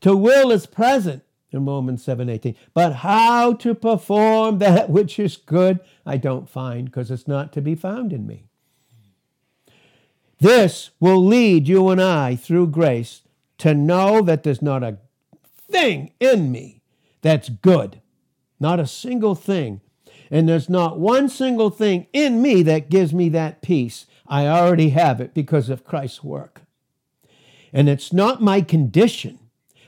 To 0.00 0.16
will 0.16 0.50
is 0.50 0.66
present 0.66 1.22
in 1.50 1.66
Romans 1.66 2.04
7:18. 2.04 2.54
But 2.74 2.96
how 2.96 3.54
to 3.54 3.74
perform 3.74 4.58
that 4.58 4.90
which 4.90 5.18
is 5.18 5.36
good, 5.36 5.80
I 6.06 6.16
don't 6.16 6.48
find 6.48 6.86
because 6.86 7.10
it's 7.10 7.28
not 7.28 7.52
to 7.54 7.60
be 7.60 7.74
found 7.74 8.12
in 8.12 8.26
me. 8.26 8.44
This 10.40 10.90
will 11.00 11.24
lead 11.24 11.66
you 11.66 11.88
and 11.88 12.00
I 12.00 12.36
through 12.36 12.68
grace 12.68 13.22
to 13.58 13.74
know 13.74 14.22
that 14.22 14.42
there's 14.42 14.62
not 14.62 14.82
a 14.82 14.98
thing 15.70 16.12
in 16.20 16.50
me 16.50 16.82
that's 17.22 17.48
good, 17.48 18.00
not 18.58 18.80
a 18.80 18.86
single 18.86 19.34
thing. 19.34 19.80
And 20.30 20.48
there's 20.48 20.68
not 20.68 20.98
one 20.98 21.28
single 21.28 21.70
thing 21.70 22.06
in 22.12 22.42
me 22.42 22.62
that 22.62 22.90
gives 22.90 23.14
me 23.14 23.28
that 23.30 23.62
peace. 23.62 24.06
I 24.26 24.46
already 24.46 24.90
have 24.90 25.20
it 25.20 25.32
because 25.34 25.70
of 25.70 25.84
Christ's 25.84 26.22
work. 26.22 26.62
And 27.72 27.88
it's 27.88 28.12
not 28.12 28.42
my 28.42 28.60
condition. 28.60 29.38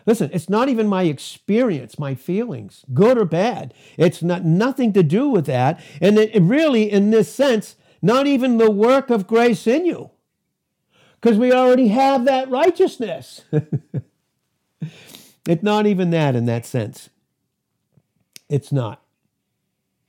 Listen, 0.06 0.30
it's 0.32 0.48
not 0.48 0.68
even 0.68 0.88
my 0.88 1.02
experience, 1.04 1.98
my 1.98 2.14
feelings, 2.14 2.84
good 2.94 3.18
or 3.18 3.26
bad. 3.26 3.74
It's 3.98 4.22
not 4.22 4.44
nothing 4.44 4.92
to 4.94 5.02
do 5.02 5.28
with 5.28 5.46
that. 5.46 5.80
And 6.00 6.18
it, 6.18 6.34
it 6.34 6.40
really, 6.40 6.90
in 6.90 7.10
this 7.10 7.32
sense, 7.32 7.76
not 8.00 8.26
even 8.26 8.56
the 8.56 8.70
work 8.70 9.10
of 9.10 9.26
grace 9.26 9.66
in 9.66 9.84
you 9.84 10.10
because 11.20 11.38
we 11.38 11.52
already 11.52 11.88
have 11.88 12.24
that 12.24 12.48
righteousness. 12.48 13.42
it's 15.46 15.62
not 15.62 15.86
even 15.86 16.10
that 16.10 16.34
in 16.34 16.46
that 16.46 16.64
sense. 16.64 17.10
It's 18.48 18.72
not. 18.72 19.02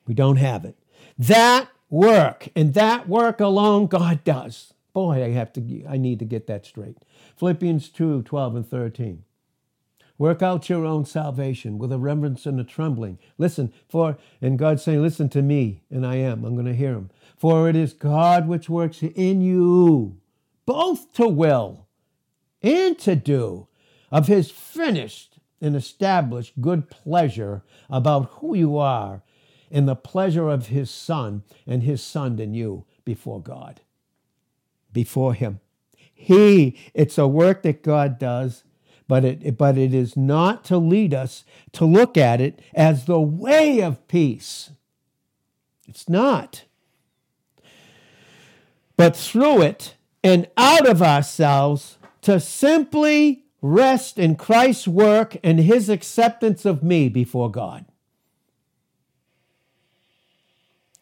We 0.08 0.14
don't 0.14 0.38
have 0.38 0.66
it. 0.66 0.78
That 1.18 1.70
work 1.90 2.48
and 2.56 2.74
that 2.74 3.08
work 3.08 3.40
alone 3.40 3.88
God 3.88 4.24
does. 4.24 4.74
Boy, 4.94 5.24
I 5.24 5.30
have 5.30 5.54
to 5.54 5.86
I 5.88 5.98
need 5.98 6.20
to 6.20 6.26
get 6.26 6.48
that 6.48 6.66
straight. 6.66 6.98
Philippians 7.38 7.90
2, 7.90 8.24
12 8.24 8.56
and 8.56 8.68
13. 8.68 9.24
Work 10.18 10.44
out 10.44 10.70
your 10.70 10.86
own 10.86 11.06
salvation 11.06 11.80
with 11.80 11.92
a 11.92 11.98
reverence 11.98 12.46
and 12.46 12.60
a 12.60 12.64
trembling. 12.64 13.18
Listen, 13.40 13.74
for, 13.90 14.18
and 14.40 14.60
God's 14.60 14.84
saying, 14.84 15.02
Listen 15.02 15.30
to 15.30 15.42
me, 15.42 15.82
and 15.90 16.06
I 16.06 16.18
am. 16.18 16.46
I'm 16.46 16.54
going 16.54 16.68
to 16.68 16.76
hear 16.76 16.94
him. 16.94 17.10
For 17.38 17.68
it 17.68 17.76
is 17.76 17.94
God 17.94 18.48
which 18.48 18.70
works 18.70 19.02
in 19.02 19.42
you 19.42 20.21
both 20.66 21.14
to 21.14 21.28
will 21.28 21.88
and 22.62 22.98
to 23.00 23.16
do 23.16 23.68
of 24.12 24.28
his 24.28 24.52
finished 24.52 25.40
and 25.62 25.76
established 25.76 26.60
good 26.60 26.90
pleasure 26.90 27.64
about 27.90 28.32
who 28.36 28.56
you 28.56 28.78
are 28.78 29.22
in 29.70 29.86
the 29.86 29.96
pleasure 29.96 30.50
of 30.50 30.68
his 30.68 30.90
Son 30.90 31.44
and 31.66 31.84
his 31.84 32.04
Son 32.04 32.38
in 32.40 32.54
you 32.54 32.86
before 33.06 33.42
God, 33.42 33.82
before 34.92 35.34
him. 35.34 35.60
He, 36.14 36.78
it's 36.94 37.18
a 37.18 37.28
work 37.28 37.64
that 37.64 37.84
God 37.84 38.20
does, 38.20 38.64
but 39.08 39.24
it, 39.26 39.58
but 39.58 39.78
it 39.78 39.94
is 39.94 40.16
not 40.16 40.64
to 40.66 40.78
lead 40.78 41.14
us 41.14 41.44
to 41.74 41.86
look 41.86 42.18
at 42.18 42.42
it 42.42 42.62
as 42.74 43.06
the 43.06 43.20
way 43.20 43.80
of 43.80 44.08
peace. 44.08 44.72
It's 45.88 46.08
not. 46.08 46.66
But 48.98 49.16
through 49.16 49.64
it 49.64 49.96
and 50.24 50.48
out 50.58 50.88
of 50.88 51.02
ourselves 51.02 51.98
to 52.22 52.40
simply 52.40 53.44
rest 53.62 54.18
in 54.18 54.36
Christ's 54.36 54.88
work 54.88 55.38
and 55.44 55.60
his 55.60 55.90
acceptance 55.90 56.66
of 56.66 56.84
me 56.84 57.10
before 57.10 57.50
God. 57.50 57.86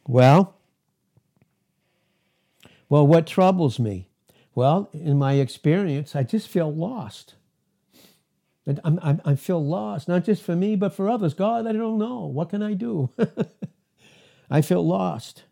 Well, 0.08 0.56
well, 2.90 3.06
what 3.06 3.28
troubles 3.28 3.80
me? 3.80 4.08
Well, 4.56 4.90
in 4.94 5.18
my 5.18 5.34
experience, 5.34 6.16
I 6.16 6.24
just 6.24 6.48
feel 6.48 6.74
lost. 6.74 7.36
I'm, 8.84 9.00
I'm, 9.02 9.22
I 9.26 9.36
feel 9.36 9.64
lost, 9.64 10.08
not 10.08 10.26
just 10.26 10.44
for 10.44 10.56
me, 10.56 10.76
but 10.76 10.94
for 10.94 11.10
others. 11.10 11.34
God, 11.34 11.66
I 11.66 11.72
don't 11.72 11.98
know. 11.98 12.26
What 12.26 12.50
can 12.50 12.62
I 12.62 12.74
do? 12.74 13.10
I 14.50 14.62
feel 14.62 14.86
lost. 14.86 15.44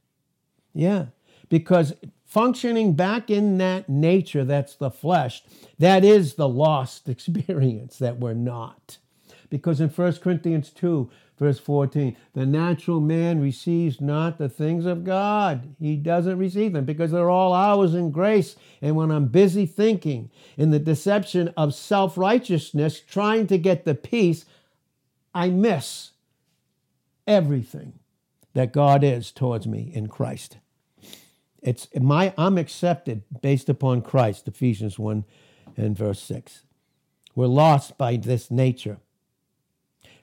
Yeah, 0.73 1.07
because 1.49 1.93
functioning 2.37 2.93
back 2.93 3.31
in 3.31 3.57
that 3.57 3.89
nature 3.89 4.45
that's 4.45 4.75
the 4.75 4.91
flesh, 4.91 5.41
that 5.79 6.05
is 6.05 6.35
the 6.35 6.47
lost 6.47 7.09
experience 7.09 7.97
that 7.97 8.19
we're 8.19 8.31
not. 8.31 8.99
Because 9.49 9.81
in 9.81 9.89
1 9.89 10.13
Corinthians 10.17 10.69
2, 10.69 11.09
verse 11.39 11.57
14, 11.57 12.15
the 12.35 12.45
natural 12.45 13.01
man 13.01 13.41
receives 13.41 13.99
not 13.99 14.37
the 14.37 14.49
things 14.49 14.85
of 14.85 15.03
God. 15.03 15.73
He 15.79 15.95
doesn't 15.95 16.37
receive 16.37 16.73
them 16.73 16.85
because 16.85 17.09
they're 17.09 17.27
all 17.27 17.53
ours 17.53 17.95
in 17.95 18.11
grace. 18.11 18.55
And 18.83 18.95
when 18.95 19.09
I'm 19.09 19.29
busy 19.29 19.65
thinking 19.65 20.29
in 20.57 20.69
the 20.69 20.77
deception 20.77 21.51
of 21.57 21.73
self 21.73 22.19
righteousness, 22.19 22.99
trying 22.99 23.47
to 23.47 23.57
get 23.57 23.83
the 23.83 23.95
peace, 23.95 24.45
I 25.33 25.49
miss 25.49 26.11
everything 27.25 27.93
that 28.53 28.73
God 28.73 29.03
is 29.03 29.31
towards 29.31 29.65
me 29.65 29.89
in 29.91 30.05
Christ. 30.05 30.57
It's 31.61 31.87
my 31.99 32.33
I'm 32.37 32.57
accepted 32.57 33.23
based 33.41 33.69
upon 33.69 34.01
Christ, 34.01 34.47
Ephesians 34.47 34.99
1 34.99 35.25
and 35.75 35.97
verse 35.97 36.21
6. 36.21 36.63
We're 37.35 37.47
lost 37.47 37.97
by 37.97 38.17
this 38.17 38.49
nature. 38.49 38.97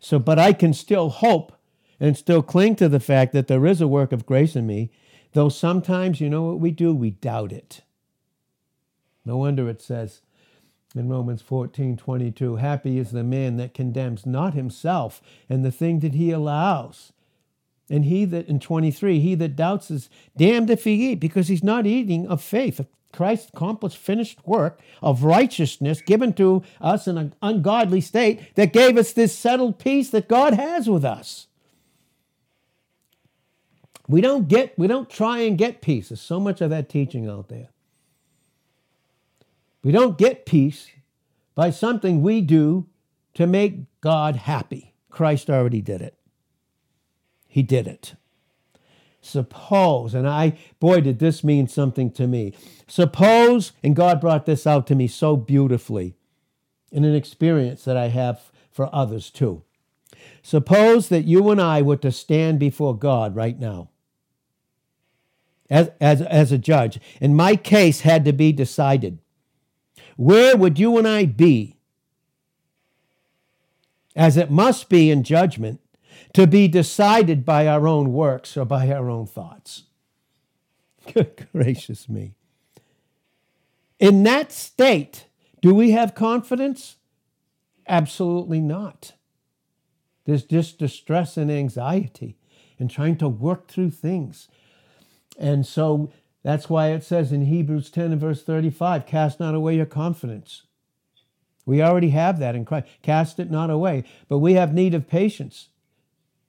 So, 0.01 0.19
but 0.19 0.39
I 0.39 0.53
can 0.53 0.75
still 0.75 1.09
hope 1.11 1.53
and 2.01 2.17
still 2.17 2.43
cling 2.43 2.77
to 2.77 2.89
the 2.89 3.01
fact 3.01 3.33
that 3.33 3.47
there 3.47 3.67
is 3.67 3.81
a 3.81 3.89
work 3.89 4.13
of 4.13 4.27
grace 4.27 4.57
in 4.57 4.67
me, 4.67 4.91
though 5.33 5.49
sometimes, 5.49 6.21
you 6.21 6.29
know 6.29 6.43
what 6.43 6.61
we 6.61 6.71
do? 6.71 6.93
We 6.93 7.11
doubt 7.11 7.53
it. 7.53 7.83
No 9.25 9.39
wonder 9.39 9.69
it 9.69 9.81
says 9.81 10.21
in 10.95 11.09
Romans 11.09 11.43
14 11.43 11.97
22, 11.97 12.57
happy 12.57 12.99
is 12.99 13.11
the 13.11 13.25
man 13.25 13.57
that 13.57 13.75
condemns 13.75 14.27
not 14.27 14.55
himself 14.55 15.21
and 15.49 15.65
the 15.65 15.73
thing 15.73 16.01
that 16.01 16.15
he 16.15 16.31
allows. 16.31 17.13
And 17.91 18.07
he 18.07 18.25
that, 18.27 18.49
in 18.49 18.61
23, 18.61 19.21
he 19.21 19.35
that 19.35 19.57
doubts 19.57 19.91
is 19.91 20.09
damned 20.37 20.71
if 20.71 20.85
he 20.85 21.11
eat, 21.11 21.17
because 21.17 21.49
he's 21.49 21.63
not 21.63 21.87
eating 21.87 22.27
of 22.27 22.43
faith, 22.43 22.81
of 22.81 22.87
Christ's 23.13 23.51
accomplished 23.55 23.99
finished 23.99 24.39
work 24.47 24.81
of 25.03 25.23
righteousness 25.23 26.01
given 26.01 26.33
to 26.35 26.63
us 26.81 27.07
in 27.07 27.17
an 27.17 27.35
ungodly 27.43 28.01
state 28.01 28.55
that 28.57 28.73
gave 28.73 28.99
us 28.99 29.13
this 29.13 29.37
settled 29.37 29.79
peace 29.79 30.11
that 30.11 30.29
God 30.29 30.55
has 30.55 30.89
with 30.89 31.05
us. 31.05 31.47
We 34.09 34.21
don't 34.21 34.49
get, 34.49 34.79
we 34.79 34.87
don't 34.87 35.09
try 35.09 35.39
and 35.41 35.57
get 35.57 35.81
peace. 35.81 36.09
There's 36.09 36.21
so 36.21 36.41
much 36.41 36.61
of 36.61 36.71
that 36.71 36.89
teaching 36.89 37.29
out 37.29 37.49
there. 37.49 37.69
We 39.83 39.93
don't 39.93 40.19
get 40.19 40.45
peace 40.45 40.91
by 41.55 41.71
something 41.71 42.23
we 42.23 42.41
do 42.41 42.87
to 43.35 43.47
make 43.47 44.01
God 44.01 44.37
happy. 44.37 44.95
Christ 45.11 45.49
already 45.49 45.81
did 45.81 46.03
it. 46.03 46.19
He 47.55 47.63
did 47.63 47.87
it. 47.87 48.17
Suppose, 49.21 50.13
and 50.13 50.29
I, 50.29 50.59
boy, 50.81 51.03
did 51.03 51.21
this 51.21 51.45
mean 51.45 51.69
something 51.69 52.11
to 52.15 52.27
me. 52.27 52.53
Suppose, 52.89 53.71
and 53.81 53.95
God 53.95 54.21
brought 54.21 54.45
this 54.45 54.67
out 54.67 54.89
to 54.89 54.97
me 54.97 55.07
so 55.07 55.37
beautifully 55.37 56.17
in 56.91 57.05
an 57.05 57.15
experience 57.15 57.85
that 57.85 57.97
I 57.97 58.09
have 58.09 58.51
for 58.73 58.93
others 58.93 59.31
too. 59.31 59.63
Suppose 60.43 61.11
that 61.11 61.27
you 61.27 61.49
and 61.49 61.61
I 61.61 61.81
were 61.81 61.97
to 61.99 62.11
stand 62.11 62.59
before 62.59 62.99
God 62.99 63.37
right 63.37 63.57
now 63.57 63.89
as, 65.71 65.93
as, 66.01 66.23
as 66.23 66.51
a 66.51 66.59
judge, 66.59 66.99
and 67.21 67.37
my 67.37 67.55
case 67.55 68.01
had 68.01 68.25
to 68.25 68.33
be 68.33 68.51
decided. 68.51 69.21
Where 70.17 70.57
would 70.57 70.81
you 70.81 70.99
and 70.99 71.07
I 71.07 71.27
be? 71.27 71.77
As 74.17 74.37
it 74.37 74.51
must 74.51 74.89
be 74.89 75.09
in 75.09 75.23
judgment, 75.23 75.79
to 76.35 76.47
be 76.47 76.69
decided 76.69 77.45
by 77.45 77.67
our 77.67 77.89
own 77.89 78.13
works 78.13 78.57
or 78.57 78.65
by 78.65 78.91
our 78.91 79.09
own 79.09 79.27
thoughts. 79.27 79.85
Good 81.15 81.49
gracious 81.53 82.09
me. 82.09 82.35
In 83.99 84.25
that 84.25 84.53
state, 84.53 85.27
do 85.63 85.75
we 85.75 85.93
have 85.93 86.15
confidence? 86.15 86.97
Absolutely 87.87 88.61
not. 88.61 89.13
There's 90.25 90.43
just 90.43 90.79
distress 90.79 91.37
and 91.37 91.51
anxiety 91.51 92.37
and 92.79 92.91
trying 92.91 93.17
to 93.19 93.29
work 93.29 93.69
through 93.69 93.91
things. 93.91 94.49
And 95.39 95.65
so 95.65 96.11
that's 96.43 96.69
why 96.69 96.89
it 96.89 97.05
says 97.05 97.31
in 97.31 97.43
Hebrews 97.43 97.91
10 97.91 98.13
and 98.13 98.21
verse 98.21 98.43
35 98.43 99.07
cast 99.07 99.39
not 99.39 99.55
away 99.55 99.77
your 99.77 99.87
confidence. 99.87 100.63
We 101.65 101.81
already 101.81 102.11
have 102.11 102.39
that 102.41 102.57
in 102.57 102.65
Christ. 102.65 102.87
Cast 103.03 103.39
it 103.39 103.51
not 103.51 103.71
away. 103.71 104.05
But 104.29 104.39
we 104.39 104.55
have 104.55 104.75
need 104.75 104.95
of 104.95 105.09
patience 105.09 105.69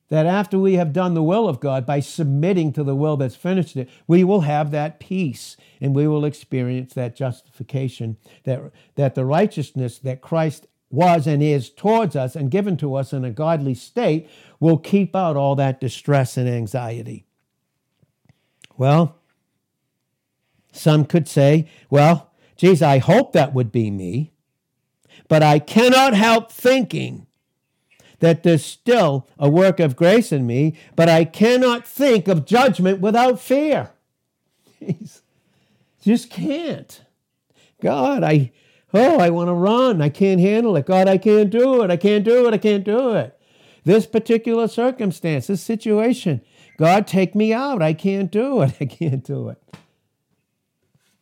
that 0.10 0.26
after 0.26 0.60
we 0.60 0.74
have 0.74 0.94
done 0.94 1.14
the 1.14 1.24
will 1.24 1.48
of 1.48 1.60
God 1.60 1.86
by 1.86 2.00
submitting 2.00 2.72
to 2.74 2.84
the 2.84 2.96
will 2.96 3.18
that's 3.18 3.36
finished 3.36 3.76
it, 3.76 3.90
we 4.08 4.24
will 4.24 4.42
have 4.42 4.72
that 4.72 5.00
peace 5.00 5.58
and 5.82 5.96
we 5.96 6.08
will 6.08 6.26
experience 6.26 6.94
that 6.94 7.16
justification, 7.16 8.18
that, 8.44 8.72
that 8.96 9.16
the 9.16 9.26
righteousness 9.26 9.98
that 10.00 10.22
Christ 10.22 10.68
was 10.92 11.26
and 11.26 11.42
is 11.42 11.70
towards 11.70 12.16
us 12.16 12.36
and 12.36 12.52
given 12.52 12.78
to 12.78 12.96
us 12.96 13.14
in 13.14 13.26
a 13.26 13.32
godly 13.32 13.74
state 13.74 14.30
will 14.60 14.78
keep 14.78 15.16
out 15.16 15.36
all 15.36 15.56
that 15.56 15.82
distress 15.82 16.38
and 16.38 16.48
anxiety. 16.48 17.26
Well, 18.78 19.20
some 20.72 21.06
could 21.06 21.28
say, 21.28 21.68
well, 21.90 22.32
geez, 22.56 22.82
I 22.82 23.00
hope 23.00 23.34
that 23.34 23.54
would 23.54 23.72
be 23.72 23.90
me, 23.90 24.34
but 25.28 25.42
I 25.42 25.60
cannot 25.60 26.14
help 26.14 26.52
thinking 26.52 27.26
that 28.20 28.44
there's 28.44 28.66
still 28.66 29.28
a 29.38 29.50
work 29.50 29.80
of 29.80 29.96
grace 29.96 30.32
in 30.32 30.48
me, 30.48 30.76
but 30.96 31.10
I 31.10 31.26
cannot 31.26 31.88
think 31.88 32.28
of 32.28 32.46
judgment 32.46 33.00
without 33.00 33.40
fear. 33.40 33.92
Just 36.02 36.30
can't. 36.30 37.02
God, 37.82 38.24
I, 38.24 38.52
oh, 38.94 39.20
I 39.20 39.30
want 39.30 39.50
to 39.50 39.54
run. 39.54 40.02
I 40.02 40.10
can't 40.10 40.40
handle 40.40 40.76
it. 40.76 40.86
God, 40.86 41.08
I 41.08 41.18
can't 41.18 41.50
do 41.50 41.82
it. 41.84 41.92
I 41.92 41.98
can't 41.98 42.24
do 42.24 42.48
it. 42.48 42.54
I 42.54 42.58
can't 42.58 42.84
do 42.84 43.14
it. 43.14 43.38
This 43.84 44.06
particular 44.06 44.68
circumstance, 44.68 45.48
this 45.48 45.62
situation, 45.62 46.42
God, 46.78 47.08
take 47.08 47.36
me 47.36 47.54
out. 47.54 47.82
I 47.82 47.94
can't 47.94 48.32
do 48.32 48.62
it. 48.62 48.76
I 48.82 48.86
can't 48.86 49.24
do 49.24 49.50
it. 49.50 49.62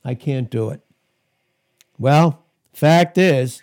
I 0.05 0.15
can't 0.15 0.49
do 0.49 0.69
it. 0.69 0.81
Well, 1.97 2.43
fact 2.73 3.17
is, 3.17 3.61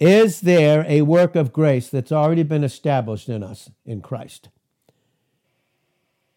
is 0.00 0.40
there 0.40 0.84
a 0.88 1.02
work 1.02 1.36
of 1.36 1.52
grace 1.52 1.88
that's 1.88 2.10
already 2.10 2.42
been 2.42 2.64
established 2.64 3.28
in 3.28 3.42
us 3.42 3.70
in 3.84 4.00
Christ? 4.00 4.48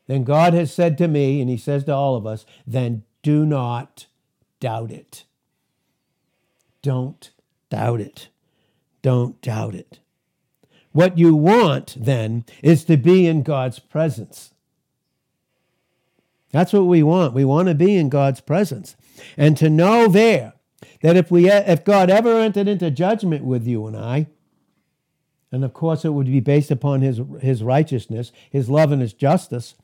Then 0.08 0.26
God 0.26 0.54
has 0.54 0.74
said 0.74 0.98
to 0.98 1.08
me, 1.08 1.40
and 1.40 1.50
He 1.50 1.58
says 1.58 1.86
to 1.86 1.94
all 1.94 2.18
of 2.18 2.28
us, 2.28 2.46
then 2.68 3.04
do 3.22 3.46
not 3.46 4.06
doubt 4.60 4.92
it. 4.92 5.24
Don't 6.82 7.32
doubt 7.70 8.02
it. 8.02 8.28
Don't 9.02 9.42
doubt 9.42 9.76
it. 9.76 10.00
What 10.92 11.18
you 11.18 11.36
want 11.36 11.96
then 11.98 12.46
is 12.62 12.84
to 12.86 12.98
be 12.98 13.26
in 13.26 13.44
God's 13.44 13.80
presence. 13.80 14.54
That's 16.52 16.74
what 16.74 16.86
we 16.86 17.02
want. 17.02 17.34
We 17.34 17.46
want 17.46 17.70
to 17.70 17.76
be 17.76 17.96
in 17.96 18.10
God's 18.10 18.42
presence 18.42 18.96
and 19.38 19.58
to 19.58 19.70
know 19.70 20.08
there 20.08 20.54
that 21.02 21.16
if 21.16 21.32
we 21.32 21.50
if 21.50 21.84
God 21.84 22.10
ever 22.10 22.40
entered 22.40 22.68
into 22.68 22.92
judgment 22.92 23.44
with 23.46 23.68
you 23.68 23.88
and 23.88 23.98
I, 23.98 24.28
and 25.52 25.64
of 25.64 25.74
course 25.74 26.06
it 26.06 26.10
would 26.10 26.28
be 26.28 26.40
based 26.40 26.72
upon 26.72 27.02
his 27.02 27.22
his 27.42 27.64
righteousness, 27.64 28.32
his 28.52 28.70
love 28.70 28.92
and 28.92 29.02
his 29.02 29.14
justice, 29.14 29.76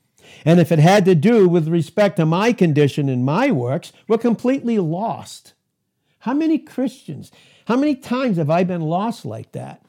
and 0.44 0.60
if 0.60 0.70
it 0.72 0.78
had 0.78 1.04
to 1.06 1.14
do 1.14 1.48
with 1.48 1.68
respect 1.68 2.16
to 2.16 2.26
my 2.26 2.52
condition 2.52 3.08
and 3.08 3.24
my 3.24 3.50
works, 3.50 3.92
we're 4.08 4.18
completely 4.18 4.78
lost 4.78 5.54
How 6.20 6.34
many 6.34 6.58
Christians, 6.58 7.32
how 7.66 7.76
many 7.76 7.94
times 7.94 8.36
have 8.36 8.50
I 8.50 8.64
been 8.64 8.82
lost 8.82 9.24
like 9.24 9.52
that 9.52 9.82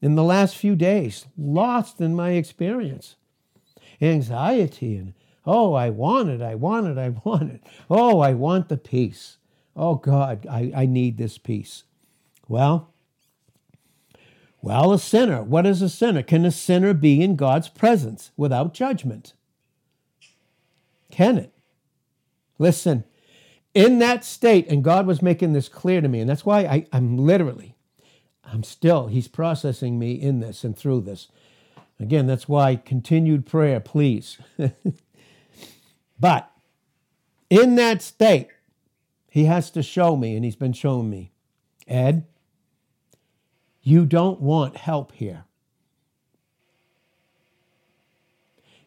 in 0.00 0.14
the 0.14 0.22
last 0.22 0.56
few 0.56 0.76
days? 0.76 1.26
Lost 1.36 2.00
in 2.00 2.14
my 2.14 2.30
experience. 2.30 3.16
Anxiety 4.00 4.96
and, 4.96 5.14
oh, 5.44 5.74
I 5.74 5.90
want 5.90 6.28
it, 6.28 6.40
I 6.40 6.54
want 6.54 6.86
it, 6.86 6.96
I 6.98 7.08
want 7.24 7.50
it. 7.52 7.62
Oh, 7.90 8.20
I 8.20 8.34
want 8.34 8.68
the 8.68 8.76
peace. 8.76 9.38
Oh, 9.78 9.94
God, 9.94 10.46
I, 10.46 10.72
I 10.74 10.86
need 10.86 11.16
this 11.16 11.38
peace. 11.38 11.84
Well, 12.48 12.92
well, 14.60 14.92
a 14.92 14.98
sinner. 14.98 15.42
What 15.42 15.66
is 15.66 15.82
a 15.82 15.88
sinner? 15.88 16.22
Can 16.22 16.44
a 16.44 16.50
sinner 16.50 16.92
be 16.92 17.22
in 17.22 17.36
God's 17.36 17.68
presence 17.68 18.32
without 18.36 18.74
judgment? 18.74 19.34
Can 21.12 21.38
it? 21.38 21.52
Listen, 22.58 23.04
in 23.72 24.00
that 24.00 24.24
state, 24.24 24.66
and 24.68 24.82
God 24.82 25.06
was 25.06 25.22
making 25.22 25.52
this 25.52 25.68
clear 25.68 26.00
to 26.00 26.08
me, 26.08 26.20
and 26.20 26.28
that's 26.28 26.44
why 26.44 26.60
I, 26.62 26.86
I'm 26.92 27.16
literally, 27.16 27.76
I'm 28.44 28.64
still, 28.64 29.06
He's 29.06 29.28
processing 29.28 29.98
me 29.98 30.12
in 30.12 30.40
this 30.40 30.64
and 30.64 30.76
through 30.76 31.02
this. 31.02 31.28
Again, 32.00 32.26
that's 32.26 32.48
why 32.48 32.76
continued 32.76 33.46
prayer, 33.46 33.78
please. 33.78 34.38
but 36.20 36.50
in 37.48 37.76
that 37.76 38.02
state, 38.02 38.48
He 39.38 39.44
has 39.44 39.70
to 39.70 39.84
show 39.84 40.16
me, 40.16 40.34
and 40.34 40.44
He's 40.44 40.56
been 40.56 40.72
showing 40.72 41.08
me, 41.08 41.30
Ed, 41.86 42.26
you 43.82 44.04
don't 44.04 44.40
want 44.40 44.76
help 44.76 45.12
here. 45.12 45.44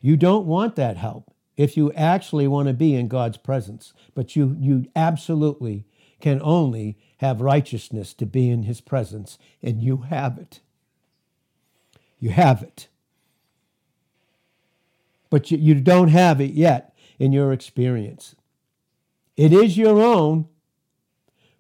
You 0.02 0.18
don't 0.18 0.46
want 0.46 0.76
that 0.76 0.98
help 0.98 1.34
if 1.56 1.78
you 1.78 1.94
actually 1.94 2.50
want 2.50 2.68
to 2.68 2.74
be 2.74 2.96
in 2.96 3.08
God's 3.08 3.38
presence. 3.38 3.94
But 4.14 4.36
you, 4.36 4.58
you 4.60 4.88
absolutely 4.94 5.86
can 6.20 6.42
only 6.44 6.98
have 7.20 7.40
righteousness 7.40 8.14
to 8.16 8.26
be 8.26 8.50
in 8.50 8.64
his 8.64 8.82
presence, 8.82 9.40
and 9.64 9.82
you 9.82 10.00
have 10.10 10.38
it. 10.38 10.60
You 12.20 12.32
have 12.32 12.62
it. 12.62 12.90
But 15.30 15.50
you, 15.50 15.58
you 15.58 15.76
don't 15.76 16.10
have 16.10 16.42
it 16.42 16.52
yet 16.52 16.94
in 17.20 17.32
your 17.32 17.54
experience. 17.54 18.36
It 19.38 19.54
is 19.54 19.78
your 19.78 20.02
own, 20.02 20.48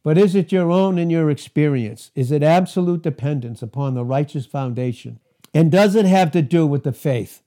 but 0.03 0.17
is 0.17 0.35
it 0.35 0.51
your 0.51 0.71
own 0.71 0.97
in 0.97 1.09
your 1.09 1.29
experience? 1.29 2.11
Is 2.15 2.31
it 2.31 2.43
absolute 2.43 3.01
dependence 3.01 3.61
upon 3.61 3.93
the 3.93 4.03
righteous 4.03 4.45
foundation? 4.45 5.19
And 5.53 5.71
does 5.71 5.95
it 5.95 6.05
have 6.05 6.31
to 6.31 6.41
do 6.41 6.65
with 6.65 6.83
the 6.83 6.93
faith? 6.93 7.41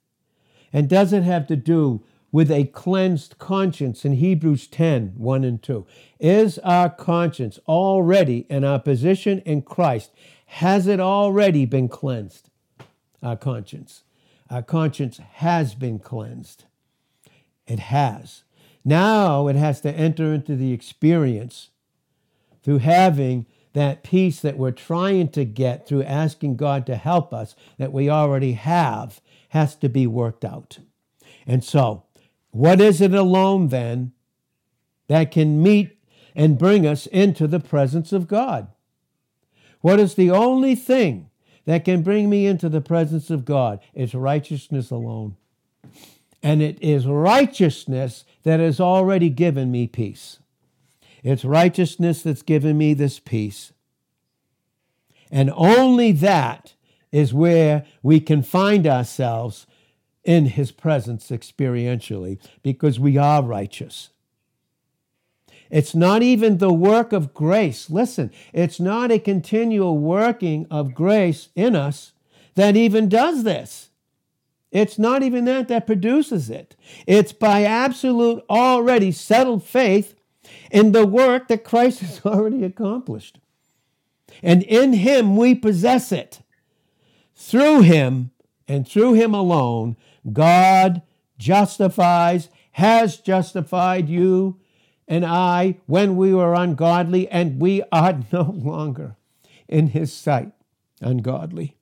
And 0.71 0.89
does 0.89 1.13
it 1.13 1.23
have 1.23 1.47
to 1.47 1.55
do 1.55 2.03
with 2.31 2.51
a 2.51 2.65
cleansed 2.65 3.37
conscience 3.37 4.03
in 4.03 4.13
Hebrews 4.13 4.67
10 4.67 5.13
1 5.15 5.43
and 5.43 5.61
2? 5.61 5.85
Is 6.19 6.59
our 6.59 6.89
conscience 6.89 7.59
already 7.67 8.45
in 8.49 8.63
our 8.63 8.79
position 8.79 9.39
in 9.39 9.61
Christ? 9.61 10.11
Has 10.47 10.87
it 10.87 10.99
already 10.99 11.65
been 11.65 11.87
cleansed? 11.87 12.49
Our 13.23 13.35
conscience. 13.35 14.03
Our 14.49 14.61
conscience 14.61 15.17
has 15.17 15.73
been 15.75 15.99
cleansed. 15.99 16.65
It 17.67 17.79
has. 17.79 18.44
Now 18.85 19.47
it 19.47 19.55
has 19.55 19.81
to 19.81 19.91
enter 19.91 20.31
into 20.31 20.55
the 20.55 20.71
experience 20.71 21.71
through 22.63 22.77
having 22.77 23.47
that 23.73 24.03
peace 24.03 24.39
that 24.39 24.57
we're 24.57 24.71
trying 24.71 25.27
to 25.29 25.43
get 25.43 25.87
through 25.87 26.03
asking 26.03 26.55
God 26.55 26.85
to 26.85 26.95
help 26.95 27.33
us 27.33 27.55
that 27.77 27.91
we 27.91 28.09
already 28.09 28.53
have 28.53 29.19
has 29.49 29.75
to 29.77 29.89
be 29.89 30.07
worked 30.07 30.45
out. 30.45 30.79
And 31.45 31.63
so, 31.63 32.03
what 32.51 32.79
is 32.79 33.01
it 33.01 33.13
alone 33.13 33.67
then 33.67 34.13
that 35.07 35.31
can 35.31 35.61
meet 35.61 35.97
and 36.35 36.57
bring 36.57 36.87
us 36.87 37.05
into 37.07 37.47
the 37.47 37.59
presence 37.59 38.13
of 38.13 38.27
God? 38.27 38.67
What 39.81 39.99
is 39.99 40.15
the 40.15 40.31
only 40.31 40.75
thing 40.75 41.29
that 41.65 41.85
can 41.85 42.01
bring 42.01 42.29
me 42.29 42.45
into 42.45 42.69
the 42.69 42.81
presence 42.81 43.29
of 43.29 43.45
God? 43.45 43.79
It's 43.93 44.13
righteousness 44.13 44.89
alone. 44.89 45.35
And 46.43 46.61
it 46.61 46.81
is 46.81 47.07
righteousness 47.07 48.25
that 48.43 48.59
has 48.59 48.79
already 48.79 49.29
given 49.29 49.71
me 49.71 49.87
peace. 49.87 50.39
It's 51.23 51.43
righteousness 51.43 52.21
that's 52.21 52.43
given 52.43 52.77
me 52.77 52.93
this 52.93 53.19
peace. 53.19 53.73
And 55.31 55.51
only 55.55 56.11
that 56.11 56.75
is 57.11 57.33
where 57.33 57.85
we 58.03 58.19
can 58.19 58.43
find 58.43 58.85
ourselves 58.85 59.65
in 60.23 60.45
his 60.47 60.71
presence 60.71 61.29
experientially 61.29 62.39
because 62.61 62.99
we 62.99 63.17
are 63.17 63.41
righteous. 63.41 64.09
It's 65.69 65.95
not 65.95 66.21
even 66.21 66.57
the 66.57 66.73
work 66.73 67.11
of 67.11 67.33
grace. 67.33 67.89
Listen, 67.89 68.31
it's 68.53 68.79
not 68.79 69.11
a 69.11 69.19
continual 69.19 69.97
working 69.97 70.67
of 70.69 70.93
grace 70.93 71.49
in 71.55 71.75
us 71.75 72.13
that 72.55 72.75
even 72.75 73.09
does 73.09 73.43
this. 73.43 73.89
It's 74.75 74.99
not 74.99 75.23
even 75.23 75.45
that 75.45 75.69
that 75.69 75.87
produces 75.87 76.49
it. 76.49 76.75
It's 77.07 77.31
by 77.31 77.63
absolute, 77.63 78.43
already 78.49 79.13
settled 79.13 79.63
faith 79.63 80.15
in 80.69 80.91
the 80.91 81.07
work 81.07 81.47
that 81.47 81.63
Christ 81.63 82.01
has 82.01 82.19
already 82.25 82.61
accomplished. 82.65 83.39
And 84.43 84.63
in 84.63 84.91
him 84.91 85.37
we 85.37 85.55
possess 85.55 86.11
it. 86.11 86.41
Through 87.33 87.83
him 87.83 88.31
and 88.67 88.85
through 88.85 89.13
him 89.13 89.33
alone, 89.33 89.95
God 90.33 91.01
justifies, 91.37 92.49
has 92.73 93.15
justified 93.15 94.09
you 94.09 94.59
and 95.07 95.25
I 95.25 95.77
when 95.85 96.17
we 96.17 96.33
were 96.33 96.53
ungodly, 96.53 97.29
and 97.29 97.61
we 97.61 97.81
are 97.93 98.19
no 98.33 98.41
longer 98.41 99.15
in 99.69 99.87
his 99.87 100.11
sight 100.11 100.51
ungodly. 100.99 101.77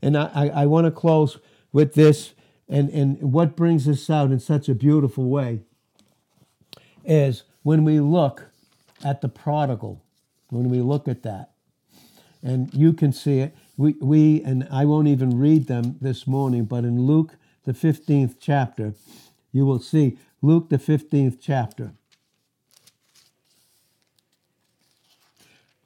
And 0.00 0.16
I, 0.16 0.30
I, 0.34 0.48
I 0.62 0.66
want 0.66 0.84
to 0.84 0.92
close 0.92 1.38
with 1.74 1.94
this 1.94 2.32
and, 2.68 2.88
and 2.90 3.20
what 3.20 3.56
brings 3.56 3.84
this 3.84 4.08
out 4.08 4.30
in 4.30 4.40
such 4.40 4.68
a 4.68 4.74
beautiful 4.74 5.28
way 5.28 5.60
is 7.04 7.42
when 7.62 7.84
we 7.84 8.00
look 8.00 8.46
at 9.04 9.20
the 9.20 9.28
prodigal, 9.28 10.02
when 10.48 10.70
we 10.70 10.80
look 10.80 11.06
at 11.08 11.22
that, 11.24 11.50
and 12.42 12.72
you 12.72 12.92
can 12.92 13.12
see 13.12 13.40
it, 13.40 13.54
we, 13.76 13.94
we 14.00 14.42
and 14.42 14.66
I 14.70 14.84
won't 14.84 15.08
even 15.08 15.38
read 15.38 15.66
them 15.66 15.96
this 16.00 16.26
morning, 16.26 16.64
but 16.64 16.84
in 16.84 17.02
Luke, 17.02 17.36
the 17.64 17.72
15th 17.72 18.36
chapter, 18.40 18.94
you 19.52 19.66
will 19.66 19.80
see 19.80 20.18
Luke, 20.40 20.68
the 20.70 20.78
15th 20.78 21.38
chapter. 21.40 21.92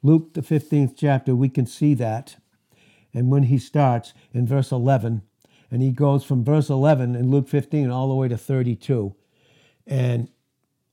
Luke, 0.03 0.35
the 0.35 0.43
15th 0.43 0.95
chapter, 0.97 1.35
we 1.35 1.49
can 1.49 1.67
see 1.67 1.95
that. 1.95 2.37
And 3.15 3.31
when 3.31 3.45
he 3.45 3.59
starts 3.59 4.13
in 4.33 4.47
verse 4.47 4.71
11, 4.71 5.23
and 5.71 5.83
he 5.83 5.91
goes 5.91 6.25
from 6.25 6.45
verse 6.45 6.71
11 6.71 7.15
in 7.15 7.31
Luke 7.31 7.49
15 7.49 7.91
all 7.91 8.09
the 8.09 8.15
way 8.15 8.29
to 8.29 8.39
32. 8.39 9.15
And 9.87 10.29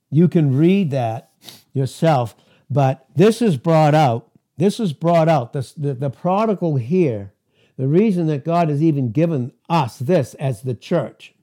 you 0.10 0.28
can 0.28 0.56
read 0.56 0.92
that 0.92 1.32
yourself, 1.74 2.36
but 2.70 3.06
this 3.16 3.42
is 3.42 3.58
brought 3.58 3.96
out. 3.96 4.32
This 4.58 4.80
is 4.80 4.94
brought 4.94 5.28
out. 5.28 5.54
The, 5.54 5.94
the 5.94 6.10
prodigal 6.10 6.78
here, 6.78 7.34
the 7.78 7.88
reason 7.88 8.28
that 8.28 8.46
God 8.46 8.70
has 8.70 8.82
even 8.82 9.12
given 9.12 9.52
us 9.70 9.98
this 10.00 10.34
as 10.36 10.62
the 10.62 10.76
church 10.76 11.34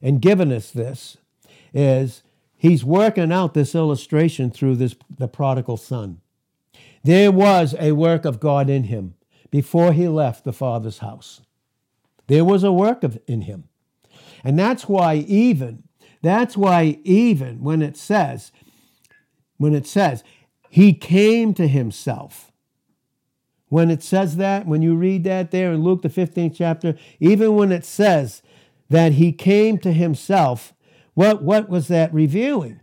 and 0.00 0.20
given 0.20 0.50
us 0.52 0.70
this 0.70 1.18
is 1.72 2.22
he's 2.56 2.84
working 2.84 3.32
out 3.32 3.54
this 3.54 3.74
illustration 3.74 4.50
through 4.50 4.76
this 4.76 4.96
the 5.16 5.28
prodigal 5.28 5.76
son. 5.76 6.20
There 7.04 7.32
was 7.32 7.74
a 7.78 7.92
work 7.92 8.24
of 8.24 8.40
God 8.40 8.70
in 8.70 8.84
him 8.84 9.14
before 9.50 9.92
he 9.92 10.08
left 10.08 10.44
the 10.44 10.52
father's 10.52 10.98
house. 10.98 11.42
There 12.26 12.44
was 12.44 12.64
a 12.64 12.72
work 12.72 13.02
of 13.04 13.18
in 13.26 13.42
him. 13.42 13.64
And 14.44 14.58
that's 14.58 14.88
why 14.88 15.16
even 15.16 15.84
that's 16.22 16.56
why 16.56 17.00
even 17.02 17.62
when 17.62 17.82
it 17.82 17.96
says, 17.96 18.52
when 19.56 19.74
it 19.74 19.86
says, 19.86 20.22
he 20.70 20.94
came 20.94 21.52
to 21.54 21.66
himself. 21.66 22.52
When 23.68 23.90
it 23.90 24.02
says 24.02 24.36
that, 24.36 24.66
when 24.66 24.82
you 24.82 24.94
read 24.94 25.24
that 25.24 25.50
there 25.50 25.72
in 25.72 25.82
Luke 25.82 26.02
the 26.02 26.08
15th 26.08 26.54
chapter, 26.54 26.94
even 27.18 27.56
when 27.56 27.72
it 27.72 27.84
says 27.84 28.42
that 28.88 29.12
he 29.12 29.32
came 29.32 29.78
to 29.78 29.92
himself, 29.92 30.74
what, 31.14 31.42
what 31.42 31.68
was 31.68 31.88
that 31.88 32.12
revealing? 32.14 32.80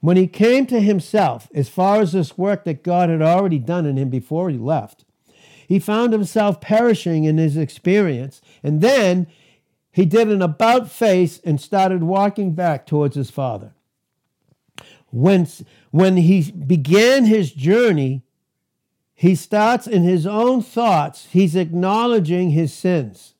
When 0.00 0.16
he 0.16 0.26
came 0.26 0.66
to 0.66 0.80
himself, 0.80 1.48
as 1.54 1.68
far 1.68 2.00
as 2.00 2.12
this 2.12 2.36
work 2.36 2.64
that 2.64 2.82
God 2.82 3.08
had 3.08 3.22
already 3.22 3.58
done 3.58 3.86
in 3.86 3.96
him 3.96 4.10
before 4.10 4.50
he 4.50 4.58
left, 4.58 5.04
he 5.70 5.78
found 5.78 6.12
himself 6.12 6.60
perishing 6.60 7.22
in 7.22 7.38
his 7.38 7.56
experience. 7.56 8.42
And 8.60 8.80
then 8.80 9.28
he 9.92 10.04
did 10.04 10.28
an 10.28 10.42
about 10.42 10.90
face 10.90 11.40
and 11.44 11.60
started 11.60 12.02
walking 12.02 12.54
back 12.54 12.86
towards 12.86 13.14
his 13.14 13.30
father. 13.30 13.72
When, 15.12 15.46
when 15.92 16.16
he 16.16 16.50
began 16.50 17.24
his 17.26 17.52
journey, 17.52 18.24
he 19.14 19.36
starts 19.36 19.86
in 19.86 20.02
his 20.02 20.26
own 20.26 20.60
thoughts, 20.60 21.28
he's 21.30 21.54
acknowledging 21.54 22.50
his 22.50 22.74
sins. 22.74 23.34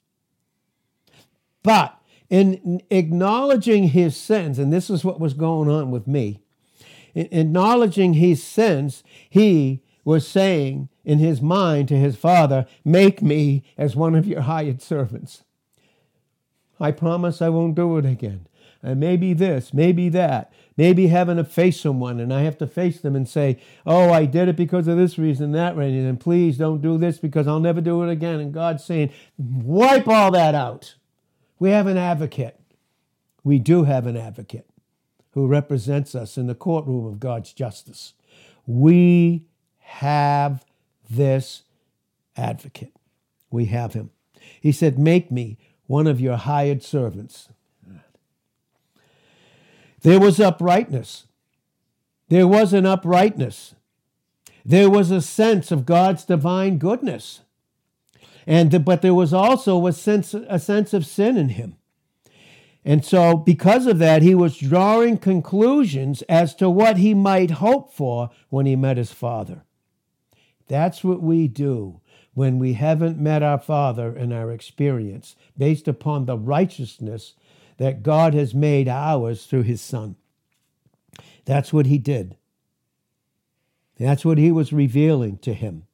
But 1.65 2.01
in 2.29 2.81
acknowledging 2.91 3.89
his 3.89 4.17
sins, 4.17 4.61
and 4.61 4.73
this 4.73 4.89
is 4.89 5.05
what 5.05 5.19
was 5.19 5.35
going 5.35 5.69
on 5.69 5.91
with 5.91 6.07
me, 6.07 6.45
in 7.13 7.27
acknowledging 7.33 8.15
his 8.15 8.41
sins, 8.41 9.03
he 9.29 9.83
was 10.05 10.27
saying 10.27 10.89
in 11.05 11.19
his 11.19 11.41
mind 11.41 11.89
to 11.89 11.97
his 11.97 12.17
father, 12.17 12.67
Make 12.85 13.23
me 13.23 13.63
as 13.77 13.97
one 13.97 14.15
of 14.15 14.27
your 14.27 14.43
hired 14.43 14.83
servants. 14.83 15.45
I 16.79 16.93
promise 16.93 17.43
I 17.43 17.51
won't 17.51 17.75
do 17.75 17.99
it 17.99 18.07
again. 18.07 18.47
And 18.83 18.99
maybe 18.99 19.35
this, 19.35 19.75
maybe 19.75 20.09
that, 20.09 20.51
maybe 20.77 21.09
having 21.09 21.37
to 21.37 21.45
face 21.45 21.79
someone 21.79 22.19
and 22.19 22.33
I 22.33 22.43
have 22.43 22.57
to 22.59 22.67
face 22.67 23.01
them 23.01 23.15
and 23.15 23.29
say, 23.29 23.59
Oh, 23.85 24.11
I 24.11 24.25
did 24.25 24.49
it 24.49 24.57
because 24.57 24.89
of 24.89 24.97
this 24.97 25.19
reason, 25.19 25.53
that 25.53 25.77
reason, 25.77 26.07
and 26.07 26.19
please 26.19 26.57
don't 26.57 26.81
do 26.81 26.97
this 26.97 27.19
because 27.19 27.47
I'll 27.47 27.61
never 27.61 27.83
do 27.83 28.03
it 28.03 28.11
again. 28.11 28.41
And 28.41 28.55
God's 28.55 28.85
saying, 28.85 29.13
Wipe 29.37 30.09
all 30.09 30.31
that 30.31 30.55
out. 30.55 30.95
We 31.59 31.71
have 31.71 31.87
an 31.87 31.99
advocate. 31.99 32.59
We 33.45 33.59
do 33.59 33.85
have 33.85 34.07
an 34.07 34.17
advocate 34.17 34.67
who 35.33 35.47
represents 35.47 36.15
us 36.15 36.39
in 36.39 36.47
the 36.47 36.55
courtroom 36.55 37.05
of 37.07 37.21
God's 37.21 37.53
justice. 37.53 38.15
We 38.67 39.45
have 39.91 40.65
this 41.11 41.63
advocate. 42.37 42.93
We 43.51 43.67
have 43.67 43.93
him. 43.93 44.11
He 44.61 44.73
said, 44.73 44.99
Make 44.99 45.31
me 45.31 45.59
one 45.87 46.07
of 46.07 46.21
your 46.21 46.37
hired 46.37 46.83
servants. 46.83 47.49
There 50.03 50.21
was 50.21 50.41
uprightness. 50.41 51.27
There 52.29 52.47
was 52.47 52.73
an 52.73 52.87
uprightness. 52.87 53.75
There 54.65 54.89
was 54.89 55.11
a 55.11 55.21
sense 55.21 55.71
of 55.71 55.85
God's 55.85 56.25
divine 56.25 56.79
goodness. 56.79 57.41
And 58.47 58.85
but 58.85 59.03
there 59.03 59.15
was 59.15 59.35
also 59.35 59.87
a 59.87 59.93
sense 59.93 60.33
a 60.33 60.59
sense 60.59 60.95
of 60.95 61.05
sin 61.05 61.37
in 61.37 61.51
him. 61.51 61.77
And 62.83 63.05
so, 63.05 63.37
because 63.37 63.87
of 63.87 63.99
that, 63.99 64.23
he 64.23 64.35
was 64.35 64.57
drawing 64.57 65.19
conclusions 65.19 66.23
as 66.23 66.55
to 66.55 66.71
what 66.71 66.97
he 66.97 67.13
might 67.13 67.51
hope 67.51 67.93
for 67.93 68.31
when 68.49 68.65
he 68.65 68.75
met 68.75 68.97
his 68.97 69.13
father. 69.13 69.65
That's 70.71 71.03
what 71.03 71.21
we 71.21 71.49
do 71.49 72.01
when 72.33 72.61
we 72.61 72.75
haven't 72.75 73.19
met 73.19 73.43
our 73.43 73.59
Father 73.59 74.17
in 74.17 74.33
our 74.33 74.53
experience, 74.53 75.35
based 75.59 75.89
upon 75.89 76.27
the 76.27 76.39
righteousness 76.39 77.35
that 77.79 78.05
God 78.05 78.35
has 78.35 78.55
made 78.55 78.87
ours 78.87 79.47
through 79.47 79.65
his 79.65 79.81
Son. 79.81 80.15
That's 81.45 81.73
what 81.73 81.87
he 81.87 81.99
did. 81.99 82.37
That's 83.99 84.25
what 84.25 84.39
he 84.39 84.53
was 84.53 84.73
revealing 84.73 85.39
to 85.39 85.55
him. 85.55 85.87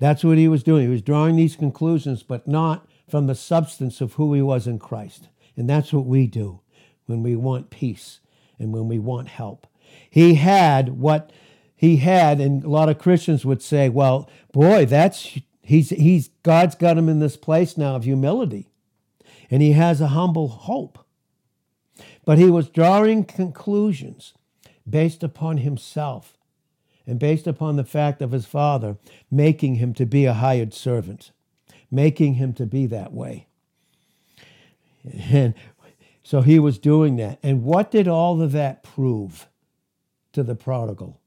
That's 0.00 0.24
what 0.24 0.36
he 0.36 0.48
was 0.48 0.64
doing. 0.64 0.82
He 0.86 0.90
was 0.90 1.00
drawing 1.00 1.36
these 1.36 1.54
conclusions, 1.54 2.24
but 2.24 2.48
not 2.48 2.88
from 3.08 3.28
the 3.28 3.36
substance 3.36 4.00
of 4.00 4.14
who 4.14 4.34
he 4.34 4.42
was 4.42 4.66
in 4.66 4.80
Christ. 4.80 5.28
And 5.56 5.70
that's 5.70 5.92
what 5.92 6.06
we 6.06 6.26
do 6.26 6.58
when 7.06 7.22
we 7.22 7.36
want 7.36 7.70
peace 7.70 8.18
and 8.58 8.72
when 8.72 8.88
we 8.88 8.98
want 8.98 9.28
help. 9.28 9.68
He 10.10 10.34
had 10.34 10.98
what 10.98 11.30
he 11.76 11.98
had, 11.98 12.40
and 12.40 12.64
a 12.64 12.68
lot 12.68 12.88
of 12.88 12.98
Christians 12.98 13.44
would 13.44 13.62
say, 13.62 13.90
well, 13.90 14.28
boy, 14.52 14.86
that's 14.86 15.38
he's 15.62 15.90
he's 15.90 16.28
God's 16.42 16.74
got 16.74 16.96
him 16.96 17.08
in 17.08 17.20
this 17.20 17.36
place 17.36 17.76
now 17.76 17.94
of 17.94 18.04
humility. 18.04 18.68
And 19.50 19.62
he 19.62 19.72
has 19.72 20.00
a 20.00 20.08
humble 20.08 20.48
hope. 20.48 20.98
But 22.24 22.38
he 22.38 22.50
was 22.50 22.68
drawing 22.68 23.24
conclusions 23.24 24.34
based 24.88 25.22
upon 25.22 25.58
himself 25.58 26.36
and 27.06 27.18
based 27.18 27.46
upon 27.46 27.76
the 27.76 27.84
fact 27.84 28.20
of 28.20 28.32
his 28.32 28.46
father 28.46 28.96
making 29.30 29.76
him 29.76 29.94
to 29.94 30.06
be 30.06 30.24
a 30.24 30.34
hired 30.34 30.74
servant, 30.74 31.30
making 31.90 32.34
him 32.34 32.52
to 32.54 32.66
be 32.66 32.86
that 32.86 33.12
way. 33.12 33.46
And 35.30 35.54
so 36.24 36.40
he 36.40 36.58
was 36.58 36.78
doing 36.78 37.14
that. 37.16 37.38
And 37.42 37.62
what 37.62 37.92
did 37.92 38.08
all 38.08 38.42
of 38.42 38.50
that 38.52 38.82
prove 38.82 39.46
to 40.32 40.42
the 40.42 40.56
prodigal? 40.56 41.20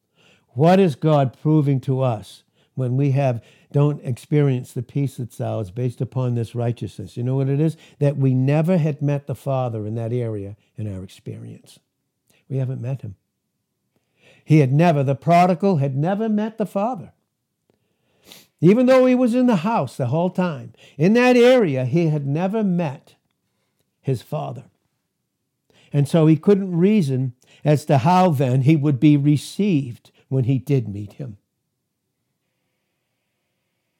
What 0.60 0.78
is 0.78 0.96
God 0.96 1.38
proving 1.42 1.80
to 1.82 2.02
us 2.02 2.44
when 2.76 2.98
we 2.98 3.12
have 3.12 3.42
don't 3.72 4.04
experience 4.04 4.74
the 4.74 4.84
peace 4.84 5.16
that's 5.16 5.40
ours 5.40 5.72
based 5.72 6.02
upon 6.02 6.36
this 6.36 6.54
righteousness? 6.54 7.16
You 7.16 7.24
know 7.24 7.38
what 7.38 7.48
it 7.48 7.62
is? 7.62 7.78
That 8.00 8.18
we 8.18 8.34
never 8.34 8.78
had 8.78 9.02
met 9.02 9.26
the 9.26 9.36
Father 9.36 9.88
in 9.88 9.96
that 9.96 10.12
area 10.12 10.58
in 10.76 10.94
our 10.94 11.02
experience. 11.02 11.80
We 12.50 12.58
haven't 12.58 12.82
met 12.82 13.04
him. 13.04 13.16
He 14.44 14.60
had 14.60 14.74
never, 14.74 15.02
the 15.02 15.16
prodigal 15.16 15.78
had 15.78 15.96
never 15.96 16.28
met 16.28 16.58
the 16.58 16.66
Father. 16.66 17.14
Even 18.60 18.86
though 18.86 19.06
he 19.06 19.16
was 19.16 19.34
in 19.34 19.48
the 19.48 19.56
house 19.56 19.96
the 19.96 20.08
whole 20.08 20.30
time, 20.30 20.74
in 20.98 21.14
that 21.14 21.38
area, 21.38 21.86
he 21.86 22.08
had 22.08 22.28
never 22.28 22.66
met 22.66 23.16
his 24.02 24.22
father. 24.22 24.66
And 25.94 26.06
so 26.06 26.28
he 26.28 26.36
couldn't 26.36 26.76
reason 26.76 27.32
as 27.64 27.86
to 27.86 28.00
how 28.00 28.32
then 28.32 28.64
he 28.64 28.76
would 28.76 29.00
be 29.00 29.16
received 29.16 30.12
when 30.30 30.46
he 30.46 30.58
did 30.58 30.88
meet 30.88 31.14
him, 31.14 31.38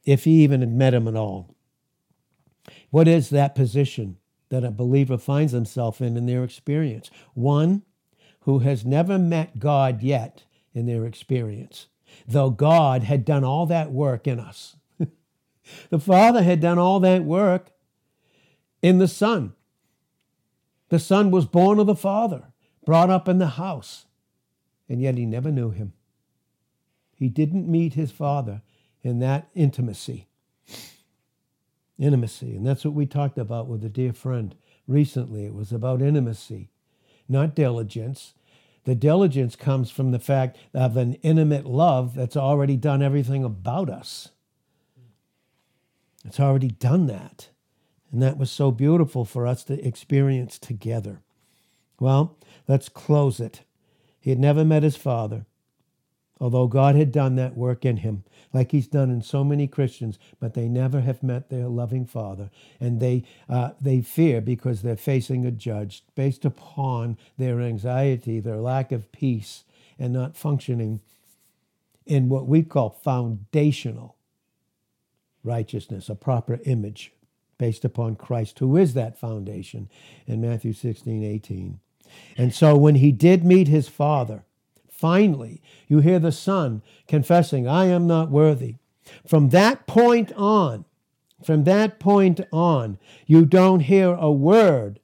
if 0.06 0.24
he 0.24 0.44
even 0.44 0.62
had 0.62 0.72
met 0.72 0.94
him 0.94 1.08
at 1.08 1.16
all. 1.16 1.56
What 2.90 3.08
is 3.08 3.30
that 3.30 3.56
position 3.56 4.18
that 4.50 4.64
a 4.64 4.72
believer 4.72 5.18
finds 5.18 5.52
himself 5.52 6.02
in 6.02 6.18
in 6.18 6.26
their 6.26 6.44
experience? 6.44 7.10
One 7.34 7.84
who 8.42 8.60
has 8.60 8.86
never 8.86 9.20
met 9.20 9.60
God 9.60 10.02
yet 10.02 10.44
in 10.74 10.86
their 10.86 11.06
experience, 11.06 11.88
though 12.28 12.50
God 12.50 13.04
had 13.04 13.26
done 13.26 13.44
all 13.44 13.66
that 13.68 13.92
work 13.92 14.28
in 14.28 14.40
us. 14.40 14.76
the 15.90 16.00
Father 16.00 16.44
had 16.44 16.60
done 16.60 16.80
all 16.80 17.00
that 17.02 17.24
work 17.24 17.72
in 18.82 19.00
the 19.00 19.08
Son. 19.08 19.54
The 20.90 21.00
Son 21.00 21.32
was 21.32 21.46
born 21.46 21.80
of 21.80 21.88
the 21.88 21.96
Father, 21.96 22.46
brought 22.86 23.10
up 23.10 23.28
in 23.28 23.38
the 23.38 23.48
house, 23.48 24.06
and 24.88 25.02
yet 25.02 25.18
he 25.18 25.26
never 25.26 25.52
knew 25.52 25.70
him. 25.70 25.94
He 27.20 27.28
didn't 27.28 27.70
meet 27.70 27.96
his 27.96 28.12
Father 28.12 28.62
in 29.04 29.20
that 29.20 29.50
intimacy. 29.54 30.28
Intimacy. 31.98 32.56
And 32.56 32.66
that's 32.66 32.86
what 32.86 32.94
we 32.94 33.06
talked 33.06 33.38
about 33.38 33.68
with 33.68 33.84
a 33.84 33.90
dear 33.90 34.14
friend 34.14 34.56
recently. 34.88 35.46
It 35.46 35.54
was 35.54 35.74
about 35.74 36.02
intimacy, 36.02 36.70
not 37.28 37.56
diligence. 37.56 38.36
The 38.86 38.96
diligence 38.96 39.58
comes 39.58 39.92
from 39.92 40.12
the 40.12 40.20
fact 40.20 40.58
of 40.74 40.96
an 40.96 41.16
intimate 41.16 41.66
love 41.66 42.16
that's 42.16 42.38
already 42.38 42.78
done 42.78 43.04
everything 43.04 43.44
about 43.44 43.90
us. 43.90 44.30
It's 46.24 46.40
already 46.40 46.70
done 46.70 47.08
that. 47.08 47.50
And 48.14 48.24
that 48.24 48.38
was 48.38 48.50
so 48.50 48.72
beautiful 48.72 49.26
for 49.26 49.46
us 49.46 49.66
to 49.66 49.86
experience 49.86 50.58
together. 50.58 51.20
Well, 52.00 52.38
let's 52.66 52.88
close 52.88 53.42
it. 53.42 53.64
He 54.22 54.30
had 54.30 54.40
never 54.40 54.64
met 54.64 54.84
his 54.84 54.96
father, 54.96 55.46
although 56.40 56.68
God 56.68 56.96
had 56.96 57.12
done 57.12 57.36
that 57.36 57.58
work 57.58 57.86
in 57.86 57.98
him, 57.98 58.24
like 58.54 58.72
he's 58.72 58.88
done 58.88 59.12
in 59.12 59.22
so 59.22 59.44
many 59.44 59.68
Christians, 59.68 60.18
but 60.40 60.54
they 60.54 60.68
never 60.68 61.02
have 61.02 61.22
met 61.22 61.50
their 61.50 61.68
loving 61.68 62.06
father. 62.06 62.50
And 62.80 63.00
they, 63.00 63.24
uh, 63.48 63.72
they 63.80 64.02
fear 64.02 64.42
because 64.42 64.82
they're 64.82 64.96
facing 64.96 65.46
a 65.46 65.52
judge 65.52 66.04
based 66.16 66.46
upon 66.46 67.18
their 67.38 67.62
anxiety, 67.62 68.40
their 68.40 68.58
lack 68.58 68.92
of 68.92 69.12
peace, 69.12 69.66
and 70.00 70.14
not 70.14 70.38
functioning 70.38 71.02
in 72.06 72.30
what 72.30 72.48
we 72.48 72.64
call 72.64 72.90
foundational 72.90 74.16
righteousness, 75.44 76.10
a 76.10 76.16
proper 76.16 76.60
image 76.66 77.12
based 77.58 77.86
upon 77.86 78.16
Christ, 78.16 78.60
who 78.60 78.78
is 78.78 78.94
that 78.94 79.20
foundation 79.20 79.90
in 80.26 80.42
Matthew 80.42 80.74
16, 80.74 81.24
18. 81.24 81.80
And 82.38 82.54
so 82.54 82.76
when 82.76 82.96
he 82.96 83.12
did 83.12 83.46
meet 83.46 83.68
his 83.68 83.88
father, 83.88 84.44
finally, 85.00 85.62
you 85.88 86.00
hear 86.00 86.20
the 86.20 86.32
son 86.32 86.82
confessing, 87.08 87.68
I 87.68 87.86
am 87.86 88.06
not 88.06 88.30
worthy. 88.30 88.76
From 89.26 89.50
that 89.50 89.88
point 89.88 90.34
on, 90.34 90.86
from 91.44 91.64
that 91.64 92.00
point 92.00 92.42
on, 92.52 93.00
you 93.26 93.46
don't 93.46 93.80
hear 93.82 94.14
a 94.14 94.32
word 94.32 95.00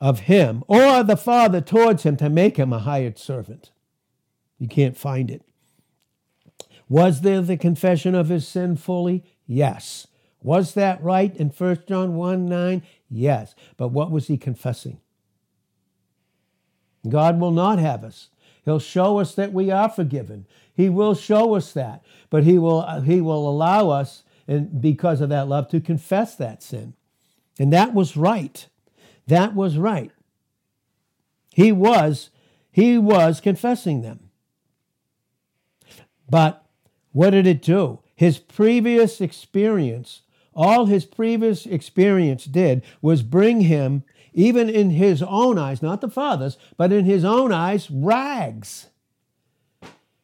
of 0.00 0.20
him 0.20 0.62
or 0.68 1.02
the 1.02 1.16
father 1.16 1.60
towards 1.60 2.02
him 2.02 2.16
to 2.18 2.28
make 2.28 2.58
him 2.58 2.72
a 2.72 2.80
hired 2.80 3.18
servant. 3.18 3.70
You 4.58 4.68
can't 4.68 4.96
find 4.96 5.30
it. 5.30 5.42
Was 6.88 7.22
there 7.22 7.40
the 7.40 7.56
confession 7.56 8.14
of 8.14 8.28
his 8.28 8.46
sin 8.46 8.76
fully? 8.76 9.24
Yes. 9.46 10.06
Was 10.42 10.74
that 10.74 11.02
right 11.02 11.34
in 11.36 11.48
1 11.48 11.84
John 11.88 12.16
1 12.16 12.46
9? 12.46 12.82
Yes. 13.08 13.54
But 13.78 13.88
what 13.88 14.10
was 14.10 14.26
he 14.26 14.36
confessing? 14.36 15.00
God 17.08 17.40
will 17.40 17.50
not 17.50 17.78
have 17.78 18.04
us. 18.04 18.28
He'll 18.64 18.78
show 18.78 19.18
us 19.18 19.34
that 19.34 19.52
we 19.52 19.70
are 19.70 19.88
forgiven. 19.88 20.46
He 20.74 20.88
will 20.88 21.14
show 21.14 21.54
us 21.54 21.72
that. 21.72 22.02
But 22.30 22.44
he 22.44 22.58
will, 22.58 22.82
uh, 22.82 23.00
he 23.00 23.20
will 23.20 23.48
allow 23.48 23.90
us, 23.90 24.22
and 24.46 24.80
because 24.80 25.20
of 25.20 25.28
that 25.30 25.48
love, 25.48 25.68
to 25.68 25.80
confess 25.80 26.34
that 26.36 26.62
sin. 26.62 26.94
And 27.58 27.72
that 27.72 27.92
was 27.94 28.16
right. 28.16 28.66
That 29.26 29.54
was 29.54 29.76
right. 29.76 30.10
He 31.50 31.72
was, 31.72 32.30
he 32.70 32.96
was 32.98 33.40
confessing 33.40 34.02
them. 34.02 34.30
But 36.30 36.64
what 37.12 37.30
did 37.30 37.46
it 37.46 37.60
do? 37.60 38.00
His 38.14 38.38
previous 38.38 39.20
experience 39.20 40.22
all 40.54 40.86
his 40.86 41.04
previous 41.04 41.66
experience 41.66 42.44
did 42.44 42.82
was 43.00 43.22
bring 43.22 43.62
him, 43.62 44.04
even 44.34 44.68
in 44.68 44.90
his 44.90 45.22
own 45.22 45.58
eyes, 45.58 45.82
not 45.82 46.00
the 46.00 46.08
Father's, 46.08 46.56
but 46.76 46.92
in 46.92 47.04
his 47.04 47.24
own 47.24 47.52
eyes, 47.52 47.90
rags. 47.90 48.88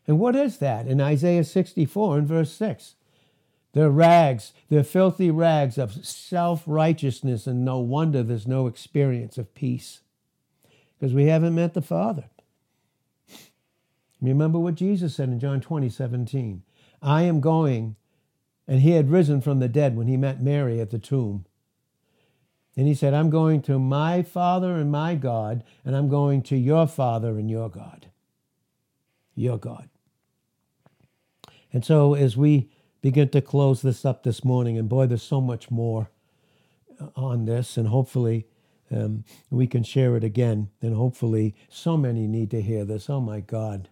And 0.06 0.18
what 0.18 0.34
is 0.34 0.58
that? 0.58 0.86
In 0.86 1.00
Isaiah 1.00 1.44
64 1.44 2.18
and 2.18 2.26
verse 2.26 2.52
6. 2.52 2.94
They're 3.72 3.90
rags, 3.90 4.54
they're 4.70 4.82
filthy 4.82 5.30
rags 5.30 5.76
of 5.76 6.04
self 6.04 6.62
righteousness, 6.66 7.46
and 7.46 7.64
no 7.64 7.78
wonder 7.78 8.22
there's 8.22 8.46
no 8.46 8.66
experience 8.66 9.36
of 9.36 9.54
peace 9.54 10.00
because 10.98 11.14
we 11.14 11.26
haven't 11.26 11.54
met 11.54 11.74
the 11.74 11.82
Father. 11.82 12.24
Remember 14.20 14.58
what 14.58 14.74
Jesus 14.74 15.14
said 15.14 15.28
in 15.28 15.38
John 15.38 15.60
20, 15.60 15.88
17. 15.88 16.62
I 17.00 17.22
am 17.22 17.40
going, 17.40 17.94
and 18.66 18.80
he 18.80 18.92
had 18.92 19.10
risen 19.10 19.40
from 19.40 19.60
the 19.60 19.68
dead 19.68 19.96
when 19.96 20.08
he 20.08 20.16
met 20.16 20.42
Mary 20.42 20.80
at 20.80 20.90
the 20.90 20.98
tomb. 20.98 21.44
And 22.78 22.86
he 22.86 22.94
said, 22.94 23.12
I'm 23.12 23.28
going 23.28 23.60
to 23.62 23.76
my 23.76 24.22
Father 24.22 24.76
and 24.76 24.88
my 24.88 25.16
God, 25.16 25.64
and 25.84 25.96
I'm 25.96 26.08
going 26.08 26.42
to 26.42 26.56
your 26.56 26.86
Father 26.86 27.36
and 27.36 27.50
your 27.50 27.68
God. 27.68 28.06
Your 29.34 29.58
God. 29.58 29.88
And 31.72 31.84
so 31.84 32.14
as 32.14 32.36
we 32.36 32.70
begin 33.00 33.30
to 33.30 33.40
close 33.40 33.82
this 33.82 34.04
up 34.04 34.22
this 34.22 34.44
morning, 34.44 34.78
and 34.78 34.88
boy, 34.88 35.06
there's 35.06 35.24
so 35.24 35.40
much 35.40 35.72
more 35.72 36.08
on 37.16 37.46
this, 37.46 37.76
and 37.76 37.88
hopefully 37.88 38.46
um, 38.92 39.24
we 39.50 39.66
can 39.66 39.82
share 39.82 40.16
it 40.16 40.22
again, 40.22 40.70
and 40.80 40.94
hopefully 40.94 41.56
so 41.68 41.96
many 41.96 42.28
need 42.28 42.52
to 42.52 42.62
hear 42.62 42.84
this. 42.84 43.10
Oh 43.10 43.20
my 43.20 43.40
God. 43.40 43.88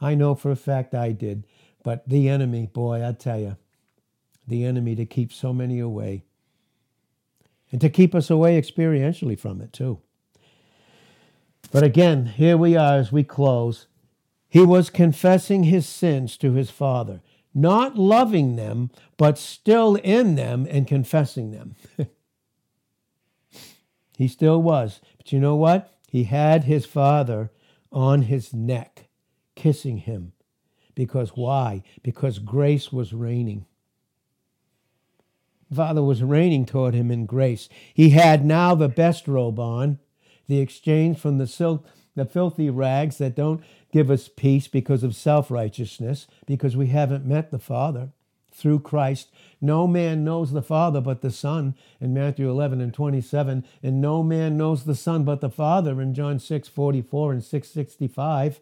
I 0.00 0.16
know 0.16 0.34
for 0.34 0.50
a 0.50 0.56
fact 0.56 0.92
I 0.92 1.12
did, 1.12 1.46
but 1.84 2.08
the 2.08 2.28
enemy, 2.28 2.66
boy, 2.66 3.06
I 3.06 3.12
tell 3.12 3.38
you, 3.38 3.56
the 4.48 4.64
enemy 4.64 4.96
to 4.96 5.06
keep 5.06 5.32
so 5.32 5.52
many 5.52 5.78
away 5.78 6.24
and 7.72 7.80
to 7.80 7.88
keep 7.88 8.14
us 8.14 8.30
away 8.30 8.60
experientially 8.60 9.38
from 9.38 9.60
it 9.60 9.72
too. 9.72 9.98
But 11.72 11.82
again, 11.82 12.26
here 12.26 12.58
we 12.58 12.76
are 12.76 12.98
as 12.98 13.10
we 13.10 13.24
close. 13.24 13.86
He 14.48 14.60
was 14.60 14.90
confessing 14.90 15.64
his 15.64 15.88
sins 15.88 16.36
to 16.36 16.52
his 16.52 16.70
father, 16.70 17.22
not 17.54 17.96
loving 17.96 18.56
them, 18.56 18.90
but 19.16 19.38
still 19.38 19.96
in 19.96 20.34
them 20.34 20.66
and 20.70 20.86
confessing 20.86 21.50
them. 21.50 21.74
he 24.18 24.28
still 24.28 24.60
was. 24.60 25.00
But 25.16 25.32
you 25.32 25.40
know 25.40 25.56
what? 25.56 25.98
He 26.06 26.24
had 26.24 26.64
his 26.64 26.84
father 26.84 27.50
on 27.90 28.22
his 28.22 28.52
neck, 28.52 29.08
kissing 29.54 29.98
him. 29.98 30.32
Because 30.94 31.30
why? 31.30 31.82
Because 32.02 32.38
grace 32.38 32.92
was 32.92 33.14
reigning. 33.14 33.64
Father 35.74 36.02
was 36.02 36.22
raining 36.22 36.66
toward 36.66 36.94
him 36.94 37.10
in 37.10 37.26
grace. 37.26 37.68
He 37.94 38.10
had 38.10 38.44
now 38.44 38.74
the 38.74 38.88
best 38.88 39.26
robe 39.26 39.58
on, 39.58 39.98
the 40.48 40.58
exchange 40.58 41.18
from 41.18 41.38
the 41.38 41.46
silk, 41.46 41.86
the 42.14 42.24
filthy 42.24 42.68
rags 42.68 43.18
that 43.18 43.34
don't 43.34 43.62
give 43.92 44.10
us 44.10 44.28
peace 44.28 44.68
because 44.68 45.02
of 45.02 45.14
self 45.14 45.50
righteousness, 45.50 46.26
because 46.46 46.76
we 46.76 46.88
haven't 46.88 47.26
met 47.26 47.50
the 47.50 47.58
Father 47.58 48.10
through 48.52 48.80
Christ. 48.80 49.30
No 49.60 49.86
man 49.86 50.24
knows 50.24 50.52
the 50.52 50.62
Father 50.62 51.00
but 51.00 51.22
the 51.22 51.30
Son 51.30 51.74
in 52.00 52.12
Matthew 52.12 52.50
11 52.50 52.80
and 52.80 52.92
27, 52.92 53.64
and 53.82 54.00
no 54.00 54.22
man 54.22 54.56
knows 54.56 54.84
the 54.84 54.94
Son 54.94 55.24
but 55.24 55.40
the 55.40 55.50
Father 55.50 56.00
in 56.02 56.14
John 56.14 56.38
6 56.38 56.68
44 56.68 57.32
and 57.32 57.44
665. 57.44 58.60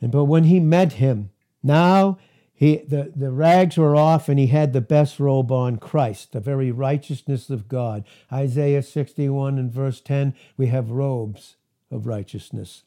And 0.00 0.10
but 0.10 0.24
when 0.24 0.44
he 0.44 0.60
met 0.60 0.94
him, 0.94 1.30
now 1.62 2.18
he, 2.62 2.76
the, 2.76 3.12
the 3.16 3.32
rags 3.32 3.76
were 3.76 3.96
off 3.96 4.28
and 4.28 4.38
he 4.38 4.46
had 4.46 4.72
the 4.72 4.80
best 4.80 5.18
robe 5.18 5.50
on 5.50 5.78
Christ, 5.78 6.30
the 6.30 6.38
very 6.38 6.70
righteousness 6.70 7.50
of 7.50 7.66
God. 7.66 8.04
Isaiah 8.32 8.84
61 8.84 9.58
and 9.58 9.68
verse 9.68 10.00
10, 10.00 10.32
we 10.56 10.68
have 10.68 10.92
robes 10.92 11.56
of 11.90 12.06
righteousness, 12.06 12.84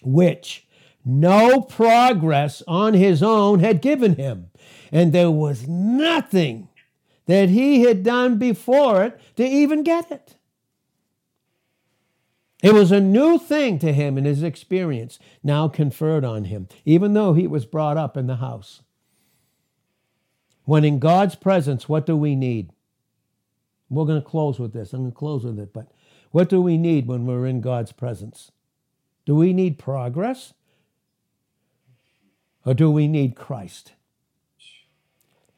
which 0.00 0.64
no 1.04 1.60
progress 1.60 2.62
on 2.68 2.94
his 2.94 3.20
own 3.20 3.58
had 3.58 3.82
given 3.82 4.14
him. 4.14 4.52
And 4.92 5.12
there 5.12 5.32
was 5.32 5.66
nothing 5.66 6.68
that 7.26 7.48
he 7.48 7.82
had 7.82 8.04
done 8.04 8.38
before 8.38 9.02
it 9.02 9.20
to 9.34 9.44
even 9.44 9.82
get 9.82 10.12
it. 10.12 10.36
It 12.62 12.74
was 12.74 12.90
a 12.90 13.00
new 13.00 13.38
thing 13.38 13.78
to 13.80 13.92
him 13.92 14.18
in 14.18 14.24
his 14.24 14.42
experience, 14.42 15.18
now 15.44 15.68
conferred 15.68 16.24
on 16.24 16.44
him, 16.44 16.68
even 16.84 17.14
though 17.14 17.32
he 17.32 17.46
was 17.46 17.66
brought 17.66 17.96
up 17.96 18.16
in 18.16 18.26
the 18.26 18.36
house. 18.36 18.82
When 20.64 20.84
in 20.84 20.98
God's 20.98 21.34
presence, 21.36 21.88
what 21.88 22.04
do 22.04 22.16
we 22.16 22.34
need? 22.34 22.70
We're 23.88 24.04
going 24.04 24.20
to 24.20 24.28
close 24.28 24.58
with 24.58 24.72
this. 24.72 24.92
I'm 24.92 25.00
going 25.00 25.12
to 25.12 25.16
close 25.16 25.44
with 25.44 25.58
it, 25.58 25.72
but 25.72 25.90
what 26.30 26.48
do 26.48 26.60
we 26.60 26.76
need 26.76 27.06
when 27.06 27.26
we're 27.26 27.46
in 27.46 27.60
God's 27.60 27.92
presence? 27.92 28.50
Do 29.24 29.34
we 29.34 29.52
need 29.52 29.78
progress? 29.78 30.52
Or 32.66 32.74
do 32.74 32.90
we 32.90 33.08
need 33.08 33.34
Christ? 33.34 33.92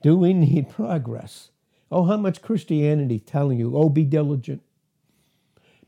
Do 0.03 0.17
we 0.17 0.33
need 0.33 0.69
progress? 0.69 1.51
Oh, 1.91 2.05
how 2.05 2.17
much 2.17 2.41
Christianity 2.41 3.19
telling 3.19 3.59
you, 3.59 3.77
oh, 3.77 3.89
be 3.89 4.05
diligent. 4.05 4.63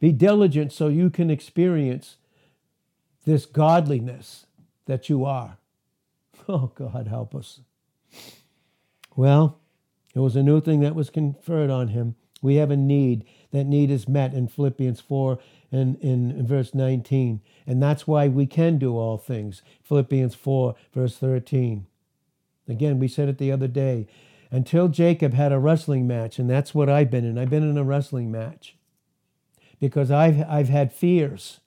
Be 0.03 0.11
diligent 0.11 0.73
so 0.73 0.89
you 0.89 1.11
can 1.11 1.31
experience 1.31 2.17
this 3.25 3.47
godliness 3.47 4.47
that 4.87 5.09
you 5.09 5.25
are. 5.25 5.59
Oh, 6.49 6.73
God, 6.75 7.07
help 7.07 7.37
us. 7.37 7.61
Well, 9.15 9.61
it 10.13 10.19
was 10.19 10.35
a 10.35 10.43
new 10.43 10.61
thing 10.61 10.81
that 10.81 10.97
was 10.97 11.09
conferred 11.09 11.71
on 11.71 11.87
him. 11.87 12.17
We 12.43 12.57
have 12.57 12.73
a 12.73 12.77
need. 12.77 13.25
That 13.53 13.63
need 13.63 13.93
is 13.93 14.09
met 14.09 14.35
in 14.35 14.49
Philippians 14.49 15.01
4 15.01 15.39
and 15.71 15.97
in, 16.01 16.45
verse 16.49 16.75
19. 16.75 17.41
And 17.65 17.81
that's 17.81 18.05
why 18.05 18.27
we 18.27 18.45
can 18.47 18.79
do 18.79 18.99
all 18.99 19.19
things. 19.19 19.63
Philippians 19.85 20.35
4, 20.35 20.75
verse 20.93 21.17
13. 21.17 21.87
Again, 22.67 22.99
we 22.99 23.07
said 23.07 23.29
it 23.29 23.39
the 23.39 23.53
other 23.53 23.69
day. 23.69 24.09
Until 24.51 24.89
Jacob 24.89 25.35
had 25.35 25.53
a 25.53 25.61
wrestling 25.61 26.09
match, 26.09 26.41
and 26.41 26.51
that's 26.51 26.75
what 26.75 26.89
I've 26.89 27.09
been 27.09 27.25
in. 27.25 27.39
I've 27.39 27.51
been 27.51 27.63
in 27.63 27.79
a 27.79 27.85
wrestling 27.85 28.33
match 28.33 28.75
because 29.83 30.13
I've, 30.13 30.49
I've 30.49 30.69
had 30.69 30.93
fears. 30.93 31.59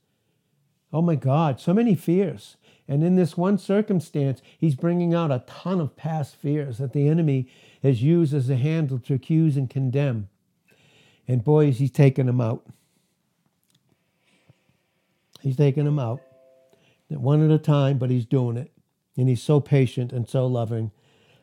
Oh 0.94 1.02
my 1.02 1.16
God, 1.16 1.60
so 1.60 1.74
many 1.74 1.96
fears. 1.96 2.56
And 2.88 3.04
in 3.04 3.18
this 3.18 3.36
one 3.36 3.58
circumstance, 3.58 4.42
he's 4.58 4.74
bringing 4.74 5.14
out 5.14 5.32
a 5.32 5.44
ton 5.46 5.82
of 5.82 5.98
past 5.98 6.38
fears 6.38 6.78
that 6.78 6.94
the 6.94 7.10
enemy 7.10 7.50
has 7.84 8.02
used 8.02 8.34
as 8.34 8.50
a 8.50 8.56
handle 8.56 9.00
to 9.00 9.16
accuse 9.16 9.58
and 9.58 9.70
condemn. 9.70 10.30
And 11.28 11.44
boys, 11.44 11.80
he's 11.80 11.92
taking 11.92 12.28
them 12.28 12.40
out. 12.40 12.66
He's 15.42 15.58
taking 15.58 15.84
them 15.84 16.00
out 16.00 16.22
one 17.10 17.44
at 17.44 17.54
a 17.54 17.62
time, 17.62 17.98
but 17.98 18.12
he's 18.12 18.26
doing 18.26 18.56
it. 18.56 18.72
And 19.18 19.28
he's 19.28 19.44
so 19.44 19.60
patient 19.60 20.14
and 20.14 20.26
so 20.26 20.48
loving. 20.48 20.92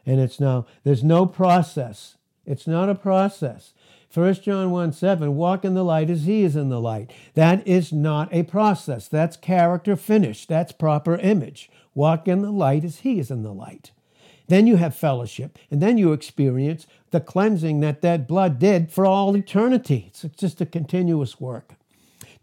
And 0.07 0.21
it's 0.21 0.41
now, 0.41 0.65
there's 0.85 1.05
no 1.05 1.27
process. 1.27 2.17
It's 2.47 2.67
not 2.67 2.89
a 2.89 2.95
process. 2.95 3.75
1 4.13 4.35
John 4.35 4.71
1 4.71 4.93
7, 4.93 5.35
walk 5.37 5.65
in 5.65 5.75
the 5.75 5.85
light 5.85 6.11
as 6.11 6.25
he 6.25 6.43
is 6.43 6.55
in 6.55 6.69
the 6.69 6.81
light. 6.81 7.11
That 7.35 7.67
is 7.67 7.93
not 7.93 8.29
a 8.31 8.43
process. 8.43 9.09
That's 9.09 9.37
character 9.39 9.97
finish. 9.97 10.45
That's 10.45 10.73
proper 10.73 11.17
image. 11.17 11.71
Walk 11.95 12.29
in 12.29 12.43
the 12.43 12.51
light 12.51 12.85
as 12.85 13.01
he 13.01 13.19
is 13.19 13.31
in 13.31 13.43
the 13.43 13.55
light. 13.55 13.93
Then 14.49 14.67
you 14.67 14.77
have 14.77 14.95
fellowship, 14.95 15.59
and 15.71 15.81
then 15.81 15.97
you 15.97 16.13
experience 16.13 16.87
the 17.11 17.21
cleansing 17.21 17.81
that 17.81 18.03
that 18.03 18.29
blood 18.29 18.59
did 18.59 18.93
for 18.93 19.07
all 19.07 19.35
eternity. 19.35 20.07
It's 20.09 20.27
just 20.37 20.61
a 20.61 20.67
continuous 20.67 21.41
work. 21.41 21.75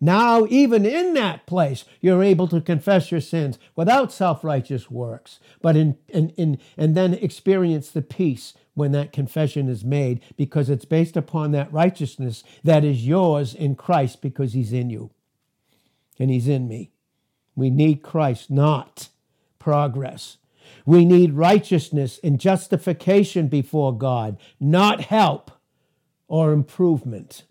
Now, 0.02 0.48
even 0.50 0.86
in 0.86 1.14
that 1.16 1.46
place, 1.46 1.84
you're 2.00 2.24
able 2.24 2.48
to 2.48 2.62
confess 2.62 3.12
your 3.12 3.22
sins 3.22 3.60
without 3.76 4.12
self 4.12 4.44
righteous 4.44 4.90
works, 4.90 5.40
but 5.62 5.76
in, 5.76 5.98
in, 6.08 6.30
in, 6.32 6.58
and 6.78 6.96
then 6.96 7.14
experience 7.14 7.92
the 7.92 8.02
peace 8.02 8.54
when 8.80 8.94
that 8.94 9.14
confession 9.14 9.70
is 9.70 9.84
made 9.84 10.22
because 10.38 10.70
it's 10.70 10.86
based 10.86 11.16
upon 11.16 11.52
that 11.52 11.72
righteousness 11.72 12.44
that 12.64 12.84
is 12.84 13.06
yours 13.06 13.54
in 13.54 13.76
Christ 13.76 14.22
because 14.22 14.54
he's 14.54 14.74
in 14.74 14.90
you 14.90 15.12
and 16.18 16.32
he's 16.32 16.48
in 16.48 16.68
me. 16.68 16.92
We 17.56 17.70
need 17.70 18.02
Christ, 18.02 18.50
not 18.50 19.10
progress. 19.60 20.38
We 20.86 21.06
need 21.06 21.34
righteousness 21.34 22.20
and 22.24 22.40
justification 22.40 23.48
before 23.48 23.96
God, 23.96 24.38
not 24.60 25.02
help 25.02 25.52
or 26.28 26.54
improvement. 26.54 27.44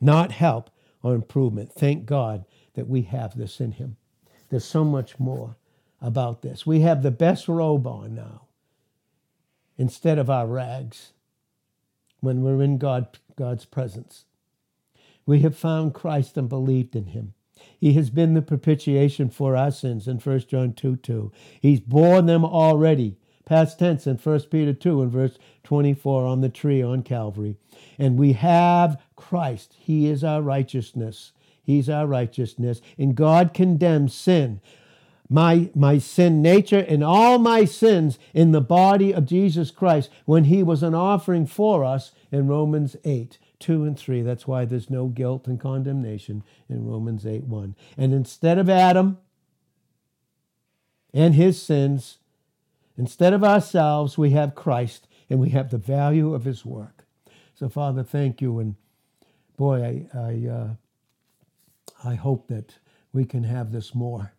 Not 0.00 0.32
help 0.32 0.70
or 1.02 1.14
improvement. 1.14 1.72
Thank 1.72 2.04
God 2.04 2.44
that 2.74 2.88
we 2.88 3.02
have 3.02 3.38
this 3.38 3.60
in 3.60 3.72
Him. 3.72 3.96
There's 4.50 4.64
so 4.64 4.84
much 4.84 5.18
more 5.18 5.56
about 6.00 6.42
this. 6.42 6.66
We 6.66 6.80
have 6.80 7.02
the 7.02 7.10
best 7.10 7.48
robe 7.48 7.86
on 7.86 8.14
now 8.14 8.45
instead 9.78 10.18
of 10.18 10.30
our 10.30 10.46
rags 10.46 11.12
when 12.20 12.42
we're 12.42 12.62
in 12.62 12.78
God, 12.78 13.18
God's 13.36 13.64
presence. 13.64 14.24
We 15.26 15.40
have 15.40 15.56
found 15.56 15.94
Christ 15.94 16.36
and 16.36 16.48
believed 16.48 16.96
in 16.96 17.06
him. 17.06 17.34
He 17.78 17.94
has 17.94 18.10
been 18.10 18.34
the 18.34 18.42
propitiation 18.42 19.30
for 19.30 19.56
our 19.56 19.70
sins 19.70 20.06
in 20.06 20.18
1 20.18 20.40
John 20.40 20.72
2 20.72 20.96
2. 20.96 21.32
He's 21.60 21.80
borne 21.80 22.26
them 22.26 22.44
already, 22.44 23.16
past 23.44 23.78
tense 23.78 24.06
in 24.06 24.16
1 24.16 24.40
Peter 24.50 24.72
2 24.72 25.02
and 25.02 25.10
verse 25.10 25.38
24 25.64 26.26
on 26.26 26.40
the 26.40 26.48
tree 26.48 26.82
on 26.82 27.02
Calvary. 27.02 27.56
And 27.98 28.18
we 28.18 28.34
have 28.34 29.00
Christ. 29.16 29.74
He 29.78 30.06
is 30.06 30.22
our 30.22 30.42
righteousness. 30.42 31.32
He's 31.62 31.88
our 31.88 32.06
righteousness. 32.06 32.80
And 32.98 33.14
God 33.14 33.52
condemns 33.52 34.14
sin 34.14 34.60
my, 35.28 35.70
my 35.74 35.98
sin 35.98 36.40
nature 36.42 36.84
and 36.88 37.02
all 37.02 37.38
my 37.38 37.64
sins 37.64 38.18
in 38.32 38.52
the 38.52 38.60
body 38.60 39.12
of 39.12 39.26
Jesus 39.26 39.70
Christ 39.70 40.10
when 40.24 40.44
he 40.44 40.62
was 40.62 40.82
an 40.82 40.94
offering 40.94 41.46
for 41.46 41.84
us 41.84 42.12
in 42.30 42.46
Romans 42.46 42.96
8. 43.04 43.38
2 43.58 43.84
and 43.84 43.98
3. 43.98 44.22
That's 44.22 44.46
why 44.46 44.64
there's 44.64 44.90
no 44.90 45.06
guilt 45.06 45.46
and 45.46 45.58
condemnation 45.58 46.42
in 46.68 46.86
Romans 46.86 47.26
8 47.26 47.44
1. 47.44 47.74
And 47.96 48.12
instead 48.12 48.58
of 48.58 48.68
Adam 48.68 49.18
and 51.14 51.34
his 51.34 51.60
sins, 51.60 52.18
instead 52.96 53.32
of 53.32 53.42
ourselves, 53.42 54.18
we 54.18 54.30
have 54.30 54.54
Christ 54.54 55.08
and 55.30 55.40
we 55.40 55.50
have 55.50 55.70
the 55.70 55.78
value 55.78 56.34
of 56.34 56.44
his 56.44 56.64
work. 56.64 57.06
So, 57.54 57.68
Father, 57.68 58.02
thank 58.02 58.42
you. 58.42 58.58
And 58.58 58.74
boy, 59.56 60.06
I, 60.14 60.18
I, 60.18 60.48
uh, 60.48 60.68
I 62.04 62.14
hope 62.14 62.48
that 62.48 62.74
we 63.12 63.24
can 63.24 63.44
have 63.44 63.72
this 63.72 63.94
more. 63.94 64.32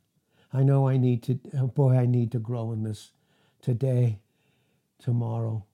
I 0.54 0.64
know 0.64 0.88
I 0.88 0.98
need 0.98 1.24
to, 1.24 1.40
oh 1.58 1.68
boy, 1.68 1.96
I 1.96 2.06
need 2.06 2.32
to 2.32 2.40
grow 2.40 2.72
in 2.72 2.84
this 2.84 3.12
today, 3.62 4.20
tomorrow. 5.00 5.66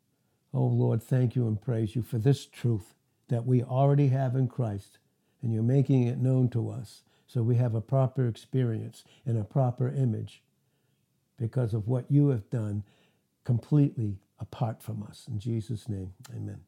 Oh 0.54 0.66
Lord, 0.66 1.02
thank 1.02 1.36
you 1.36 1.48
and 1.48 1.62
praise 1.62 1.96
you 1.96 2.02
for 2.02 2.18
this 2.18 2.46
truth 2.46 2.96
that 3.30 3.46
we 3.46 3.64
already 3.64 4.10
have 4.10 4.36
in 4.36 4.48
Christ, 4.48 5.00
and 5.42 5.54
you're 5.54 5.64
making 5.64 6.04
it 6.04 6.18
known 6.18 6.50
to 6.50 6.70
us 6.70 7.04
so 7.28 7.42
we 7.42 7.56
have 7.56 7.76
a 7.76 7.82
proper 7.82 8.28
experience 8.28 9.04
and 9.26 9.38
a 9.38 9.44
proper 9.44 9.90
image 9.90 10.44
because 11.40 11.74
of 11.74 11.88
what 11.88 12.10
you 12.12 12.30
have 12.30 12.50
done 12.50 12.84
completely 13.44 14.20
apart 14.40 14.82
from 14.82 15.04
us. 15.04 15.26
In 15.28 15.40
Jesus' 15.40 15.90
name, 15.90 16.14
amen. 16.36 16.62